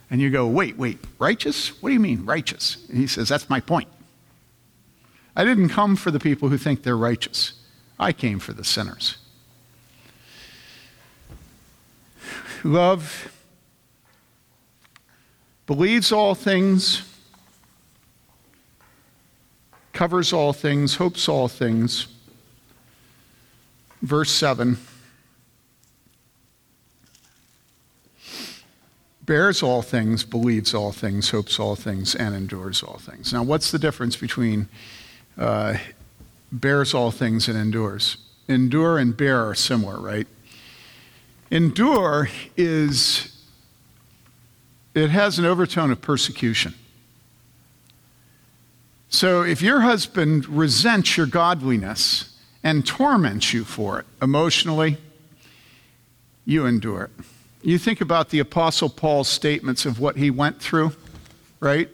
And 0.10 0.22
you 0.22 0.30
go, 0.30 0.46
wait, 0.46 0.78
wait, 0.78 1.00
righteous? 1.18 1.82
What 1.82 1.90
do 1.90 1.94
you 1.94 2.00
mean, 2.00 2.26
righteous? 2.26 2.86
And 2.90 2.98
he 2.98 3.08
says, 3.08 3.30
that's 3.30 3.50
my 3.50 3.60
point. 3.60 3.88
I 5.36 5.44
didn't 5.44 5.70
come 5.70 5.96
for 5.96 6.12
the 6.12 6.20
people 6.20 6.50
who 6.50 6.58
think 6.58 6.84
they're 6.84 6.98
righteous, 6.98 7.54
I 8.00 8.12
came 8.12 8.40
for 8.40 8.54
the 8.54 8.64
sinners. 8.64 9.18
Love 12.64 13.30
believes 15.66 16.12
all 16.12 16.36
things, 16.36 17.02
covers 19.92 20.32
all 20.32 20.54
things, 20.54 20.96
hopes 20.96 21.28
all 21.28 21.48
things. 21.48 22.08
Verse 24.02 24.32
7 24.32 24.78
bears 29.26 29.64
all 29.64 29.82
things, 29.82 30.24
believes 30.24 30.74
all 30.74 30.92
things, 30.92 31.30
hopes 31.30 31.60
all 31.60 31.76
things, 31.76 32.16
and 32.16 32.36
endures 32.36 32.84
all 32.84 32.98
things. 32.98 33.32
Now, 33.34 33.44
what's 33.44 33.72
the 33.72 33.80
difference 33.80 34.16
between 34.16 34.68
uh, 35.38 35.78
bears 36.54 36.94
all 36.94 37.12
things 37.12 37.48
and 37.48 37.58
endures. 37.58 38.18
Endure 38.48 39.00
and 39.00 39.16
bear 39.18 39.50
are 39.50 39.56
similar, 39.56 40.00
right? 40.00 40.28
Endure 41.50 42.30
is, 42.56 43.44
it 44.94 45.10
has 45.10 45.40
an 45.40 45.46
overtone 45.46 45.92
of 45.92 46.02
persecution. 46.02 46.74
So 49.10 49.44
if 49.44 49.62
your 49.62 49.82
husband 49.82 50.48
resents 50.48 51.18
your 51.18 51.28
godliness 51.28 52.38
and 52.64 52.86
torments 52.86 53.54
you 53.54 53.64
for 53.64 54.00
it 54.00 54.06
emotionally, 54.22 54.98
you 56.46 56.66
endure 56.66 57.04
it. 57.04 57.26
You 57.66 57.78
think 57.78 58.02
about 58.02 58.30
the 58.30 58.40
Apostle 58.40 58.90
Paul's 58.90 59.30
statements 59.30 59.86
of 59.86 59.98
what 59.98 60.18
he 60.18 60.30
went 60.30 60.62
through, 60.62 60.92
right? 61.62 61.90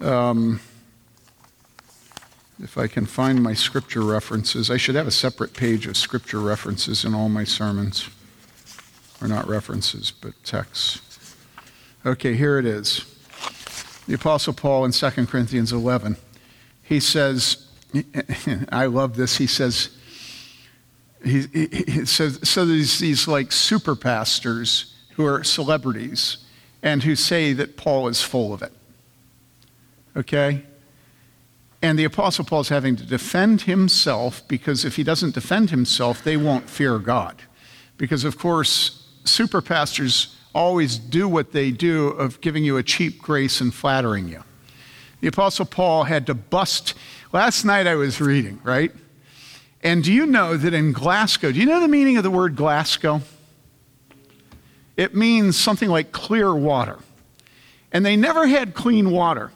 Um, 0.00 0.60
if 2.62 2.78
I 2.78 2.86
can 2.86 3.06
find 3.06 3.42
my 3.42 3.54
scripture 3.54 4.02
references, 4.02 4.70
I 4.70 4.76
should 4.76 4.94
have 4.94 5.08
a 5.08 5.10
separate 5.10 5.52
page 5.52 5.88
of 5.88 5.96
scripture 5.96 6.38
references 6.38 7.04
in 7.04 7.12
all 7.12 7.28
my 7.28 7.42
sermons. 7.42 8.08
Or 9.20 9.26
not 9.26 9.48
references, 9.48 10.12
but 10.12 10.32
texts. 10.44 11.34
Okay, 12.04 12.34
here 12.34 12.58
it 12.58 12.66
is. 12.66 13.04
The 14.06 14.14
Apostle 14.14 14.52
Paul 14.52 14.84
in 14.84 14.92
2 14.92 15.10
Corinthians 15.26 15.72
11. 15.72 16.16
He 16.84 17.00
says, 17.00 17.66
I 18.68 18.86
love 18.86 19.16
this. 19.16 19.38
He 19.38 19.48
says, 19.48 19.95
he, 21.26 21.66
he, 21.66 22.04
says 22.04 22.38
so 22.48 22.64
there's 22.64 22.98
these 22.98 23.26
like 23.26 23.52
super 23.52 23.96
pastors 23.96 24.94
who 25.14 25.24
are 25.24 25.42
celebrities 25.42 26.38
and 26.82 27.02
who 27.02 27.16
say 27.16 27.52
that 27.52 27.76
Paul 27.76 28.08
is 28.08 28.22
full 28.22 28.52
of 28.52 28.62
it. 28.62 28.72
Okay? 30.16 30.62
And 31.82 31.98
the 31.98 32.04
Apostle 32.04 32.44
Paul 32.44 32.60
is 32.60 32.68
having 32.68 32.96
to 32.96 33.04
defend 33.04 33.62
himself 33.62 34.46
because 34.48 34.84
if 34.84 34.96
he 34.96 35.02
doesn't 35.02 35.34
defend 35.34 35.70
himself, 35.70 36.22
they 36.22 36.36
won't 36.36 36.68
fear 36.68 36.98
God. 36.98 37.42
Because, 37.96 38.24
of 38.24 38.38
course, 38.38 39.06
super 39.24 39.60
pastors 39.60 40.36
always 40.54 40.98
do 40.98 41.28
what 41.28 41.52
they 41.52 41.70
do 41.70 42.08
of 42.08 42.40
giving 42.40 42.64
you 42.64 42.76
a 42.76 42.82
cheap 42.82 43.20
grace 43.20 43.60
and 43.60 43.74
flattering 43.74 44.28
you. 44.28 44.42
The 45.20 45.28
Apostle 45.28 45.66
Paul 45.66 46.04
had 46.04 46.26
to 46.26 46.34
bust. 46.34 46.94
Last 47.32 47.64
night 47.64 47.86
I 47.86 47.94
was 47.94 48.20
reading, 48.20 48.60
right? 48.62 48.92
And 49.86 50.02
do 50.02 50.12
you 50.12 50.26
know 50.26 50.56
that 50.56 50.74
in 50.74 50.90
Glasgow, 50.90 51.52
do 51.52 51.60
you 51.60 51.64
know 51.64 51.78
the 51.78 51.86
meaning 51.86 52.16
of 52.16 52.24
the 52.24 52.30
word 52.30 52.56
Glasgow? 52.56 53.20
It 54.96 55.14
means 55.14 55.56
something 55.56 55.88
like 55.88 56.10
clear 56.10 56.52
water. 56.52 56.98
And 57.92 58.04
they 58.04 58.16
never 58.16 58.48
had 58.48 58.74
clean 58.74 59.12
water. 59.12 59.52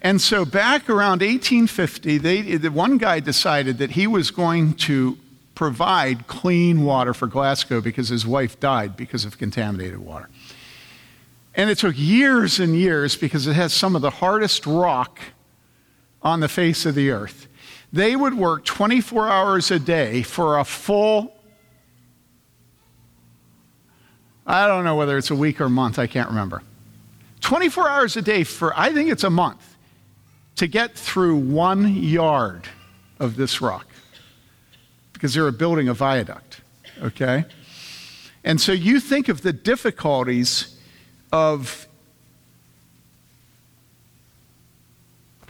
And 0.00 0.20
so 0.20 0.44
back 0.44 0.88
around 0.88 1.20
1850, 1.20 2.18
they, 2.18 2.42
the 2.42 2.70
one 2.70 2.96
guy 2.96 3.18
decided 3.18 3.78
that 3.78 3.90
he 3.90 4.06
was 4.06 4.30
going 4.30 4.74
to 4.74 5.18
provide 5.56 6.28
clean 6.28 6.84
water 6.84 7.12
for 7.12 7.26
Glasgow 7.26 7.80
because 7.80 8.08
his 8.08 8.24
wife 8.24 8.60
died 8.60 8.96
because 8.96 9.24
of 9.24 9.36
contaminated 9.36 9.98
water. 9.98 10.28
And 11.56 11.68
it 11.68 11.78
took 11.78 11.98
years 11.98 12.60
and 12.60 12.76
years 12.76 13.16
because 13.16 13.48
it 13.48 13.54
has 13.54 13.72
some 13.72 13.96
of 13.96 14.02
the 14.02 14.10
hardest 14.10 14.64
rock 14.64 15.18
on 16.22 16.38
the 16.38 16.48
face 16.48 16.86
of 16.86 16.94
the 16.94 17.10
earth. 17.10 17.48
They 17.92 18.16
would 18.16 18.34
work 18.34 18.64
24 18.64 19.28
hours 19.28 19.70
a 19.70 19.78
day 19.78 20.22
for 20.22 20.58
a 20.58 20.64
full, 20.64 21.34
I 24.46 24.66
don't 24.66 24.84
know 24.84 24.96
whether 24.96 25.18
it's 25.18 25.30
a 25.30 25.34
week 25.34 25.60
or 25.60 25.64
a 25.64 25.70
month, 25.70 25.98
I 25.98 26.06
can't 26.06 26.28
remember. 26.28 26.62
24 27.42 27.88
hours 27.88 28.16
a 28.16 28.22
day 28.22 28.44
for, 28.44 28.72
I 28.78 28.92
think 28.92 29.10
it's 29.10 29.24
a 29.24 29.30
month 29.30 29.76
to 30.56 30.66
get 30.66 30.94
through 30.94 31.36
one 31.36 31.94
yard 31.94 32.66
of 33.18 33.36
this 33.36 33.60
rock 33.60 33.86
because 35.12 35.34
they 35.34 35.40
were 35.40 35.52
building 35.52 35.88
a 35.88 35.94
viaduct, 35.94 36.62
okay? 37.02 37.44
And 38.42 38.60
so 38.60 38.72
you 38.72 39.00
think 39.00 39.28
of 39.28 39.42
the 39.42 39.52
difficulties 39.52 40.76
of 41.30 41.86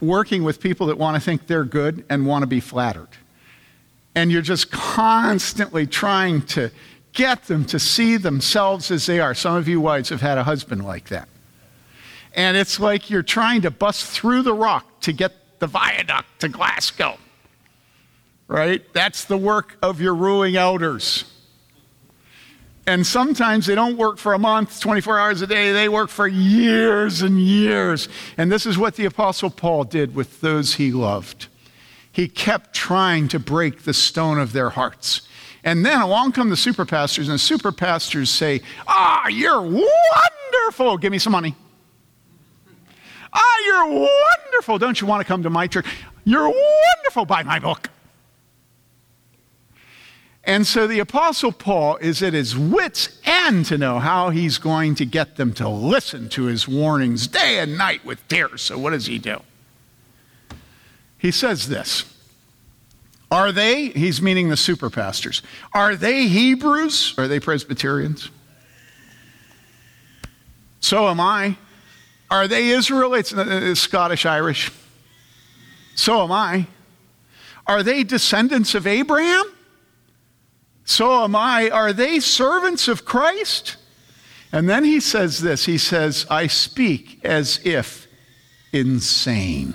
working 0.03 0.43
with 0.43 0.59
people 0.59 0.87
that 0.87 0.97
want 0.97 1.15
to 1.15 1.21
think 1.21 1.47
they're 1.47 1.63
good 1.63 2.05
and 2.09 2.25
want 2.25 2.43
to 2.43 2.47
be 2.47 2.59
flattered. 2.59 3.09
And 4.15 4.31
you're 4.31 4.41
just 4.41 4.71
constantly 4.71 5.87
trying 5.87 6.43
to 6.47 6.71
get 7.13 7.43
them 7.45 7.65
to 7.65 7.79
see 7.79 8.17
themselves 8.17 8.91
as 8.91 9.05
they 9.05 9.19
are. 9.19 9.33
Some 9.33 9.55
of 9.55 9.67
you 9.67 9.81
wives 9.81 10.09
have 10.09 10.21
had 10.21 10.37
a 10.37 10.43
husband 10.43 10.83
like 10.83 11.09
that. 11.09 11.27
And 12.35 12.57
it's 12.57 12.79
like 12.79 13.09
you're 13.09 13.23
trying 13.23 13.61
to 13.61 13.71
bust 13.71 14.05
through 14.05 14.41
the 14.41 14.53
rock 14.53 15.01
to 15.01 15.13
get 15.13 15.59
the 15.59 15.67
viaduct 15.67 16.27
to 16.39 16.49
Glasgow. 16.49 17.17
Right? 18.47 18.81
That's 18.93 19.25
the 19.25 19.37
work 19.37 19.77
of 19.81 20.01
your 20.01 20.13
ruling 20.13 20.55
elders. 20.55 21.25
And 22.85 23.07
sometimes 23.07 23.65
they 23.65 23.75
don't 23.75 23.97
work 23.97 24.17
for 24.17 24.33
a 24.33 24.39
month, 24.39 24.81
24 24.81 25.17
hours 25.17 25.41
a 25.41 25.47
day. 25.47 25.71
They 25.71 25.87
work 25.87 26.09
for 26.09 26.27
years 26.27 27.21
and 27.21 27.39
years. 27.39 28.09
And 28.37 28.51
this 28.51 28.65
is 28.65 28.77
what 28.77 28.95
the 28.95 29.05
Apostle 29.05 29.49
Paul 29.49 29.85
did 29.85 30.15
with 30.15 30.41
those 30.41 30.75
he 30.75 30.91
loved. 30.91 31.47
He 32.11 32.27
kept 32.27 32.73
trying 32.73 33.29
to 33.29 33.39
break 33.39 33.83
the 33.83 33.93
stone 33.93 34.37
of 34.37 34.51
their 34.51 34.69
hearts. 34.69 35.21
And 35.63 35.85
then 35.85 36.01
along 36.01 36.33
come 36.33 36.49
the 36.49 36.57
super 36.57 36.85
pastors, 36.85 37.29
and 37.29 37.35
the 37.35 37.39
super 37.39 37.71
pastors 37.71 38.29
say, 38.29 38.61
Ah, 38.85 39.29
you're 39.29 39.61
wonderful. 39.61 40.97
Give 40.97 41.11
me 41.11 41.19
some 41.19 41.31
money. 41.31 41.55
Ah, 43.31 43.57
you're 43.65 44.07
wonderful. 44.09 44.77
Don't 44.77 44.99
you 44.99 45.07
want 45.07 45.21
to 45.21 45.25
come 45.25 45.43
to 45.43 45.49
my 45.49 45.67
church? 45.67 45.85
You're 46.25 46.49
wonderful. 46.49 47.25
Buy 47.25 47.43
my 47.43 47.59
book. 47.59 47.89
And 50.45 50.67
so 50.67 50.87
the 50.87 50.99
Apostle 50.99 51.53
Paul 51.53 51.95
is 51.97 52.21
at 52.21 52.33
his 52.33 52.57
wits' 52.57 53.19
end 53.23 53.65
to 53.67 53.77
know 53.77 53.99
how 53.99 54.29
he's 54.29 54.57
going 54.57 54.95
to 54.95 55.05
get 55.05 55.37
them 55.37 55.53
to 55.53 55.69
listen 55.69 56.27
to 56.29 56.43
his 56.43 56.67
warnings 56.67 57.27
day 57.27 57.59
and 57.59 57.77
night 57.77 58.03
with 58.03 58.27
tears. 58.27 58.61
So, 58.61 58.77
what 58.77 58.89
does 58.89 59.05
he 59.05 59.19
do? 59.19 59.41
He 61.17 61.31
says 61.31 61.69
this 61.69 62.03
Are 63.31 63.53
they, 63.53 63.87
he's 63.89 64.21
meaning 64.21 64.49
the 64.49 64.57
super 64.57 64.89
pastors, 64.89 65.41
are 65.73 65.95
they 65.95 66.27
Hebrews? 66.27 67.15
Are 67.17 67.29
they 67.29 67.39
Presbyterians? 67.39 68.29
So 70.83 71.07
am 71.07 71.21
I. 71.21 71.55
Are 72.29 72.45
they 72.45 72.71
Israelites? 72.71 73.33
Uh, 73.33 73.41
uh, 73.71 73.75
Scottish 73.75 74.25
Irish? 74.25 74.69
So 75.95 76.21
am 76.23 76.31
I. 76.33 76.67
Are 77.65 77.83
they 77.83 78.03
descendants 78.03 78.75
of 78.75 78.85
Abraham? 78.85 79.45
So 80.85 81.23
am 81.23 81.35
I. 81.35 81.69
Are 81.69 81.93
they 81.93 82.19
servants 82.19 82.87
of 82.87 83.05
Christ? 83.05 83.77
And 84.51 84.69
then 84.69 84.83
he 84.83 84.99
says 84.99 85.41
this 85.41 85.65
he 85.65 85.77
says, 85.77 86.25
I 86.29 86.47
speak 86.47 87.19
as 87.23 87.59
if 87.65 88.07
insane. 88.71 89.73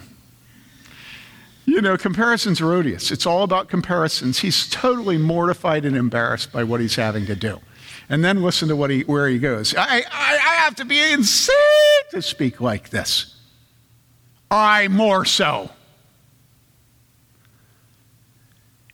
You 1.64 1.82
know, 1.82 1.98
comparisons 1.98 2.60
are 2.60 2.72
odious. 2.72 3.10
It's 3.10 3.26
all 3.26 3.42
about 3.42 3.68
comparisons. 3.68 4.38
He's 4.38 4.70
totally 4.70 5.18
mortified 5.18 5.84
and 5.84 5.96
embarrassed 5.96 6.50
by 6.50 6.64
what 6.64 6.80
he's 6.80 6.96
having 6.96 7.26
to 7.26 7.36
do. 7.36 7.60
And 8.08 8.24
then 8.24 8.42
listen 8.42 8.68
to 8.68 8.76
what 8.76 8.88
he, 8.88 9.02
where 9.02 9.28
he 9.28 9.38
goes. 9.38 9.74
I, 9.76 9.98
I, 10.10 10.38
I 10.38 10.54
have 10.64 10.76
to 10.76 10.86
be 10.86 10.98
insane 10.98 11.54
to 12.12 12.22
speak 12.22 12.60
like 12.60 12.88
this. 12.88 13.36
I 14.50 14.88
more 14.88 15.26
so. 15.26 15.70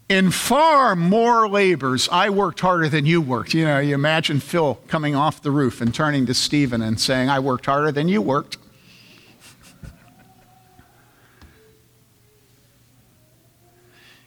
In 0.09 0.31
far 0.31 0.95
more 0.95 1.49
labors, 1.49 2.09
I 2.11 2.29
worked 2.29 2.61
harder 2.61 2.89
than 2.89 3.07
you 3.07 3.23
worked. 3.23 3.55
You 3.55 3.65
know, 3.65 3.79
you 3.79 3.95
imagine 3.95 4.39
Phil 4.39 4.79
coming 4.87 5.15
off 5.15 5.41
the 5.41 5.51
roof 5.51 5.81
and 5.81 5.95
turning 5.95 6.27
to 6.27 6.35
Stephen 6.35 6.83
and 6.83 7.01
saying, 7.01 7.31
I 7.31 7.39
worked 7.41 7.67
harder 7.67 7.91
than 7.91 8.09
you 8.09 8.21
worked. 8.21 8.59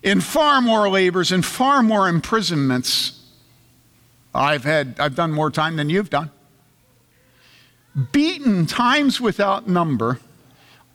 in 0.07 0.21
far 0.21 0.61
more 0.61 0.89
labors 0.89 1.34
and 1.34 1.45
far 1.45 1.84
more 1.84 2.07
imprisonments, 2.07 3.19
I've 4.34 4.63
had 4.63 4.99
I've 4.99 5.15
done 5.15 5.34
more 5.34 5.51
time 5.51 5.75
than 5.75 5.89
you've 5.89 6.09
done. 6.09 6.32
Beaten 8.11 8.65
times 8.67 9.19
without 9.19 9.67
number, 9.67 10.19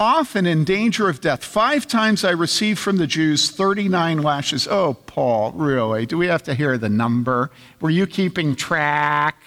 often 0.03 0.47
in 0.47 0.65
danger 0.65 1.09
of 1.09 1.21
death. 1.21 1.45
Five 1.45 1.87
times 1.87 2.25
I 2.25 2.31
received 2.31 2.81
from 2.81 2.97
the 2.97 3.07
Jews 3.07 3.51
39 3.51 4.21
lashes. 4.21 4.67
Oh, 4.67 4.95
Paul, 4.95 5.53
really? 5.53 6.07
Do 6.07 6.19
we 6.19 6.27
have 6.27 6.43
to 6.43 6.55
hear 6.55 6.77
the 6.77 6.89
number? 6.89 7.53
Were 7.81 7.89
you 7.89 8.09
keeping 8.09 8.57
track? 8.57 9.41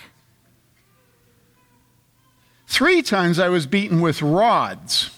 Three 2.68 3.01
times 3.01 3.38
I 3.38 3.49
was 3.49 3.68
beaten 3.68 3.99
with 3.99 4.22
rods. 4.22 5.12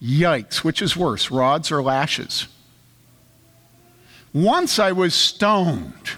Yikes, 0.00 0.58
which 0.58 0.80
is 0.80 0.96
worse, 0.96 1.30
rods 1.30 1.72
or 1.72 1.82
lashes? 1.82 2.46
Once 4.32 4.78
I 4.78 4.92
was 4.92 5.12
stoned. 5.12 6.10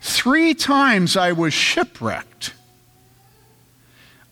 Three 0.00 0.54
times 0.54 1.16
I 1.16 1.32
was 1.32 1.52
shipwrecked. 1.52 2.54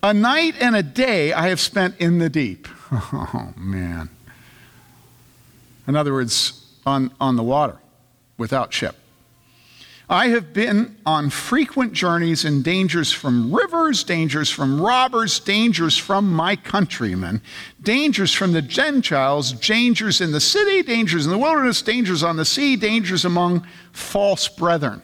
A 0.01 0.15
night 0.15 0.55
and 0.61 0.77
a 0.77 0.83
day 0.85 1.33
I 1.33 1.49
have 1.49 1.59
spent 1.59 1.97
in 1.99 2.19
the 2.19 2.31
deep. 2.31 2.69
Oh, 2.93 3.53
man. 3.57 4.09
In 5.89 5.97
other 5.97 6.13
words, 6.13 6.65
on, 6.85 7.13
on 7.21 7.37
the 7.37 7.43
water, 7.43 7.79
without 8.39 8.73
ship. 8.73 8.97
I 10.09 10.29
have 10.29 10.53
been 10.53 10.97
on 11.05 11.31
frequent 11.31 11.93
journeys 11.93 12.45
in 12.45 12.63
dangers 12.63 13.13
from 13.13 13.53
rivers, 13.53 14.05
dangers 14.05 14.49
from 14.49 14.81
robbers, 14.81 15.41
dangers 15.41 15.97
from 15.99 16.33
my 16.33 16.55
countrymen, 16.55 17.43
dangers 17.83 18.33
from 18.33 18.53
the 18.53 18.63
Gentiles, 18.63 19.53
dangers 19.53 20.21
in 20.21 20.31
the 20.31 20.41
city, 20.41 20.85
dangers 20.85 21.27
in 21.27 21.33
the 21.33 21.39
wilderness, 21.39 21.83
dangers 21.83 22.23
on 22.23 22.37
the 22.37 22.45
sea, 22.45 22.77
dangers 22.77 23.25
among 23.25 23.67
false 23.91 24.47
brethren. 24.47 25.03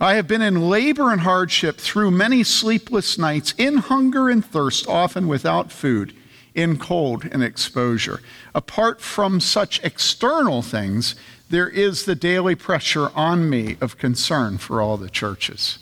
I 0.00 0.14
have 0.14 0.26
been 0.26 0.40
in 0.40 0.70
labor 0.70 1.12
and 1.12 1.20
hardship 1.20 1.76
through 1.76 2.10
many 2.12 2.42
sleepless 2.42 3.18
nights, 3.18 3.52
in 3.58 3.76
hunger 3.76 4.30
and 4.30 4.42
thirst, 4.42 4.88
often 4.88 5.28
without 5.28 5.70
food, 5.70 6.14
in 6.54 6.78
cold 6.78 7.28
and 7.30 7.44
exposure. 7.44 8.22
Apart 8.54 9.02
from 9.02 9.40
such 9.40 9.78
external 9.84 10.62
things, 10.62 11.16
there 11.50 11.68
is 11.68 12.06
the 12.06 12.14
daily 12.14 12.54
pressure 12.54 13.10
on 13.14 13.50
me 13.50 13.76
of 13.82 13.98
concern 13.98 14.56
for 14.56 14.80
all 14.80 14.96
the 14.96 15.10
churches. 15.10 15.78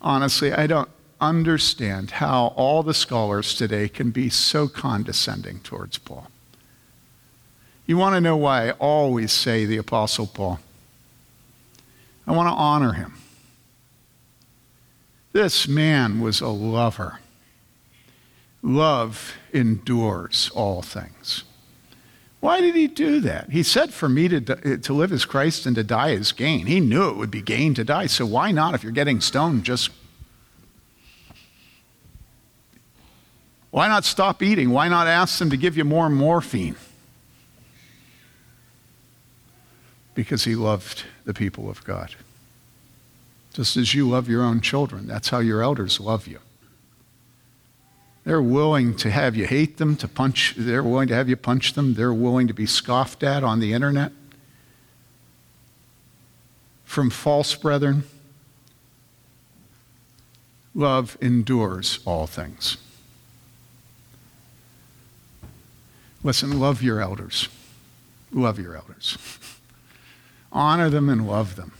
Honestly, 0.00 0.52
I 0.52 0.66
don't 0.66 0.88
understand 1.20 2.12
how 2.12 2.54
all 2.56 2.82
the 2.82 2.94
scholars 2.94 3.54
today 3.54 3.90
can 3.90 4.10
be 4.10 4.30
so 4.30 4.68
condescending 4.68 5.60
towards 5.60 5.98
Paul. 5.98 6.30
You 7.84 7.98
want 7.98 8.14
to 8.14 8.22
know 8.22 8.38
why 8.38 8.68
I 8.68 8.70
always 8.72 9.32
say 9.32 9.66
the 9.66 9.76
Apostle 9.76 10.28
Paul? 10.28 10.60
I 12.26 12.32
want 12.32 12.48
to 12.48 12.54
honor 12.54 12.94
him. 12.94 13.19
This 15.32 15.68
man 15.68 16.20
was 16.20 16.40
a 16.40 16.48
lover. 16.48 17.20
Love 18.62 19.34
endures 19.52 20.50
all 20.54 20.82
things. 20.82 21.44
Why 22.40 22.60
did 22.60 22.74
he 22.74 22.88
do 22.88 23.20
that? 23.20 23.50
He 23.50 23.62
said 23.62 23.92
for 23.92 24.08
me 24.08 24.28
to, 24.28 24.78
to 24.78 24.92
live 24.92 25.12
as 25.12 25.24
Christ 25.24 25.66
and 25.66 25.76
to 25.76 25.84
die 25.84 26.12
as 26.14 26.32
gain. 26.32 26.66
He 26.66 26.80
knew 26.80 27.08
it 27.10 27.16
would 27.16 27.30
be 27.30 27.42
gain 27.42 27.74
to 27.74 27.84
die, 27.84 28.06
so 28.06 28.24
why 28.26 28.50
not, 28.50 28.74
if 28.74 28.82
you're 28.82 28.92
getting 28.92 29.20
stoned, 29.20 29.64
just. 29.64 29.90
Why 33.70 33.88
not 33.88 34.04
stop 34.04 34.42
eating? 34.42 34.70
Why 34.70 34.88
not 34.88 35.06
ask 35.06 35.38
them 35.38 35.50
to 35.50 35.56
give 35.56 35.76
you 35.76 35.84
more 35.84 36.08
morphine? 36.08 36.76
Because 40.14 40.44
he 40.44 40.56
loved 40.56 41.04
the 41.24 41.34
people 41.34 41.70
of 41.70 41.84
God 41.84 42.14
just 43.52 43.76
as 43.76 43.94
you 43.94 44.08
love 44.08 44.28
your 44.28 44.42
own 44.42 44.60
children. 44.60 45.06
That's 45.06 45.28
how 45.28 45.40
your 45.40 45.62
elders 45.62 46.00
love 46.00 46.26
you. 46.26 46.38
They're 48.24 48.42
willing 48.42 48.96
to 48.96 49.10
have 49.10 49.34
you 49.34 49.46
hate 49.46 49.78
them, 49.78 49.96
to 49.96 50.06
punch, 50.06 50.54
they're 50.56 50.82
willing 50.82 51.08
to 51.08 51.14
have 51.14 51.28
you 51.28 51.36
punch 51.36 51.72
them, 51.72 51.94
they're 51.94 52.12
willing 52.12 52.46
to 52.48 52.54
be 52.54 52.66
scoffed 52.66 53.22
at 53.22 53.42
on 53.42 53.60
the 53.60 53.72
internet 53.72 54.12
from 56.84 57.08
false 57.08 57.54
brethren. 57.54 58.04
Love 60.74 61.16
endures 61.20 62.00
all 62.04 62.26
things. 62.26 62.76
Listen, 66.22 66.60
love 66.60 66.82
your 66.82 67.00
elders. 67.00 67.48
Love 68.32 68.58
your 68.58 68.76
elders. 68.76 69.16
Honor 70.52 70.90
them 70.90 71.08
and 71.08 71.26
love 71.26 71.56
them. 71.56 71.72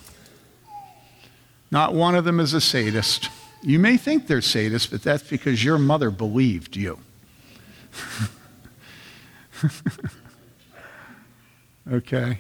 Not 1.71 1.95
one 1.95 2.15
of 2.15 2.25
them 2.25 2.41
is 2.41 2.53
a 2.53 2.61
sadist. 2.61 3.31
You 3.63 3.79
may 3.79 3.97
think 3.97 4.27
they're 4.27 4.39
sadists, 4.39 4.91
but 4.91 5.03
that's 5.03 5.23
because 5.23 5.65
your 5.65 5.79
mother 5.79 6.11
believed 6.11 6.77
you. 6.77 6.99
okay? 11.93 12.39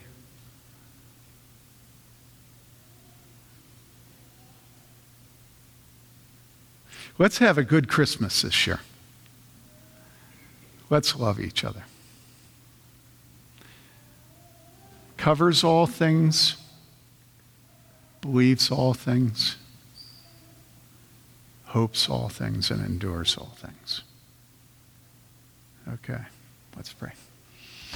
Let's 7.18 7.38
have 7.38 7.58
a 7.58 7.64
good 7.64 7.86
Christmas 7.88 8.42
this 8.42 8.66
year. 8.66 8.80
Let's 10.88 11.14
love 11.14 11.38
each 11.38 11.64
other. 11.64 11.84
Covers 15.18 15.62
all 15.62 15.86
things 15.86 16.56
believes 18.20 18.70
all 18.70 18.94
things, 18.94 19.56
hopes 21.66 22.08
all 22.08 22.28
things, 22.28 22.70
and 22.70 22.84
endures 22.84 23.36
all 23.36 23.56
things. 23.56 24.02
Okay, 25.88 26.22
let's 26.76 26.92
pray. 26.92 27.12